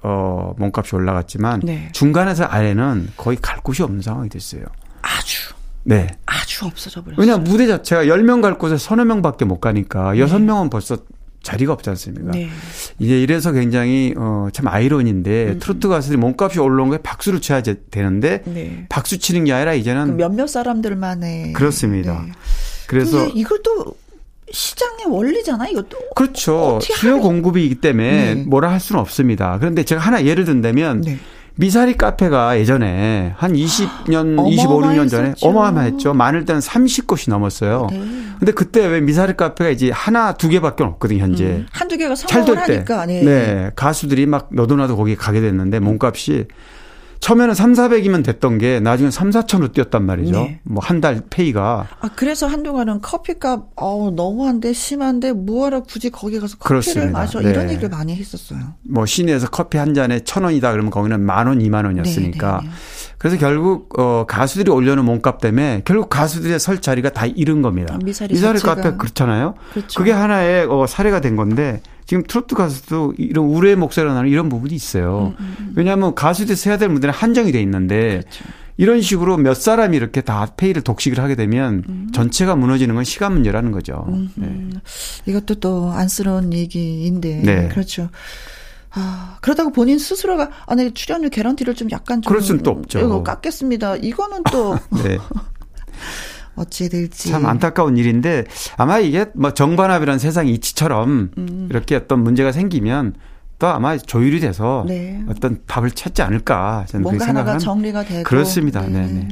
어 0.03 0.55
몸값이 0.59 0.95
올라갔지만 0.95 1.61
네. 1.65 1.89
중간에서 1.93 2.45
아래는 2.45 3.11
거의 3.17 3.37
갈 3.41 3.59
곳이 3.59 3.83
없는 3.83 4.03
상황이 4.03 4.29
됐어요. 4.29 4.65
아주 5.03 5.53
네. 5.85 6.07
아주 6.27 6.67
없어져 6.67 7.03
버렸어요. 7.03 7.21
왜냐 7.21 7.39
무대 7.39 7.67
자체가 7.67 8.05
10명 8.05 8.41
갈 8.43 8.59
곳에 8.59 8.77
서너 8.77 9.05
명밖에 9.05 9.45
못 9.45 9.61
가니까 9.61 10.13
네. 10.13 10.25
6명은 10.25 10.71
벌써 10.71 10.99
자리가 11.43 11.73
없지 11.73 11.91
않습니까? 11.91 12.31
네. 12.31 12.49
이제 13.01 13.21
이래서 13.21 13.51
굉장히 13.53 14.15
어 14.17 14.49
참 14.53 14.69
아이러니인데 14.69 15.49
음. 15.55 15.59
트로트 15.59 15.89
가수들이 15.89 16.19
몸값이 16.19 16.61
올라온 16.61 16.89
거에 16.91 16.99
박수를 16.99 17.41
쳐야 17.41 17.63
되는데 17.63 18.43
네. 18.45 18.87
박수 18.89 19.19
치는 19.19 19.45
게 19.45 19.53
아니라 19.53 19.73
이제는 19.75 20.09
그 20.09 20.13
몇몇 20.23 20.47
사람들만의 20.47 21.53
그렇습니다. 21.55 22.23
네. 22.27 22.33
그래서 22.87 23.27
이것도 23.29 23.95
시장의 24.53 25.07
원리잖아, 25.09 25.67
이것도. 25.69 25.99
그렇죠. 26.15 26.79
수요 26.81 27.21
공급이기 27.21 27.77
때문에 27.77 28.35
네. 28.35 28.45
뭐라 28.47 28.71
할 28.71 28.81
수는 28.81 29.01
없습니다. 29.01 29.57
그런데 29.59 29.83
제가 29.83 30.01
하나 30.01 30.25
예를 30.25 30.45
든다면 30.45 31.01
네. 31.01 31.19
미사리 31.55 31.97
카페가 31.97 32.59
예전에 32.59 33.35
한 33.37 33.53
20년, 33.53 34.49
25, 34.51 34.81
6년 34.81 35.11
전에 35.11 35.35
어마어마했죠. 35.43 36.15
많을 36.15 36.45
때는 36.45 36.61
30곳이 36.61 37.31
넘었어요. 37.31 37.89
네. 37.91 38.01
근데 38.39 38.53
그때 38.53 38.87
왜 38.87 39.01
미사리 39.01 39.37
카페가 39.37 39.71
이제 39.71 39.91
하나, 39.91 40.33
두 40.35 40.49
개밖에 40.49 40.83
없거든요, 40.83 41.23
현재. 41.23 41.45
음, 41.45 41.67
한두 41.71 41.97
개가 41.97 42.15
성공을 42.15 42.59
하니까. 42.59 43.07
네. 43.07 43.23
네. 43.23 43.71
가수들이 43.77 44.27
막 44.27 44.49
너도나도 44.51 44.97
거기 44.97 45.15
가게 45.15 45.41
됐는데 45.41 45.79
몸값이 45.79 46.47
처음에는 47.23 47.55
3, 47.55 47.75
400이면 47.75 48.25
됐던 48.25 48.59
게 48.59 48.81
나중에 48.81 49.13
3, 49.13 49.31
4천으로 49.31 49.73
뛰었단 49.73 50.05
말이죠. 50.05 50.33
네. 50.33 50.59
뭐한 50.65 51.01
달 51.01 51.23
페이가. 51.31 51.87
아, 52.01 52.11
그래서 52.17 52.49
한동안은 52.49 53.01
커피값 53.01 53.71
어우 53.77 54.11
너무한데 54.11 54.73
심한데 54.73 55.33
뭐하러 55.33 55.85
굳이 55.85 56.11
거기 56.11 56.41
가서 56.41 56.57
커피를 56.57 56.83
그렇습니다. 56.83 57.13
마셔 57.13 57.41
이런 57.41 57.69
네. 57.69 57.75
얘기를 57.75 57.89
많이 57.89 58.17
했었어요. 58.17 58.59
뭐 58.83 59.07
시내에서 59.07 59.51
커피 59.51 59.79
한 59.79 59.95
잔에 59.95 60.19
천 60.25 60.43
원이다 60.43 60.73
그러면 60.73 60.91
거기는 60.91 61.21
만 61.21 61.47
원, 61.47 61.61
이만 61.61 61.85
원이었으니까. 61.85 62.57
네, 62.57 62.63
네, 62.65 62.69
네. 62.69 62.75
그래서 63.19 63.39
결국 63.39 63.97
어 64.01 64.25
가수들이 64.27 64.73
올려놓은 64.73 65.05
몸값 65.05 65.41
때문에 65.41 65.83
결국 65.85 66.09
가수들의 66.09 66.59
설 66.59 66.81
자리가 66.81 67.11
다 67.11 67.27
잃은 67.27 67.63
겁니다. 67.63 67.97
미사리, 68.05 68.35
미사리 68.35 68.59
카페 68.59 68.97
그렇잖아요. 68.97 69.55
그렇죠. 69.75 69.97
그게 69.97 70.11
하나의 70.11 70.67
어 70.69 70.89
사례가 70.89 71.21
된 71.21 71.37
건데 71.37 71.83
지금 72.07 72.25
트로트 72.25 72.55
가수도 72.55 73.15
이런 73.17 73.47
우려의 73.47 73.77
목소리가 73.77 74.15
나는 74.15 74.29
이런 74.31 74.49
부분이 74.49 74.75
있어요. 74.75 75.35
음, 75.39 75.45
음, 75.45 75.57
음. 75.61 75.73
왜냐하면 75.77 76.15
가수들이 76.15 76.59
해야 76.67 76.79
될 76.79 76.89
무대는 76.89 77.15
한정이 77.15 77.53
돼 77.53 77.61
있는데 77.63 78.21
그렇죠. 78.21 78.45
이런 78.77 79.01
식으로 79.01 79.37
몇 79.37 79.55
사람이 79.55 79.97
이렇게 79.97 80.21
다 80.21 80.47
페이를 80.57 80.83
독식을 80.83 81.21
하게 81.21 81.35
되면 81.37 81.85
음. 81.89 82.09
전체가 82.13 82.57
무너지는 82.57 82.95
건 82.95 83.05
시간 83.05 83.35
문제라는 83.35 83.71
거죠. 83.71 84.05
음. 84.09 84.31
네. 84.35 84.81
이것도 85.27 85.57
또 85.57 85.91
안쓰러운 85.91 86.53
얘기인데. 86.53 87.43
네. 87.45 87.69
그렇죠. 87.69 88.09
아, 88.95 89.39
그러다가 89.41 89.71
본인 89.71 89.99
스스로가, 89.99 90.51
아, 90.67 90.75
네, 90.75 90.91
출연료 90.93 91.31
개런티를 91.31 91.75
좀 91.75 91.91
약간 91.91 92.21
좀. 92.21 92.29
그럴 92.31 92.43
수는 92.43 92.63
또 92.63 92.73
없죠. 92.73 93.23
깎겠습니다. 93.23 93.97
이거는 93.97 94.43
또. 94.51 94.79
네. 95.05 95.19
어찌 96.55 96.89
될지. 96.89 97.29
참 97.31 97.47
안타까운 97.47 97.97
일인데 97.97 98.45
아마 98.77 98.99
이게 98.99 99.27
뭐 99.35 99.53
정반합이라는 99.53 100.19
세상 100.19 100.47
이치처럼 100.49 101.31
음. 101.37 101.67
이렇게 101.71 101.97
어떤 101.97 102.23
문제가 102.23 102.53
생기면 102.53 103.15
또 103.63 103.69
아마 103.69 103.97
조율이 103.97 104.41
돼서 104.41 104.85
네. 104.89 105.23
어떤 105.29 105.61
답을 105.69 105.93
찾지 105.93 106.21
않을까 106.21 106.85
저는 106.89 107.05
뭔가 107.05 107.29
하나가 107.29 107.59
정리가 107.59 108.03
되고 108.03 108.25
그렇습니다. 108.25 108.81
네. 108.81 109.07
네. 109.07 109.29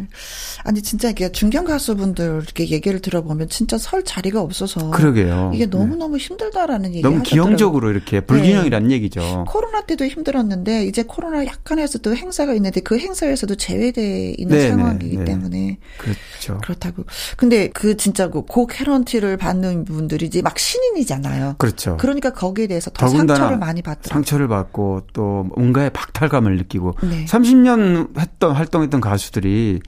아니 0.62 0.80
진짜 0.82 1.10
이게 1.10 1.32
중견 1.32 1.64
가수분들 1.64 2.42
이렇게 2.44 2.68
얘기를 2.68 3.00
들어보면 3.00 3.48
진짜 3.48 3.76
설 3.76 4.04
자리가 4.04 4.40
없어서 4.40 4.90
그러게요. 4.90 5.50
이게 5.52 5.66
너무 5.66 5.96
너무 5.96 6.16
힘들다라는 6.16 6.90
얘기 6.90 7.02
너무 7.02 7.18
하셨더라고요. 7.18 7.44
기형적으로 7.44 7.90
이렇게 7.90 8.20
불균형이라는 8.20 8.86
네. 8.86 8.94
얘기죠. 8.94 9.46
코로나 9.48 9.80
때도 9.80 10.06
힘들었는데 10.06 10.84
이제 10.84 11.02
코로나 11.02 11.44
약간에서도 11.44 12.14
행사가 12.14 12.54
있는데 12.54 12.80
그 12.82 13.00
행사에서도 13.00 13.56
제외돼 13.56 14.36
있는 14.38 14.56
네, 14.56 14.62
네 14.62 14.70
상황이기 14.70 15.16
네. 15.16 15.24
때문에 15.24 15.78
그렇죠. 15.98 16.58
그렇다고. 16.62 17.04
근데 17.36 17.68
그 17.70 17.96
진짜 17.96 18.30
그 18.30 18.44
캐런티를 18.68 19.38
받는 19.38 19.86
분들이 19.86 20.26
이제 20.26 20.40
막 20.40 20.56
신인이잖아요. 20.56 21.56
그렇죠. 21.58 21.96
그러니까 21.96 22.32
거기에 22.32 22.68
대해서 22.68 22.92
더 22.92 23.08
상처를 23.08 23.58
많이 23.58 23.82
받더라고요. 23.82 24.19
상처를 24.20 24.48
받고 24.48 25.06
또 25.12 25.46
뭔가의 25.56 25.90
박탈감을 25.90 26.56
느끼고 26.58 26.94
네. 27.02 27.24
30년 27.26 28.18
했던 28.18 28.52
활동했던 28.52 29.00
가수들이 29.00 29.80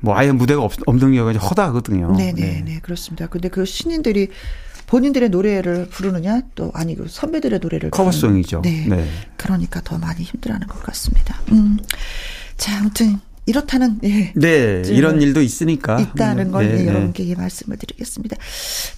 뭐 0.00 0.16
아예 0.16 0.32
무대가 0.32 0.62
없, 0.62 0.72
없는 0.86 1.12
경우가 1.14 1.38
허다하거든요. 1.38 2.16
네네 2.16 2.32
네. 2.32 2.62
네, 2.64 2.78
그렇습니다. 2.80 3.26
근데 3.26 3.48
그 3.48 3.64
신인들이 3.64 4.28
본인들의 4.86 5.28
노래를 5.28 5.88
부르느냐 5.88 6.40
또 6.54 6.72
아니 6.74 6.96
그 6.96 7.06
선배들의 7.08 7.60
노래를 7.60 7.90
커버송이죠. 7.90 8.62
네. 8.62 8.86
네. 8.88 9.08
그러니까 9.36 9.80
더 9.82 9.98
많이 9.98 10.22
힘들어하는 10.22 10.66
것 10.66 10.82
같습니다. 10.82 11.36
음. 11.52 11.78
자, 12.56 12.78
아무튼 12.78 13.20
이렇다는 13.50 13.98
예. 14.04 14.32
네, 14.34 14.82
이런 14.86 15.20
일도 15.20 15.42
있으니까 15.42 16.00
있다는 16.00 16.52
걸 16.52 16.68
네, 16.68 16.76
네. 16.76 16.86
여러분께 16.86 17.34
말씀을 17.34 17.76
드리겠습니다. 17.76 18.36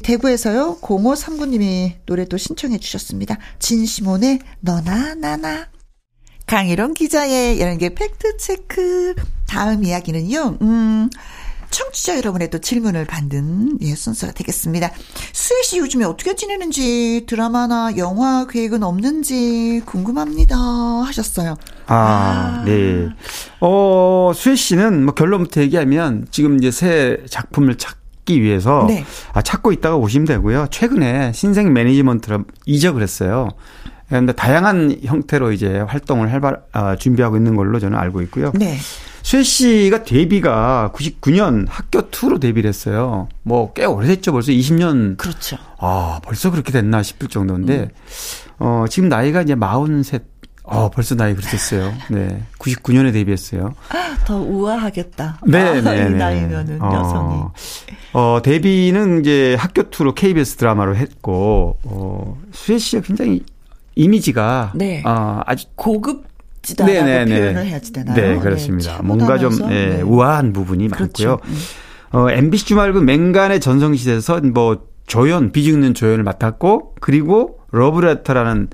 대구에서요 0.02 0.78
0539님이 0.80 1.94
노래 2.06 2.26
도 2.26 2.36
신청해 2.36 2.78
주셨습니다. 2.78 3.38
진시몬의 3.58 4.40
너나 4.60 5.14
나나 5.14 5.68
강희롱 6.46 6.94
기자의 6.94 7.56
이런 7.56 7.78
게 7.78 7.94
팩트 7.94 8.36
체크 8.36 9.14
다음 9.48 9.84
이야기는요. 9.84 10.58
음. 10.60 11.08
청취자 11.72 12.18
여러분의 12.18 12.50
또 12.50 12.58
질문을 12.58 13.06
받는 13.06 13.78
예, 13.80 13.94
순서가 13.94 14.32
되겠습니다. 14.34 14.92
수혜 15.32 15.62
씨 15.62 15.78
요즘에 15.78 16.04
어떻게 16.04 16.36
지내는지 16.36 17.24
드라마나 17.26 17.96
영화 17.96 18.46
계획은 18.46 18.82
없는지 18.82 19.82
궁금합니다 19.86 20.56
하셨어요. 20.56 21.56
아, 21.86 22.60
아. 22.60 22.64
네. 22.64 23.08
어, 23.60 24.32
수혜 24.34 24.54
씨는 24.54 25.04
뭐 25.04 25.14
결론부터 25.14 25.62
얘기하면 25.62 26.26
지금 26.30 26.58
이제 26.58 26.70
새 26.70 27.18
작품을 27.28 27.76
찾기 27.76 28.42
위해서 28.42 28.84
네. 28.86 29.04
아, 29.32 29.42
찾고 29.42 29.72
있다가 29.72 29.96
오시면 29.96 30.26
되고요. 30.26 30.66
최근에 30.70 31.32
신생 31.32 31.72
매니지먼트로 31.72 32.44
이적을 32.66 33.02
했어요. 33.02 33.48
그런데 34.08 34.32
다양한 34.32 34.98
형태로 35.04 35.52
이제 35.52 35.78
활동을 35.80 36.30
해발, 36.30 36.60
아, 36.72 36.96
준비하고 36.96 37.36
있는 37.36 37.56
걸로 37.56 37.78
저는 37.78 37.98
알고 37.98 38.22
있고요. 38.22 38.52
네. 38.54 38.76
쇠 39.22 39.42
씨가 39.42 40.02
데뷔가 40.02 40.90
99년 40.94 41.66
학교 41.68 42.10
투로 42.10 42.38
데뷔를 42.40 42.68
했어요. 42.68 43.28
뭐 43.44 43.72
꽤 43.74 43.84
오래됐죠. 43.84 44.32
벌써 44.32 44.50
20년. 44.52 45.16
그렇죠. 45.16 45.56
아, 45.78 46.20
벌써 46.24 46.50
그렇게 46.50 46.72
됐나 46.72 47.02
싶을 47.02 47.28
정도인데, 47.28 47.78
음. 47.82 47.88
어, 48.58 48.84
지금 48.90 49.08
나이가 49.08 49.42
이제 49.42 49.54
43, 49.58 50.20
어, 50.64 50.90
벌써 50.90 51.14
나이 51.14 51.34
그렇겠어요. 51.34 51.92
네. 52.10 52.42
99년에 52.58 53.12
데뷔했어요. 53.12 53.74
더 54.26 54.36
우아하겠다. 54.36 55.40
네, 55.46 55.60
아, 55.60 55.72
네. 55.74 55.78
이 55.78 55.82
네. 55.82 56.08
나이면은 56.10 56.82
어, 56.82 56.92
여성이. 56.94 57.42
어, 58.12 58.40
데뷔는 58.42 59.20
이제 59.20 59.56
학교 59.58 59.88
투로 59.90 60.14
KBS 60.14 60.56
드라마로 60.56 60.96
했고, 60.96 61.78
어, 61.84 62.38
수혜 62.52 62.78
씨가 62.78 63.02
굉장히 63.02 63.44
이미지가 63.94 64.72
네. 64.74 65.02
어, 65.04 65.40
아주 65.46 65.66
고급 65.74 66.24
지다라고 66.62 66.94
네네네. 66.94 67.40
표현을 67.40 67.66
해야지 67.66 67.92
되나요? 67.92 68.14
네, 68.14 68.38
그렇습니다. 68.38 68.96
네, 68.96 69.02
뭔가 69.02 69.38
좀 69.38 69.52
예, 69.70 69.86
네. 69.96 70.02
우아한 70.02 70.52
부분이 70.52 70.88
그렇죠. 70.88 71.28
많고요. 71.28 71.52
음. 72.12 72.18
어, 72.18 72.30
MBC 72.30 72.66
주말그 72.66 72.98
맹간의 72.98 73.60
전성시대에서 73.60 74.40
뭐 74.52 74.86
조연, 75.06 75.50
비죽는 75.50 75.94
조연을 75.94 76.24
맡았고 76.24 76.94
그리고 77.00 77.58
러브레터라는 77.72 78.68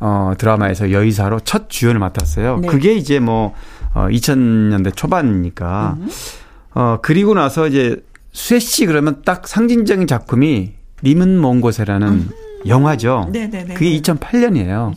어, 0.00 0.32
드라마에서 0.38 0.90
여의사로 0.90 1.40
첫 1.40 1.68
주연을 1.68 1.98
맡았어요. 1.98 2.58
네. 2.58 2.68
그게 2.68 2.94
이제 2.94 3.20
뭐 3.20 3.54
어, 3.94 4.06
2000년대 4.08 4.96
초반이니까 4.96 5.96
음. 5.98 6.08
어, 6.74 6.98
그리고 7.02 7.34
나서 7.34 7.68
이제 7.68 7.96
수혜 8.32 8.58
씨 8.58 8.86
그러면 8.86 9.22
딱 9.24 9.46
상징적인 9.46 10.06
작품이 10.06 10.72
님은 11.04 11.40
먼 11.40 11.60
곳에라는 11.60 12.08
음. 12.08 12.30
영화죠. 12.66 13.28
네네네. 13.32 13.74
그게 13.74 14.00
2008년이에요. 14.00 14.94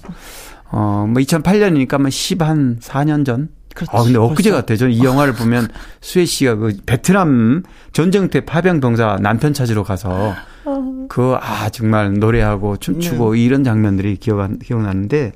어, 0.71 1.05
뭐 1.07 1.21
2008년이니까 1.21 1.99
뭐 1.99 2.09
10 2.09 2.41
한 2.41 2.79
4년 2.79 3.25
전? 3.25 3.49
그렇지. 3.73 3.91
아, 3.93 4.03
근데 4.03 4.17
엊그제 4.17 4.51
같아요. 4.51 4.77
저는 4.77 4.93
이 4.93 5.03
영화를 5.03 5.33
보면 5.33 5.67
수혜 6.01 6.25
씨가 6.25 6.55
그 6.55 6.77
베트남 6.85 7.63
전쟁 7.93 8.29
때 8.29 8.41
파병 8.43 8.79
병사 8.79 9.17
남편 9.21 9.53
찾으러 9.53 9.83
가서 9.83 10.33
어. 10.65 11.05
그, 11.07 11.35
아, 11.39 11.69
정말 11.69 12.13
노래하고 12.15 12.77
춤추고 12.77 13.35
네. 13.35 13.39
이런 13.39 13.63
장면들이 13.63 14.17
기억, 14.17 14.59
기억나는데, 14.59 15.31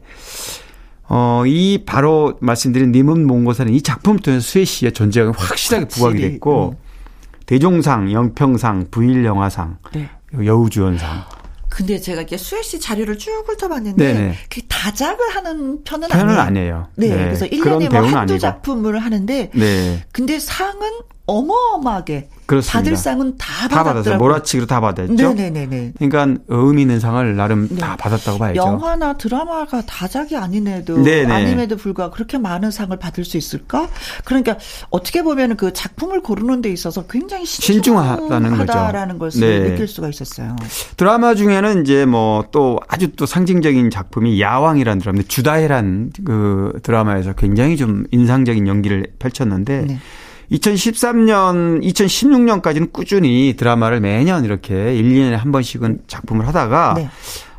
어, 1.07 1.43
이 1.45 1.83
바로 1.85 2.37
말씀드린 2.41 2.91
님은 2.91 3.25
몽고사는 3.27 3.73
이 3.73 3.81
작품 3.81 4.17
통해서 4.17 4.43
수혜 4.43 4.65
씨의 4.65 4.91
존재가 4.91 5.31
확실하게 5.35 5.87
부각이 5.87 6.19
됐고, 6.19 6.75
음. 6.75 6.77
대종상, 7.45 8.11
영평상, 8.11 8.87
부일영화상, 8.91 9.77
네. 9.93 10.09
여우주연상, 10.33 11.23
근데 11.71 11.99
제가 11.99 12.21
이렇게 12.21 12.37
수혜 12.37 12.61
씨 12.61 12.79
자료를 12.79 13.17
쭉 13.17 13.43
훑어봤는데 13.47 14.35
그 14.49 14.61
다작을 14.67 15.29
하는 15.35 15.83
편은, 15.83 16.09
편은 16.09 16.37
아니에요. 16.37 16.41
아니에요. 16.41 16.87
네, 16.95 17.07
네. 17.07 17.15
그래서 17.15 17.45
1년에 17.47 17.89
뭐 17.91 18.01
한두. 18.01 18.37
작품을 18.37 18.99
하는데 18.99 19.49
네. 19.53 20.05
근데 20.11 20.37
상은 20.39 20.89
어마어마하게 21.31 22.29
그렇습니다. 22.45 22.79
받을 22.79 22.97
상은 22.97 23.37
다, 23.37 23.67
다 23.69 23.83
받았어요. 23.83 24.17
몰아치기로 24.17 24.67
다 24.67 24.81
받았죠. 24.81 25.33
네네네. 25.33 25.93
그러니까 25.97 26.41
의미 26.49 26.81
있는 26.81 26.99
상을 26.99 27.35
나름 27.35 27.69
네. 27.69 27.77
다 27.77 27.95
받았다고 27.95 28.39
봐야죠. 28.39 28.57
영화나 28.57 29.13
드라마가 29.13 29.83
다작이 29.85 30.35
아닌에도 30.35 31.01
네네. 31.01 31.33
아님에도 31.33 31.77
불구하고 31.77 32.13
그렇게 32.13 32.37
많은 32.37 32.69
상을 32.71 32.97
받을 32.97 33.23
수 33.23 33.37
있을까? 33.37 33.87
그러니까 34.25 34.57
어떻게 34.89 35.23
보면 35.23 35.55
그 35.55 35.71
작품을 35.71 36.21
고르는 36.21 36.61
데 36.61 36.69
있어서 36.69 37.07
굉장히 37.07 37.45
신중하다는 37.45 38.57
거죠. 38.57 39.17
것을 39.17 39.39
네. 39.39 39.69
느낄 39.69 39.87
수가 39.87 40.09
있었어요. 40.09 40.55
드라마 40.97 41.33
중에는 41.35 41.81
이제 41.81 42.05
뭐 42.05 42.41
또 42.51 42.79
아주 42.87 43.09
또 43.15 43.25
상징적인 43.25 43.89
작품이 43.89 44.41
야왕이라는 44.41 44.99
드라마, 45.01 45.21
주다해란 45.27 46.11
그 46.25 46.79
드라마에서 46.83 47.33
굉장히 47.33 47.77
좀 47.77 48.05
인상적인 48.11 48.67
연기를 48.67 49.07
펼쳤는데. 49.19 49.81
네. 49.87 49.99
2013년, 50.51 51.81
2016년까지는 51.81 52.91
꾸준히 52.91 53.55
드라마를 53.57 54.01
매년 54.01 54.43
이렇게 54.43 54.95
1, 54.95 55.03
2년에 55.09 55.37
한 55.37 55.51
번씩은 55.51 56.03
작품을 56.07 56.47
하다가 56.47 56.93
네. 56.97 57.09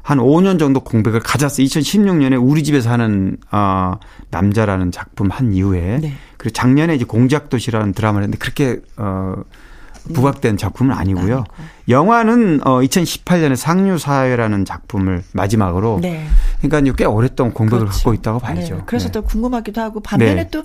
한 0.03 0.19
5년 0.19 0.59
정도 0.59 0.81
공백을 0.81 1.21
가졌어요. 1.21 1.65
2016년에 1.67 2.39
우리 2.41 2.63
집에서 2.65 2.91
하는 2.91 3.37
어 3.51 3.95
남자라는 4.31 4.91
작품 4.91 5.31
한 5.31 5.55
이후에 5.55 5.99
네. 6.03 6.13
그리고 6.37 6.53
작년에 6.53 6.97
이제 6.97 7.05
공작도시라는 7.05 7.93
드라마를 7.93 8.25
했는데 8.25 8.39
그렇게 8.39 8.81
어 8.97 9.37
부각된 10.13 10.57
작품은 10.57 10.95
아니고요. 10.95 11.37
아니고. 11.37 11.55
영화는 11.89 12.61
어 12.65 12.81
2018년에 12.81 13.57
상류사회라는 13.57 14.65
작품을 14.65 15.25
마지막으로 15.33 15.99
네. 16.01 16.27
그러니까 16.61 16.93
꽤 16.97 17.05
오랫동안 17.05 17.53
공백을 17.53 17.81
그렇죠. 17.81 17.97
갖고 17.97 18.15
있다고 18.15 18.39
봐야죠. 18.39 18.77
네. 18.77 18.83
그래서 18.87 19.07
네. 19.07 19.13
또 19.13 19.23
궁금하기도 19.23 19.81
하고 19.81 20.01
반면에 20.01 20.35
네. 20.35 20.49
또 20.51 20.65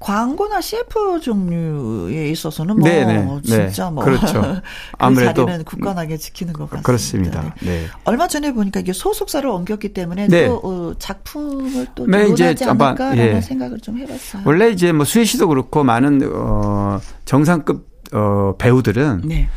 광고나 0.00 0.60
CF 0.60 1.20
종류에 1.20 2.28
있어서는 2.30 2.76
뭐 2.76 2.88
네네. 2.88 3.24
네. 3.24 3.40
진짜 3.42 3.90
뭐 3.90 4.04
그렇죠. 4.04 4.40
그 4.42 4.60
아무래도 4.98 5.46
자리는 5.46 5.64
굳건하게 5.64 6.16
지키는 6.16 6.52
것 6.52 6.70
같습니다. 6.70 6.86
그렇습니다. 6.86 7.54
네. 7.62 7.86
얼마 8.04 8.26
전에 8.26 8.52
보니까 8.52 8.80
이게 8.80 8.92
소속사를 8.92 9.48
옮겼기 9.48 9.92
때문에 9.92 10.28
또 10.28 10.60
어, 10.62 10.92
작품을 10.98 11.86
또 11.94 12.06
네, 12.06 12.28
이제 12.28 12.54
않을까라는 12.60 13.18
예. 13.18 13.40
생각을 13.40 13.78
좀 13.80 13.98
해봤어요. 13.98 14.42
원래 14.44 14.70
이제 14.70 14.92
뭐 14.92 15.04
수혜 15.04 15.24
씨도 15.24 15.48
그렇고 15.48 15.84
많은 15.84 16.30
어 16.32 17.00
정상급 17.24 17.86
어, 18.12 18.54
배우들은 18.58 19.22
네. 19.24 19.48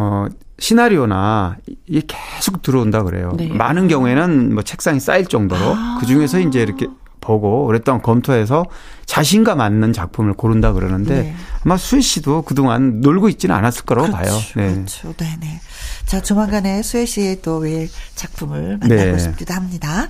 어, 0.00 0.26
시나리오나 0.60 1.56
이게 1.86 2.02
계속 2.06 2.62
들어온다 2.62 3.02
그래요. 3.02 3.32
네. 3.36 3.48
많은 3.48 3.88
경우에는 3.88 4.54
뭐 4.54 4.62
책상이 4.62 5.00
쌓일 5.00 5.26
정도로 5.26 5.60
아. 5.60 5.98
그 5.98 6.06
중에서 6.06 6.38
이제 6.38 6.62
이렇게 6.62 6.86
보고 7.20 7.66
오랫동안 7.66 8.00
검토해서 8.00 8.66
자신과 9.06 9.56
맞는 9.56 9.92
작품을 9.92 10.34
고른다 10.34 10.72
그러는데 10.72 11.22
네. 11.22 11.34
아마 11.64 11.76
수혜 11.76 12.00
씨도 12.00 12.42
그동안 12.42 13.00
놀고 13.00 13.28
있지는 13.28 13.56
않았을 13.56 13.84
거라고 13.86 14.12
그렇죠, 14.12 14.30
봐요. 14.30 14.40
네. 14.54 14.74
그렇죠. 14.74 15.12
네네. 15.14 15.60
자, 16.06 16.22
조만간에 16.22 16.82
수혜 16.82 17.04
씨의 17.04 17.42
또왜 17.42 17.88
작품을 18.14 18.78
만나고 18.78 18.94
네. 18.94 19.18
싶기도 19.18 19.52
합니다. 19.52 20.08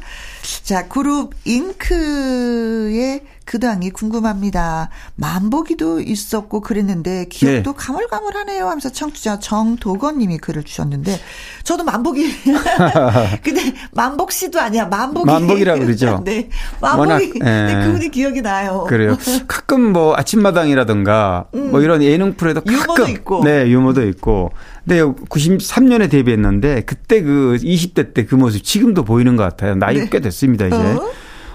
자, 0.65 0.87
그룹 0.87 1.35
잉크의 1.45 3.23
그 3.49 3.59
당이 3.59 3.91
궁금합니다. 3.91 4.91
만보기도 5.17 6.01
있었고 6.01 6.61
그랬는데 6.61 7.25
기억도 7.31 7.71
네. 7.73 7.77
가물가물하네요 7.79 8.67
하면서 8.67 8.91
청취자 8.91 9.39
정도건 9.39 10.19
님이 10.19 10.37
글을 10.37 10.65
주셨는데 10.65 11.19
저도 11.65 11.83
만보기 11.83 12.31
근데 13.43 13.73
만복 13.93 14.33
씨도 14.33 14.61
아니야. 14.61 14.85
만복이 14.85 15.25
만복이라고 15.25 15.81
그러죠. 15.81 16.21
네. 16.27 16.51
만복이 16.83 17.39
네, 17.39 17.67
네, 17.75 17.87
그분이 17.87 18.11
기억이 18.11 18.43
나요. 18.43 18.85
그래요. 18.87 19.17
가끔 19.47 19.93
뭐 19.95 20.15
아침마당이라든가 20.15 21.47
음. 21.55 21.71
뭐 21.71 21.81
이런 21.81 22.03
예능 22.03 22.35
프로에도 22.35 22.61
가끔 22.61 22.75
유머도 22.75 23.09
있고 23.09 23.45
네, 23.45 23.67
유머도 23.67 24.07
있고. 24.09 24.51
근데 24.87 25.03
93년에 25.03 26.11
데뷔했는데 26.11 26.83
그때 26.83 27.23
그 27.23 27.57
20대 27.61 28.15
때 28.15 28.25
그 28.29 28.35
모습 28.35 28.63
지금도 28.63 29.05
보이는 29.05 29.37
것 29.37 29.43
같아요. 29.43 29.75
나이 29.75 29.97
네. 29.97 30.09
꽤 30.11 30.21
됐습니다, 30.21 30.67
이제. 30.67 30.77
어? 30.77 31.11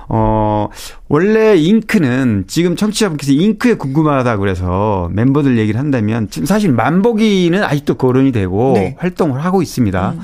어, 0.10 0.70
원래 1.08 1.56
잉크는 1.56 2.46
지금 2.48 2.76
청취자분께서 2.76 3.32
잉크에 3.32 3.76
궁금하다 3.76 4.38
그래서 4.38 5.10
멤버들 5.14 5.58
얘기를 5.58 5.80
한다면 5.80 6.30
지금 6.30 6.46
사실 6.46 6.72
만복이는 6.72 7.64
아직도 7.64 7.96
거론이 7.96 8.32
되고 8.32 8.74
네. 8.76 8.96
활동을 9.00 9.44
하고 9.44 9.62
있습니다. 9.62 10.12
음. 10.12 10.20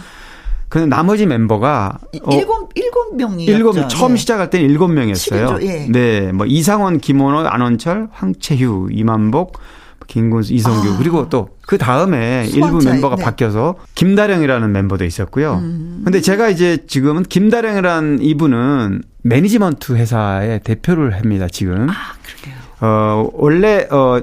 그 0.67 0.77
나머지 0.77 1.25
멤버가 1.25 1.97
어, 2.23 2.31
일곱 2.31 2.69
일곱 2.75 3.15
명이었죠. 3.15 3.51
일곱 3.51 3.89
처음 3.89 4.11
네. 4.11 4.17
시작할 4.17 4.49
때는 4.51 4.69
일곱 4.69 4.89
명이었어요. 4.89 5.57
예. 5.63 5.87
네, 5.89 6.31
뭐 6.31 6.45
이상원, 6.45 6.99
김원호, 6.99 7.47
안원철, 7.47 8.09
황채휴, 8.11 8.89
이만복, 8.91 9.57
김군수, 10.05 10.53
이성규 10.53 10.93
아. 10.93 10.97
그리고 10.97 11.27
또 11.29 11.49
그 11.69 11.77
다음에 11.77 12.49
일부 12.51 12.83
멤버가 12.83 13.15
네. 13.15 13.23
바뀌어서 13.23 13.75
김다령이라는 13.93 14.71
멤버도 14.71 15.05
있었고요. 15.05 15.59
음. 15.61 16.01
근데 16.03 16.19
제가 16.19 16.49
이제 16.49 16.79
지금은 16.87 17.21
김다령이라는 17.21 18.23
이분은 18.23 19.03
매니지먼트 19.21 19.93
회사의 19.93 20.61
대표를 20.61 21.15
합니다. 21.15 21.47
지금. 21.51 21.89
아, 21.89 21.93
그래요. 22.23 22.55
어 22.81 23.29
원래 23.33 23.87
어 23.91 24.21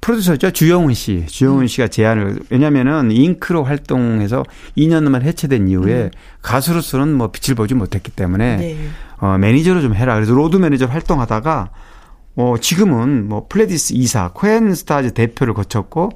프로듀서죠. 0.00 0.50
주영훈 0.52 0.94
씨. 0.94 1.26
주영훈 1.26 1.62
음. 1.62 1.66
씨가 1.66 1.88
제안을, 1.88 2.40
왜냐면은 2.48 3.10
잉크로 3.12 3.64
활동해서 3.64 4.44
2년만 4.78 5.22
해체된 5.22 5.68
이후에 5.68 6.04
음. 6.04 6.10
가수로서는 6.40 7.12
뭐 7.14 7.30
빛을 7.30 7.54
보지 7.54 7.74
못했기 7.74 8.10
때문에 8.12 8.56
네. 8.56 8.78
어, 9.18 9.36
매니저로 9.36 9.82
좀 9.82 9.94
해라. 9.94 10.14
그래서 10.14 10.32
로드 10.32 10.56
매니저 10.56 10.86
활동하다가 10.86 11.70
어, 12.36 12.54
지금은 12.58 13.28
뭐 13.28 13.46
플레디스 13.48 13.92
이사, 13.94 14.30
코엔 14.32 14.74
스타즈 14.74 15.12
대표를 15.12 15.52
거쳤고 15.52 16.08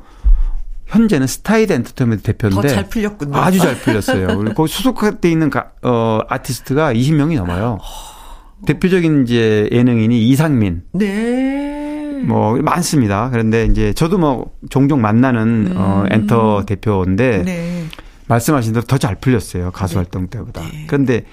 현재는 0.86 1.26
스타이드 1.26 1.72
엔터테인먼트 1.74 2.22
대표인데 2.22 2.68
더 2.68 2.74
잘 2.74 2.88
풀렸군요. 2.88 3.36
아주 3.36 3.58
잘 3.58 3.74
풀렸어요. 3.76 4.38
그리고 4.38 4.64
소속돼 4.68 5.30
있는 5.30 5.50
가, 5.50 5.72
어, 5.82 6.20
아티스트가 6.28 6.94
20명이 6.94 7.36
넘어요. 7.36 7.78
대표적인 8.66 9.24
이제 9.24 9.68
예능인이 9.72 10.28
이상민. 10.28 10.82
네. 10.92 12.22
뭐 12.26 12.56
많습니다. 12.56 13.28
그런데 13.30 13.66
이제 13.66 13.92
저도 13.92 14.18
뭐 14.18 14.52
종종 14.70 15.00
만나는 15.00 15.68
음. 15.70 15.74
어 15.76 16.04
엔터 16.10 16.64
대표인데 16.66 17.42
네. 17.44 17.84
말씀하신 18.28 18.72
대로 18.72 18.84
더 18.86 18.96
잘 18.98 19.16
풀렸어요. 19.16 19.70
가수 19.72 19.94
네. 19.94 19.98
활동 19.98 20.28
때보다. 20.28 20.62
네. 20.62 20.84
그런데 20.86 21.24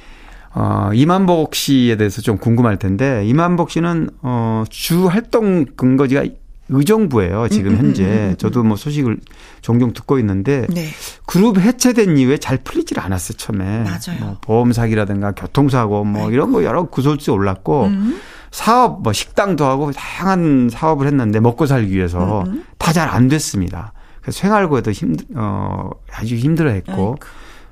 어, 0.53 0.89
이만복 0.93 1.55
씨에 1.55 1.95
대해서 1.95 2.21
좀 2.21 2.37
궁금할 2.37 2.77
텐데, 2.77 3.23
이만복 3.25 3.69
씨는, 3.71 4.09
어, 4.21 4.65
주 4.69 5.07
활동 5.07 5.63
근거지가 5.77 6.25
의정부예요. 6.71 7.47
지금 7.49 7.71
음, 7.71 7.75
음, 7.75 7.77
현재. 7.79 8.03
음, 8.03 8.29
음, 8.31 8.35
저도 8.37 8.63
뭐 8.63 8.75
소식을 8.77 9.19
종종 9.61 9.93
듣고 9.93 10.17
있는데, 10.19 10.65
네. 10.69 10.87
그룹 11.25 11.59
해체된 11.59 12.17
이후에 12.17 12.37
잘 12.37 12.57
풀리질 12.57 12.99
않았어요, 12.99 13.37
처음에. 13.37 13.83
맞아요. 13.83 14.19
뭐 14.19 14.37
보험 14.41 14.71
사기라든가 14.73 15.31
교통사고 15.33 16.03
뭐 16.03 16.21
아이고. 16.23 16.31
이런 16.33 16.51
거 16.51 16.63
여러 16.63 16.83
구설수 16.83 17.31
올랐고, 17.31 17.85
음. 17.85 18.19
사업, 18.51 19.01
뭐 19.03 19.13
식당도 19.13 19.63
하고 19.65 19.91
다양한 19.91 20.69
사업을 20.69 21.07
했는데 21.07 21.39
먹고 21.39 21.65
살기 21.67 21.95
위해서 21.95 22.43
다 22.77 22.91
잘 22.91 23.07
안 23.09 23.27
됐습니다. 23.29 23.93
그래서 24.21 24.39
생활고에도 24.39 24.91
힘, 24.91 25.15
어, 25.35 25.89
아주 26.13 26.35
힘들어 26.35 26.69
했고, 26.71 26.91
아이고. 26.91 27.15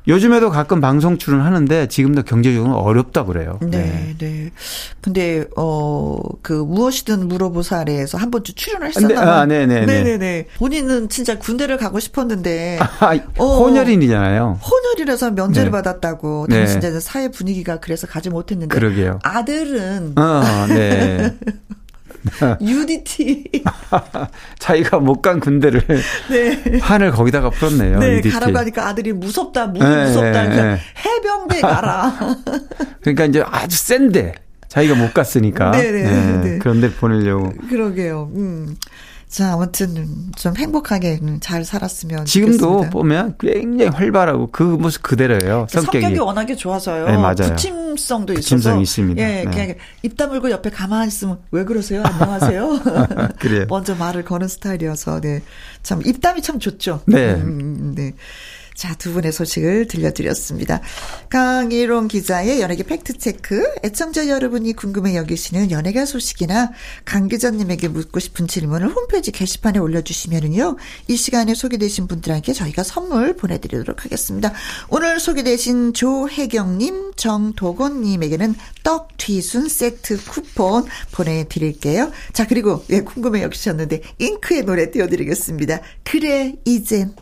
요즘에도 0.10 0.50
가끔 0.50 0.82
방송 0.82 1.18
출연하는데 1.20 1.88
지금도 1.88 2.24
경제적으로 2.24 2.76
어렵다 2.76 3.26
그래요. 3.26 3.60
네, 3.62 3.70
네. 3.70 4.16
네. 4.18 4.50
근데 5.02 5.46
어그 5.56 6.54
무엇이든 6.54 7.28
물어보사래에서 7.28 8.18
한 8.18 8.32
번쯤 8.32 8.56
출연을 8.56 8.88
했었나 8.88 9.22
아, 9.22 9.46
네, 9.46 9.68
네, 9.68 9.86
네, 9.86 10.04
네, 10.04 10.18
네. 10.18 10.48
본인은 10.58 11.10
진짜 11.10 11.38
군대를 11.38 11.78
가고 11.78 12.00
싶었는데 12.00 12.80
아, 13.00 13.20
어, 13.38 13.46
혼혈인이잖아요. 13.46 14.60
혼혈이라서 14.64 15.32
면제를 15.32 15.68
네. 15.68 15.72
받았다고. 15.72 16.48
네. 16.50 16.58
당시 16.58 16.78
이제 16.78 17.00
사회 17.00 17.30
분위기가 17.30 17.80
그래서 17.80 18.08
가지 18.08 18.30
못했는데 18.32 18.74
그러게요. 18.74 19.20
아들은 19.24 20.14
어, 20.18 20.66
네. 20.68 21.38
UDT. 22.62 23.52
자기가 24.60 25.00
못 25.00 25.22
간 25.22 25.40
군대를 25.40 25.82
네. 26.30 26.80
한을 26.82 27.12
거기다가 27.12 27.50
풀었네요. 27.50 28.00
네, 28.00 28.18
UDT. 28.18 28.30
가라고 28.34 28.58
하니까 28.58 28.88
아들이 28.88 29.14
무섭다, 29.14 29.72
네, 29.74 29.80
무섭다. 30.06 30.44
네, 30.48 30.80
해병대 31.06 31.62
가라. 31.62 32.14
그러니까 33.02 33.26
이제 33.26 33.44
아주 33.46 33.78
센데 33.78 34.36
자기가 34.68 34.96
못 34.96 35.14
갔으니까. 35.14 35.72
네네. 35.72 36.04
네, 36.04 36.12
네, 36.12 36.38
네. 36.52 36.60
그런데 36.60 36.90
보내려고. 36.92 37.52
그러게요. 37.70 38.32
음. 38.36 38.76
자, 39.30 39.54
아무튼 39.54 40.32
좀 40.36 40.58
행복하게 40.58 41.20
잘 41.40 41.64
살았으면 41.64 42.26
지금도 42.26 42.58
좋겠습니다. 42.58 42.90
보면 42.90 43.36
굉장히 43.40 43.92
활발하고 43.92 44.50
그 44.52 44.64
모습 44.64 45.04
그대로예요. 45.04 45.68
성격이, 45.70 46.02
성격이 46.02 46.20
워낙에 46.20 46.56
좋아서요. 46.56 47.06
네, 47.06 47.16
맞아요. 47.16 47.36
부침성도 47.36 48.34
부침성 48.34 48.82
있습니다. 48.82 49.22
예, 49.22 49.44
네. 49.44 49.46
그냥 49.46 49.76
입 50.02 50.18
다물고 50.18 50.50
옆에 50.50 50.72
가만히 50.72 51.10
있으면 51.10 51.38
왜 51.52 51.64
그러세요? 51.64 52.02
안녕하세요. 52.04 52.80
그래요. 53.40 53.66
먼저 53.70 53.94
말을 53.94 54.26
거는 54.26 54.48
스타일이어서 54.48 55.22
네. 55.22 55.44
참 55.84 56.02
입담이 56.04 56.42
참 56.42 56.58
좋죠. 56.58 57.02
네. 57.06 57.34
음, 57.36 57.94
네. 57.96 58.16
자, 58.80 58.96
두 58.96 59.12
분의 59.12 59.34
소식을 59.34 59.90
들려드렸습니다. 59.90 60.80
강일롱 61.28 62.08
기자의 62.08 62.62
연예계 62.62 62.84
팩트체크. 62.84 63.74
애청자 63.84 64.30
여러분이 64.30 64.72
궁금해 64.72 65.18
여기시는 65.18 65.70
연예계 65.70 66.06
소식이나 66.06 66.72
강 67.04 67.28
기자님에게 67.28 67.90
묻고 67.90 68.22
싶은 68.22 68.48
질문을 68.48 68.88
홈페이지 68.88 69.34
게시판에 69.34 69.80
올려주시면은요. 69.80 70.78
이 71.10 71.18
시간에 71.18 71.56
소개되신 71.56 72.08
분들에게 72.08 72.54
저희가 72.54 72.84
선물 72.84 73.36
보내드리도록 73.36 74.06
하겠습니다. 74.06 74.54
오늘 74.88 75.20
소개되신 75.20 75.94
조혜경님, 75.94 77.16
정도건님에게는 77.18 78.56
떡 78.84 79.18
뒤순 79.18 79.68
세트 79.68 80.24
쿠폰 80.24 80.86
보내드릴게요. 81.12 82.14
자, 82.32 82.48
그리고 82.48 82.86
예, 82.92 83.02
궁금해 83.02 83.44
여기셨는데 83.44 84.04
잉크의 84.20 84.64
노래 84.64 84.90
띄워드리겠습니다. 84.90 85.82
그래, 86.06 86.56
이젠. 86.64 87.14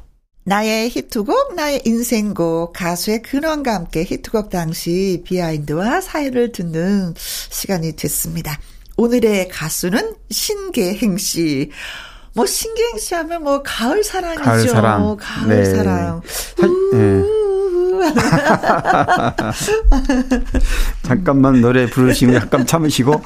나의 0.48 0.90
히트곡, 0.90 1.56
나의 1.56 1.82
인생곡, 1.84 2.72
가수의 2.72 3.22
근원과 3.22 3.74
함께 3.74 4.06
히트곡 4.06 4.50
당시 4.50 5.22
비하인드와 5.26 6.00
사연을 6.00 6.54
듣는 6.54 7.14
시간이 7.18 7.98
됐습니다. 7.98 8.58
오늘의 8.96 9.50
가수는 9.50 10.16
신계행 10.30 11.18
씨. 11.18 11.70
뭐 12.34 12.46
신계행 12.46 12.98
씨 12.98 13.14
하면 13.16 13.44
뭐 13.44 13.62
가을 13.62 14.06
사랑이죠. 14.06 14.42
가을 14.42 14.70
사랑. 14.70 15.18
가을 15.20 15.50
네. 15.50 15.66
사랑. 15.66 16.22
네. 16.94 17.24
잠깐만 21.04 21.60
노래 21.60 21.90
부르시면 21.90 22.36
약간 22.36 22.66
참으시고 22.66 23.22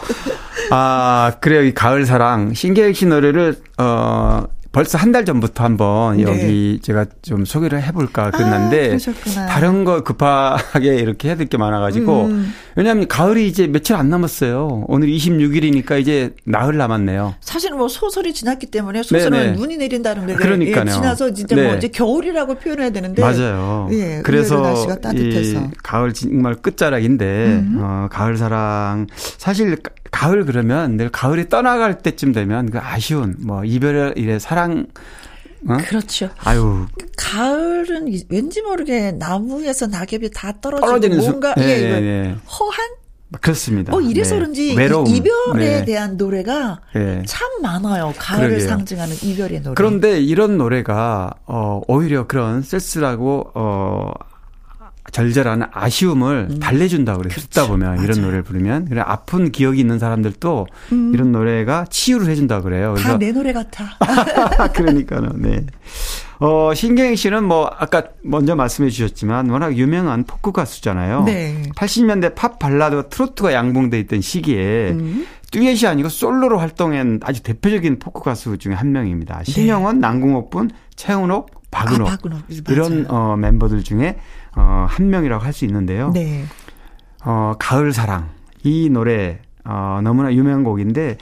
아 0.72 1.34
그래요 1.40 1.62
이 1.62 1.74
가을 1.74 2.06
사랑 2.06 2.54
신계획 2.54 2.96
씨 2.96 3.06
노래를 3.06 3.58
어 3.78 4.46
벌써 4.72 4.98
한 4.98 5.12
달 5.12 5.26
전부터 5.26 5.66
한번 5.66 6.16
네. 6.16 6.24
여기 6.24 6.80
제가 6.82 7.06
좀 7.22 7.44
소개를 7.44 7.84
해볼까 7.84 8.32
그랬는데 8.32 8.98
아, 9.38 9.46
다른 9.48 9.84
거 9.84 10.02
급하게 10.04 10.96
이렇게 10.96 11.28
해야 11.28 11.36
될 11.36 11.48
게 11.48 11.58
많아가지고 11.58 12.26
음. 12.28 12.54
왜냐하면 12.78 13.10
가을이 13.10 13.46
이제 13.48 13.68
며칠 13.68 13.98
안 13.98 14.10
남았어요. 14.10 14.86
오늘 14.88 15.10
26일이니까 15.10 16.00
이제 16.00 16.34
나흘 16.46 16.78
남았네요. 16.78 17.36
사실 17.42 17.72
뭐 17.74 17.90
소설이 17.90 18.34
지났기 18.34 18.68
때문에 18.68 19.04
소설은 19.04 19.32
네네. 19.32 19.52
눈이 19.58 19.76
내린다는 19.76 20.28
게 20.28 20.36
그러니까요. 20.36 20.86
예, 20.88 20.92
지나서 20.92 21.34
진짜 21.34 21.56
뭐 21.56 21.64
네. 21.64 21.68
뭐 21.70 21.78
이제 21.78 21.90
겨울이라고 21.90 22.56
표현해야 22.56 22.92
되는데 22.92 23.22
맞아요. 23.22 23.90
예, 23.92 24.22
그래서 24.24 24.62
날씨가 24.62 25.02
따뜻해서 25.02 25.60
이 25.60 25.70
가을 25.84 26.14
정말 26.14 26.56
끝자락인데 26.56 27.26
음. 27.26 27.78
어, 27.82 28.08
가을 28.10 28.38
사랑 28.38 29.08
사실 29.38 29.76
가을 30.12 30.46
그러면 30.46 30.98
늘 30.98 31.10
가을이 31.10 31.50
떠나갈 31.50 31.98
때쯤 32.00 32.34
되면 32.34 32.70
그 32.70 32.80
아쉬운 32.80 33.36
뭐 33.40 33.64
이별의 33.64 34.40
사랑 34.40 34.88
어? 35.68 35.78
그렇죠. 35.88 36.30
아유. 36.40 36.86
가을은 37.18 38.12
왠지 38.30 38.62
모르게 38.62 39.12
나무에서 39.12 39.88
낙엽이 39.88 40.32
다 40.34 40.54
떨어지고 40.60 41.16
뭔가 41.18 41.54
수, 41.56 41.62
예, 41.62 41.66
네, 41.66 41.84
예, 41.84 42.00
네, 42.00 42.36
허한 42.50 42.90
그렇습니다. 43.40 43.96
어, 43.96 44.02
이래서 44.02 44.36
네. 44.36 44.40
그런지 44.40 44.76
외로움. 44.76 45.08
이별에 45.08 45.80
네. 45.80 45.86
대한 45.86 46.18
노래가 46.18 46.82
네. 46.94 47.24
참 47.26 47.48
많아요. 47.62 48.14
가을을 48.18 48.50
그러게요. 48.50 48.68
상징하는 48.68 49.16
이별의 49.22 49.62
노래. 49.62 49.74
그런데 49.76 50.20
이런 50.20 50.58
노래가 50.58 51.34
어 51.46 51.82
오히려 51.88 52.28
그런 52.28 52.62
쓸쓸하고 52.62 53.52
어 53.54 54.12
절절한 55.12 55.70
아쉬움을 55.74 56.48
음. 56.52 56.60
달래준다 56.60 57.18
그래 57.18 57.30
그렇죠. 57.30 57.48
듣다 57.48 57.68
보면 57.68 57.96
맞아요. 57.96 58.04
이런 58.04 58.22
노래를 58.22 58.44
부르면 58.44 58.86
그래 58.90 59.02
아픈 59.06 59.52
기억이 59.52 59.80
있는 59.80 60.00
사람들도 60.00 60.68
음. 60.94 61.12
이런 61.14 61.32
노래가 61.32 61.86
치유를 61.90 62.28
해준다 62.28 62.62
그래요. 62.62 62.96
다 62.98 63.18
내 63.18 63.32
노래 63.32 63.52
같아. 63.54 63.86
그러니까요. 64.74 65.30
네. 65.36 65.66
어 66.40 66.74
신계행 66.74 67.16
씨는 67.18 67.44
뭐 67.44 67.70
아까 67.78 68.04
먼저 68.24 68.56
말씀해 68.56 68.90
주셨지만 68.90 69.50
워낙 69.50 69.78
유명한 69.78 70.24
포크 70.24 70.52
가수잖아요. 70.52 71.24
네. 71.26 71.62
80년대 71.76 72.34
팝 72.34 72.58
발라드와 72.58 73.04
트로트가 73.10 73.54
양분돼 73.54 74.00
있던 74.02 74.22
시기에 74.22 74.92
음. 74.92 75.28
듀엣이 75.52 75.86
아니고 75.86 76.10
솔로로 76.10 76.58
활동한 76.58 77.20
아주 77.24 77.44
대표적인 77.44 78.00
포크 78.00 78.22
가수 78.24 78.58
중에 78.58 78.74
한 78.74 78.92
명입니다. 78.94 79.42
신형원, 79.44 79.96
네. 80.00 80.08
남궁옥분, 80.08 80.72
최은옥, 80.96 81.61
박은옥, 81.86 82.08
아, 82.08 82.12
박은옥. 82.12 82.42
이런 82.70 83.06
어, 83.10 83.36
멤버들 83.38 83.84
중에 83.84 84.18
어, 84.56 84.86
한 84.90 85.10
명이라고 85.10 85.44
할 85.44 85.54
수 85.54 85.66
있는데요. 85.66 86.12
네. 86.14 86.44
어, 87.24 87.54
가을 87.60 87.94
사랑 87.94 88.30
이 88.64 88.90
노래 88.90 89.40
어, 89.66 90.00
너무나 90.04 90.34
유명한 90.34 90.64
곡인데 90.64 91.18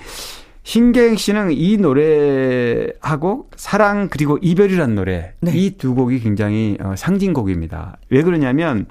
신계행 0.63 1.15
씨는 1.17 1.51
이 1.51 1.77
노래하고 1.77 3.49
사랑 3.55 4.07
그리고 4.09 4.37
이별이란 4.41 4.95
노래 4.95 5.33
네. 5.41 5.51
이두 5.51 5.95
곡이 5.95 6.19
굉장히 6.19 6.77
어, 6.79 6.93
상징곡입니다. 6.95 7.97
왜 8.09 8.21
그러냐면 8.21 8.85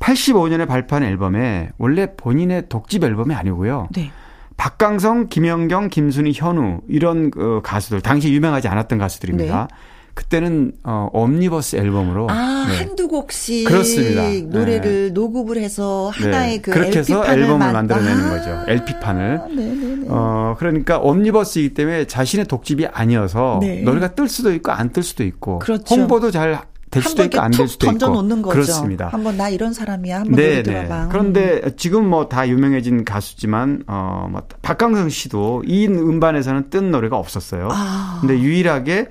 85년에 0.00 0.66
발표한 0.66 1.04
앨범에 1.04 1.70
원래 1.78 2.14
본인의 2.16 2.68
독집 2.68 3.04
앨범이 3.04 3.34
아니고요. 3.34 3.88
네. 3.94 4.10
박강성, 4.56 5.28
김영경, 5.28 5.88
김순희, 5.88 6.32
현우 6.34 6.80
이런 6.88 7.30
그 7.30 7.60
가수들 7.62 8.00
당시 8.00 8.32
유명하지 8.32 8.68
않았던 8.68 8.98
가수들입니다. 8.98 9.68
네. 9.70 9.76
그때는 10.16 10.72
어 10.82 11.10
옴니버스 11.12 11.76
앨범으로 11.76 12.28
아 12.30 12.66
네. 12.68 12.78
한두 12.78 13.06
곡씩 13.06 13.68
그렇습니다. 13.68 14.22
노래를 14.58 15.08
네. 15.08 15.10
녹음을 15.10 15.58
해서 15.58 16.10
하나의 16.14 16.52
네. 16.56 16.62
그 16.62 16.70
그렇게 16.70 17.00
해서 17.00 17.22
앨범을 17.24 17.70
만들어내는 17.72 18.24
아~ 18.24 18.30
거죠. 18.30 18.64
LP판을. 18.66 19.40
네네네. 19.54 20.06
어 20.08 20.56
그러니까 20.58 20.98
옴니버스이기 20.98 21.74
때문에 21.74 22.06
자신의 22.06 22.46
독집이 22.46 22.86
아니어서 22.86 23.58
네. 23.60 23.82
노래가 23.82 24.14
뜰 24.14 24.26
수도 24.28 24.52
있고 24.54 24.72
안 24.72 24.88
뜰 24.90 25.02
수도 25.02 25.22
있고 25.22 25.58
그렇죠. 25.58 25.94
홍보도 25.94 26.30
잘될 26.30 27.02
수도 27.02 27.22
있고 27.24 27.38
안 27.40 27.50
될 27.50 27.68
수도 27.68 27.86
던져 27.86 28.06
있고 28.06 28.14
놓는 28.22 28.40
거죠. 28.40 28.52
그렇습니다. 28.54 29.08
한번 29.08 29.36
나 29.36 29.50
이런 29.50 29.74
사람이야. 29.74 30.20
한번 30.20 30.34
네, 30.36 30.62
들어봐. 30.62 31.08
그런데 31.10 31.60
음. 31.62 31.70
지금 31.76 32.08
뭐 32.08 32.28
다 32.30 32.48
유명해진 32.48 33.04
가수지만 33.04 33.82
어뭐 33.86 34.42
박강성 34.62 35.10
씨도 35.10 35.64
이 35.66 35.86
음반에서는 35.86 36.70
뜬 36.70 36.90
노래가 36.90 37.18
없었어요. 37.18 37.68
아. 37.70 38.16
근데 38.22 38.38
유일하게 38.40 39.08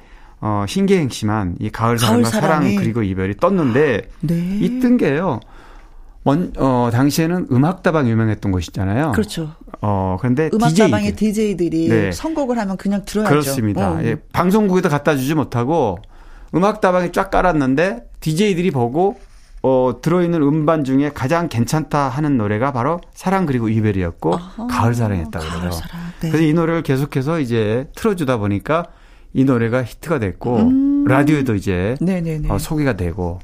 어, 0.47 0.63
신계행 0.67 1.09
씨만 1.09 1.55
이 1.59 1.71
가을 1.71 1.97
사랑과 1.97 2.29
사랑 2.29 2.75
그리고 2.75 3.01
이별이 3.01 3.37
떴는데 3.37 4.03
네. 4.19 4.57
이뜬 4.61 4.97
게요. 4.97 5.39
먼, 6.21 6.53
어, 6.57 6.89
당시에는 6.93 7.47
음악다방 7.51 8.07
유명했던 8.07 8.51
곳이잖아요. 8.51 9.13
그렇죠. 9.13 9.55
어, 9.81 10.17
그런데 10.19 10.51
음악다방의 10.53 11.15
DJ들. 11.15 11.73
이 11.73 11.89
네. 11.89 12.11
선곡을 12.11 12.59
하면 12.59 12.77
그냥 12.77 13.01
들어야죠. 13.05 13.29
그렇습니다. 13.31 13.93
어. 13.93 14.03
예, 14.03 14.17
방송국에도 14.33 14.87
갖다 14.87 15.15
주지 15.15 15.33
못하고 15.33 15.97
음악다방에 16.53 17.11
쫙 17.11 17.31
깔았는데 17.31 18.03
DJ들이 18.19 18.69
보고 18.69 19.19
어, 19.63 19.95
들어있는 19.99 20.43
음반 20.43 20.83
중에 20.83 21.09
가장 21.11 21.49
괜찮다 21.49 22.07
하는 22.09 22.37
노래가 22.37 22.71
바로 22.71 23.01
사랑 23.15 23.47
그리고 23.47 23.67
이별이었고 23.67 24.35
아하, 24.35 24.67
가을 24.67 24.93
사랑이었다고 24.93 25.43
그래요. 25.43 25.71
사랑. 25.71 26.01
네. 26.21 26.29
그래서 26.29 26.45
이 26.45 26.53
노래를 26.53 26.83
계속해서 26.83 27.39
이제 27.39 27.87
틀어주다 27.95 28.37
보니까 28.37 28.85
이 29.35 29.43
노래가 29.43 29.83
히트가 29.83 30.19
됐고 30.19 30.57
음. 30.59 31.05
라디오에도 31.05 31.55
이제 31.55 31.97
어, 32.47 32.57
소개가 32.57 32.93
되고 32.95 33.39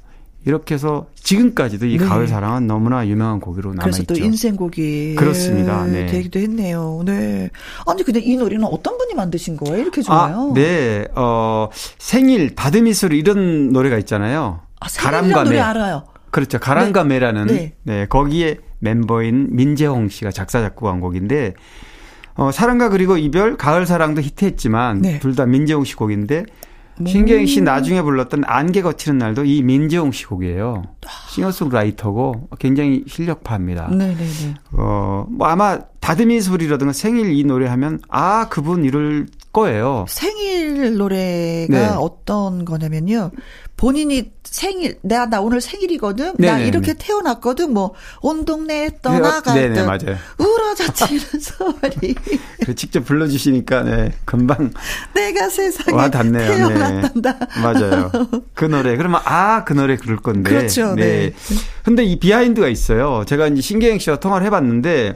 이렇게 0.45 0.73
해서 0.73 1.07
지금까지도 1.15 1.85
이 1.85 1.97
네. 1.97 2.05
가을 2.05 2.29
사랑은 2.29 2.65
너무나 2.65 3.05
유명한 3.05 3.41
곡으로 3.41 3.73
남아 3.73 3.89
있죠. 3.89 4.03
그래서 4.05 4.21
또 4.21 4.25
인생곡이 4.25 5.15
그렇습니다. 5.15 5.85
네. 5.85 6.05
되기도 6.05 6.39
했네요. 6.39 7.03
네. 7.05 7.49
아니 7.85 8.03
근데 8.03 8.21
이 8.21 8.37
노래는 8.37 8.65
어떤 8.65 8.97
분이 8.97 9.13
만드신 9.15 9.57
거예요? 9.57 9.77
이렇게 9.79 10.01
좋아요? 10.01 10.51
아, 10.51 10.53
네. 10.55 11.07
어 11.13 11.67
생일 11.99 12.55
다듬이소리 12.55 13.19
이런 13.19 13.71
노래가 13.73 13.97
있잖아요. 13.99 14.61
아, 14.79 14.87
가람과 14.97 15.43
노래 15.43 15.59
알아요. 15.59 16.05
그렇죠. 16.31 16.57
가람과 16.57 17.03
네. 17.03 17.09
매라는 17.09 17.47
네. 17.47 17.73
네. 17.83 18.05
거기에 18.07 18.59
멤버인 18.79 19.49
민재홍 19.51 20.07
씨가 20.07 20.31
작사 20.31 20.61
작곡한 20.61 21.01
곡인데 21.01 21.53
어, 22.35 22.51
사랑과 22.51 22.89
그리고 22.89 23.17
이별, 23.17 23.57
가을 23.57 23.85
사랑도 23.85 24.21
히트했지만 24.21 25.01
네. 25.01 25.19
둘다 25.19 25.45
민재홍 25.45 25.83
씨 25.83 25.95
곡인데 25.95 26.45
신경희 27.05 27.47
씨 27.47 27.61
나중에 27.61 28.01
불렀던 28.01 28.43
안개 28.45 28.81
거치는 28.81 29.17
날도 29.17 29.45
이 29.45 29.63
민재홍 29.63 30.11
씨 30.11 30.25
곡이에요. 30.25 30.83
싱어송라이터고 31.29 32.49
굉장히 32.59 33.03
실력파입니다. 33.07 33.89
네네네. 33.89 34.55
어, 34.73 35.25
뭐 35.29 35.47
아마 35.47 35.79
다듬이 35.99 36.41
소리라든가 36.41 36.93
생일 36.93 37.33
이 37.33 37.43
노래 37.43 37.67
하면 37.67 37.99
아 38.09 38.49
그분 38.49 38.85
이럴 38.85 39.27
거예요. 39.53 40.05
생일 40.07 40.97
노래가 40.97 41.67
네. 41.69 41.85
어떤 41.97 42.63
거냐면요. 42.65 43.31
본인이 43.77 44.31
생일 44.43 44.99
내가 45.01 45.25
나 45.25 45.41
오늘 45.41 45.59
생일이거든. 45.59 46.35
네네네. 46.37 46.51
나 46.51 46.59
이렇게 46.59 46.93
태어났거든. 46.93 47.73
뭐 47.73 47.93
온 48.21 48.45
동네 48.45 48.91
떠나갈 49.01 49.37
듯 49.37 49.53
네네 49.55 49.83
맞아요. 49.83 50.17
울어 50.37 50.61
젖히는 50.61 51.21
소리. 51.41 52.15
그 52.65 52.75
직접 52.75 53.03
불러주시니까 53.03 53.83
네 53.83 54.11
금방 54.25 54.71
내가 55.15 55.49
세상에 55.49 55.97
와 55.97 56.09
닿네요. 56.11 56.47
태어났단다. 56.47 57.39
네. 57.39 57.61
맞아요. 57.61 58.11
그 58.53 58.65
노래 58.65 58.95
그러면 58.95 59.21
아 59.25 59.63
그 59.65 59.73
노래 59.73 59.97
그럴 59.97 60.17
건데. 60.17 60.49
그렇죠. 60.49 60.93
네. 60.95 61.03
네. 61.29 61.33
근데 61.83 62.03
이 62.03 62.19
behind가 62.19 62.67
있어요. 62.67 63.23
제가 63.25 63.47
이제 63.47 63.61
신계행 63.61 63.97
씨와 63.99 64.17
통화를 64.19 64.45
해봤는데 64.47 65.15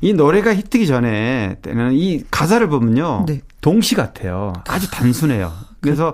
이 0.00 0.12
노래가 0.12 0.54
히트기 0.54 0.86
전에 0.86 1.56
때는 1.62 1.92
이 1.94 2.22
가사를 2.30 2.66
보면요. 2.68 3.24
네. 3.26 3.40
동시 3.64 3.94
같아요. 3.94 4.52
아주 4.68 4.90
단순해요. 4.90 5.50
그래서. 5.80 6.12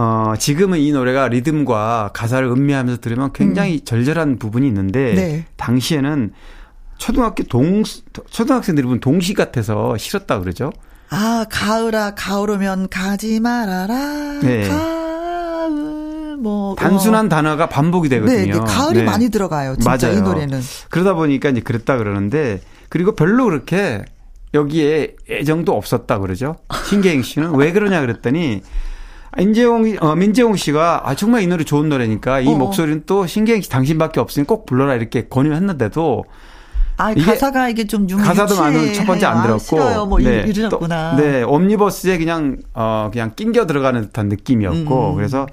어, 0.00 0.34
지금은 0.38 0.78
이 0.78 0.92
노래가 0.92 1.26
리듬과 1.26 2.10
가사를 2.14 2.46
음미하면서 2.46 3.00
들으면 3.00 3.32
굉장히 3.32 3.74
음. 3.74 3.84
절절한 3.84 4.38
부분이 4.38 4.64
있는데 4.68 5.14
네. 5.14 5.46
당시에는 5.56 6.32
초등학교 6.98 7.42
동 7.42 7.82
초등학생들이 8.30 8.86
보면 8.86 9.00
동시 9.00 9.34
같아서 9.34 9.96
싫었다 9.98 10.38
그러죠. 10.38 10.72
아 11.10 11.44
가을아 11.50 12.14
가을 12.14 12.48
오면 12.50 12.90
가지 12.90 13.40
말아라. 13.40 14.38
네. 14.40 14.68
가을 14.68 16.36
뭐 16.36 16.76
단순한 16.76 17.26
어. 17.26 17.28
단어가 17.28 17.68
반복이 17.68 18.08
되거든요. 18.08 18.36
네, 18.38 18.52
네. 18.52 18.58
가을이 18.60 19.00
네. 19.00 19.04
많이 19.04 19.30
들어가요. 19.30 19.74
진짜 19.74 20.06
맞아요. 20.06 20.18
이 20.18 20.22
노래는. 20.22 20.60
그러다 20.90 21.14
보니까 21.14 21.48
이제 21.48 21.60
그랬다 21.60 21.96
그러는데 21.96 22.60
그리고 22.88 23.16
별로 23.16 23.46
그렇게 23.46 24.04
여기에 24.54 25.16
애정도 25.30 25.76
없었다 25.76 26.18
그러죠. 26.18 26.56
신계행 26.86 27.22
씨는 27.22 27.54
왜 27.56 27.72
그러냐 27.72 28.00
그랬더니 28.00 28.62
인재홍, 29.38 29.96
어, 30.00 30.14
민재홍 30.14 30.56
씨가 30.56 31.02
아, 31.04 31.14
정말 31.14 31.42
이 31.42 31.46
노래 31.46 31.64
좋은 31.64 31.88
노래니까 31.88 32.40
이 32.40 32.48
어. 32.48 32.56
목소리는 32.56 33.02
또 33.06 33.26
신계행 33.26 33.60
씨 33.60 33.68
당신밖에 33.68 34.20
없으니 34.20 34.46
꼭 34.46 34.66
불러라 34.66 34.94
이렇게 34.94 35.28
권유했는데도 35.28 36.24
아, 36.96 37.12
이게 37.12 37.22
가사가 37.22 37.68
이게 37.68 37.86
좀 37.86 38.10
유, 38.10 38.16
가사도 38.16 38.56
많은 38.56 38.92
첫 38.92 39.06
번째 39.06 39.26
안 39.26 39.42
들었고. 39.42 39.80
아, 39.80 40.04
뭐 40.04 40.18
네, 40.18 40.44
이러셨구나. 40.46 41.14
네, 41.14 41.42
옴니버스에 41.44 42.18
그냥 42.18 42.56
어 42.74 43.08
그냥 43.12 43.32
낑겨 43.36 43.66
들어가는 43.66 44.02
듯한 44.02 44.28
느낌이었고 44.28 45.10
음. 45.10 45.14
그래서 45.14 45.46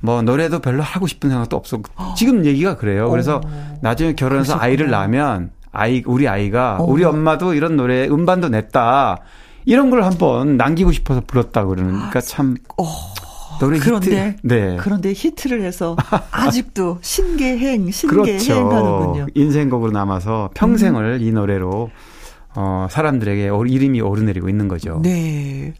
뭐 0.00 0.22
노래도 0.22 0.58
별로 0.58 0.82
하고 0.82 1.06
싶은 1.06 1.30
생각도 1.30 1.56
없었고 1.56 2.14
지금 2.16 2.44
얘기가 2.44 2.76
그래요. 2.76 3.08
그래서 3.08 3.40
어. 3.44 3.78
나중에 3.82 4.14
결혼해서 4.14 4.54
그러셨구나. 4.54 4.64
아이를 4.64 4.90
낳으면 4.90 5.50
아이 5.72 6.02
우리 6.06 6.28
아이가 6.28 6.78
어. 6.80 6.84
우리 6.84 7.04
엄마도 7.04 7.54
이런 7.54 7.76
노래 7.76 8.06
음반도 8.08 8.48
냈다. 8.48 9.18
이런 9.66 9.90
걸 9.90 10.02
한번 10.04 10.56
남기고 10.56 10.90
싶어서 10.92 11.20
불렀다 11.26 11.64
그러니까 11.66 12.20
참 12.20 12.56
어. 12.78 12.84
노래 13.60 13.78
그런데 13.78 14.30
히트. 14.30 14.36
네. 14.42 14.76
그런데 14.80 15.12
히트를 15.12 15.62
해서 15.62 15.94
아직도 16.32 16.98
신계행 17.02 17.90
신계행 17.90 18.38
그렇죠. 18.38 18.70
하는군요. 18.70 19.26
인생곡으로 19.34 19.92
남아서 19.92 20.50
평생을 20.54 21.18
음. 21.20 21.26
이 21.26 21.30
노래로 21.30 21.90
어, 22.56 22.86
사람들에게 22.90 23.50
이름이 23.68 24.00
오르내리고 24.00 24.48
있는 24.48 24.66
거죠. 24.66 25.00
네. 25.02 25.74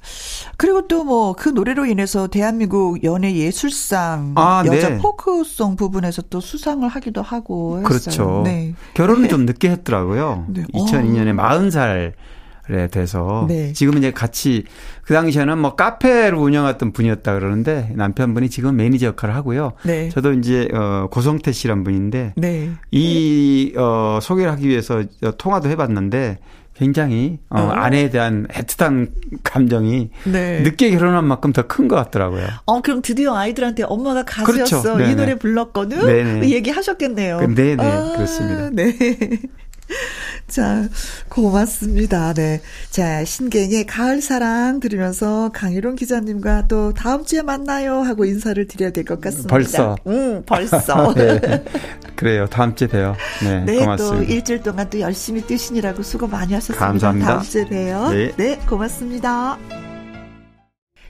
그리고 0.60 0.86
또 0.86 1.04
뭐 1.04 1.32
그 1.34 1.48
노래로 1.48 1.86
인해서 1.86 2.26
대한민국 2.26 3.02
연예 3.02 3.34
예술상 3.34 4.34
아, 4.36 4.62
여자 4.66 4.90
네. 4.90 4.98
포크송 4.98 5.76
부분에서 5.76 6.22
또 6.28 6.40
수상을 6.40 6.86
하기도 6.86 7.22
하고 7.22 7.78
했어요. 7.78 7.88
그렇죠. 7.88 8.42
네. 8.44 8.74
결혼을 8.94 9.22
네. 9.22 9.28
좀 9.28 9.46
늦게 9.46 9.70
했더라고요. 9.70 10.44
네. 10.48 10.64
2002년에 10.74 11.38
어. 11.38 11.42
40살 11.42 12.12
에 12.72 12.86
돼서 12.86 13.46
네. 13.48 13.72
지금은 13.72 13.98
이제 13.98 14.12
같이 14.12 14.62
그 15.02 15.12
당시에는 15.12 15.58
뭐 15.58 15.74
카페를 15.74 16.38
운영했던 16.38 16.92
분이었다 16.92 17.34
그러는데 17.34 17.90
남편분이 17.96 18.48
지금 18.48 18.76
매니저 18.76 19.06
역할을 19.08 19.34
하고요. 19.34 19.72
네. 19.82 20.08
저도 20.10 20.34
이제 20.34 20.68
어 20.72 21.08
고성태 21.10 21.50
씨란 21.50 21.82
분인데 21.82 22.34
네. 22.36 22.70
이 22.92 23.72
어 23.76 24.20
소개를 24.22 24.52
하기 24.52 24.68
위해서 24.68 25.02
통화도 25.38 25.68
해봤는데 25.70 26.38
굉장히 26.80 27.38
어, 27.50 27.60
어. 27.60 27.68
아내에 27.68 28.08
대한 28.08 28.46
애틋한 28.48 29.10
감정이 29.44 30.08
네. 30.24 30.60
늦게 30.62 30.90
결혼한 30.92 31.26
만큼 31.26 31.52
더 31.52 31.68
큰 31.68 31.88
것 31.88 31.94
같더라고요. 31.96 32.46
어 32.64 32.80
그럼 32.80 33.02
드디어 33.02 33.36
아이들한테 33.36 33.82
엄마가 33.84 34.24
가수였어 34.24 34.94
그렇죠. 34.94 35.10
이 35.10 35.14
노래 35.14 35.34
불렀거든. 35.34 36.06
네네. 36.06 36.48
얘기하셨겠네요. 36.48 37.54
네네 37.54 37.82
아, 37.84 38.12
그렇습니다. 38.16 38.70
네. 38.72 38.96
자, 40.50 40.88
고맙습니다. 41.28 42.34
네. 42.34 42.60
자, 42.90 43.24
신갱의 43.24 43.86
가을 43.86 44.20
사랑 44.20 44.80
들으면서 44.80 45.50
강희론 45.54 45.96
기자님과 45.96 46.66
또 46.68 46.92
다음 46.92 47.24
주에 47.24 47.42
만나요 47.42 48.00
하고 48.00 48.24
인사를 48.24 48.66
드려야 48.66 48.90
될 48.90 49.04
것 49.04 49.20
같습니다. 49.20 49.48
벌써. 49.48 49.96
응, 50.06 50.42
벌써. 50.46 51.14
네. 51.14 51.40
그래요. 52.16 52.46
다음 52.46 52.74
주에 52.74 52.86
봬요. 52.88 53.16
네, 53.42 53.64
네 53.64 53.78
고맙습니다. 53.78 54.16
또 54.16 54.22
일주일 54.22 54.60
동안 54.62 54.90
또 54.90 55.00
열심히 55.00 55.40
뛰시느라고 55.42 56.02
수고 56.02 56.26
많이 56.26 56.52
하셨습니다. 56.54 56.86
감사합니다. 56.86 57.26
다음 57.26 57.42
주에 57.42 57.64
봬요. 57.64 58.10
네, 58.10 58.32
네 58.36 58.58
고맙습니다. 58.68 59.89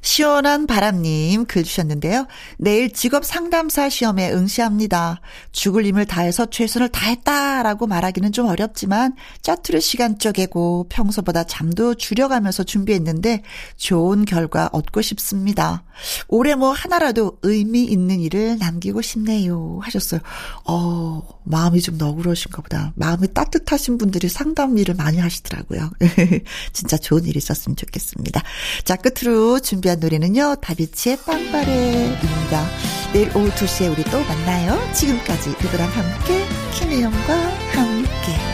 시원한 0.02 0.66
바람님 0.66 1.46
글 1.46 1.64
주셨는데요. 1.64 2.26
내일 2.58 2.90
직업 2.92 3.24
상담사 3.24 3.88
시험에 3.88 4.32
응시합니다. 4.32 5.20
죽을 5.52 5.84
힘을 5.84 6.06
다해서 6.06 6.46
최선을 6.46 6.88
다했다라고 6.88 7.86
말하기는 7.86 8.32
좀 8.32 8.46
어렵지만 8.46 9.14
짜투르 9.42 9.80
시간 9.80 10.18
쪼개고 10.18 10.86
평소보다 10.88 11.44
잠도 11.44 11.94
줄여가면서 11.94 12.64
준비했는데 12.64 13.42
좋은 13.76 14.24
결과 14.24 14.68
얻고 14.72 15.02
싶습니다. 15.02 15.84
올해 16.28 16.54
뭐 16.54 16.72
하나라도 16.72 17.38
의미 17.42 17.84
있는 17.84 18.20
일을 18.20 18.58
남기고 18.58 19.02
싶네요. 19.02 19.80
하셨어요. 19.82 20.20
어, 20.64 21.22
마음이 21.44 21.80
좀 21.82 21.98
너그러우신가 21.98 22.62
보다. 22.62 22.92
마음이 22.96 23.28
따뜻하신 23.34 23.98
분들이 23.98 24.28
상담 24.28 24.78
일을 24.78 24.94
많이 24.94 25.18
하시더라고요. 25.18 25.90
진짜 26.72 26.96
좋은 26.96 27.24
일이 27.26 27.38
있었으면 27.38 27.76
좋겠습니다. 27.76 28.42
자, 28.84 28.96
끝으로 28.96 29.60
준비 29.60 29.89
한 29.90 30.00
노래는요. 30.00 30.56
다비치의 30.56 31.18
빵바레입니다. 31.26 32.66
내일 33.12 33.28
오후 33.36 33.48
2시에 33.50 33.90
우리 33.90 34.04
또 34.04 34.22
만나요. 34.22 34.78
지금까지 34.92 35.50
누구랑 35.50 35.88
함께, 35.88 36.44
김혜영과 36.74 37.34
함께. 37.72 38.49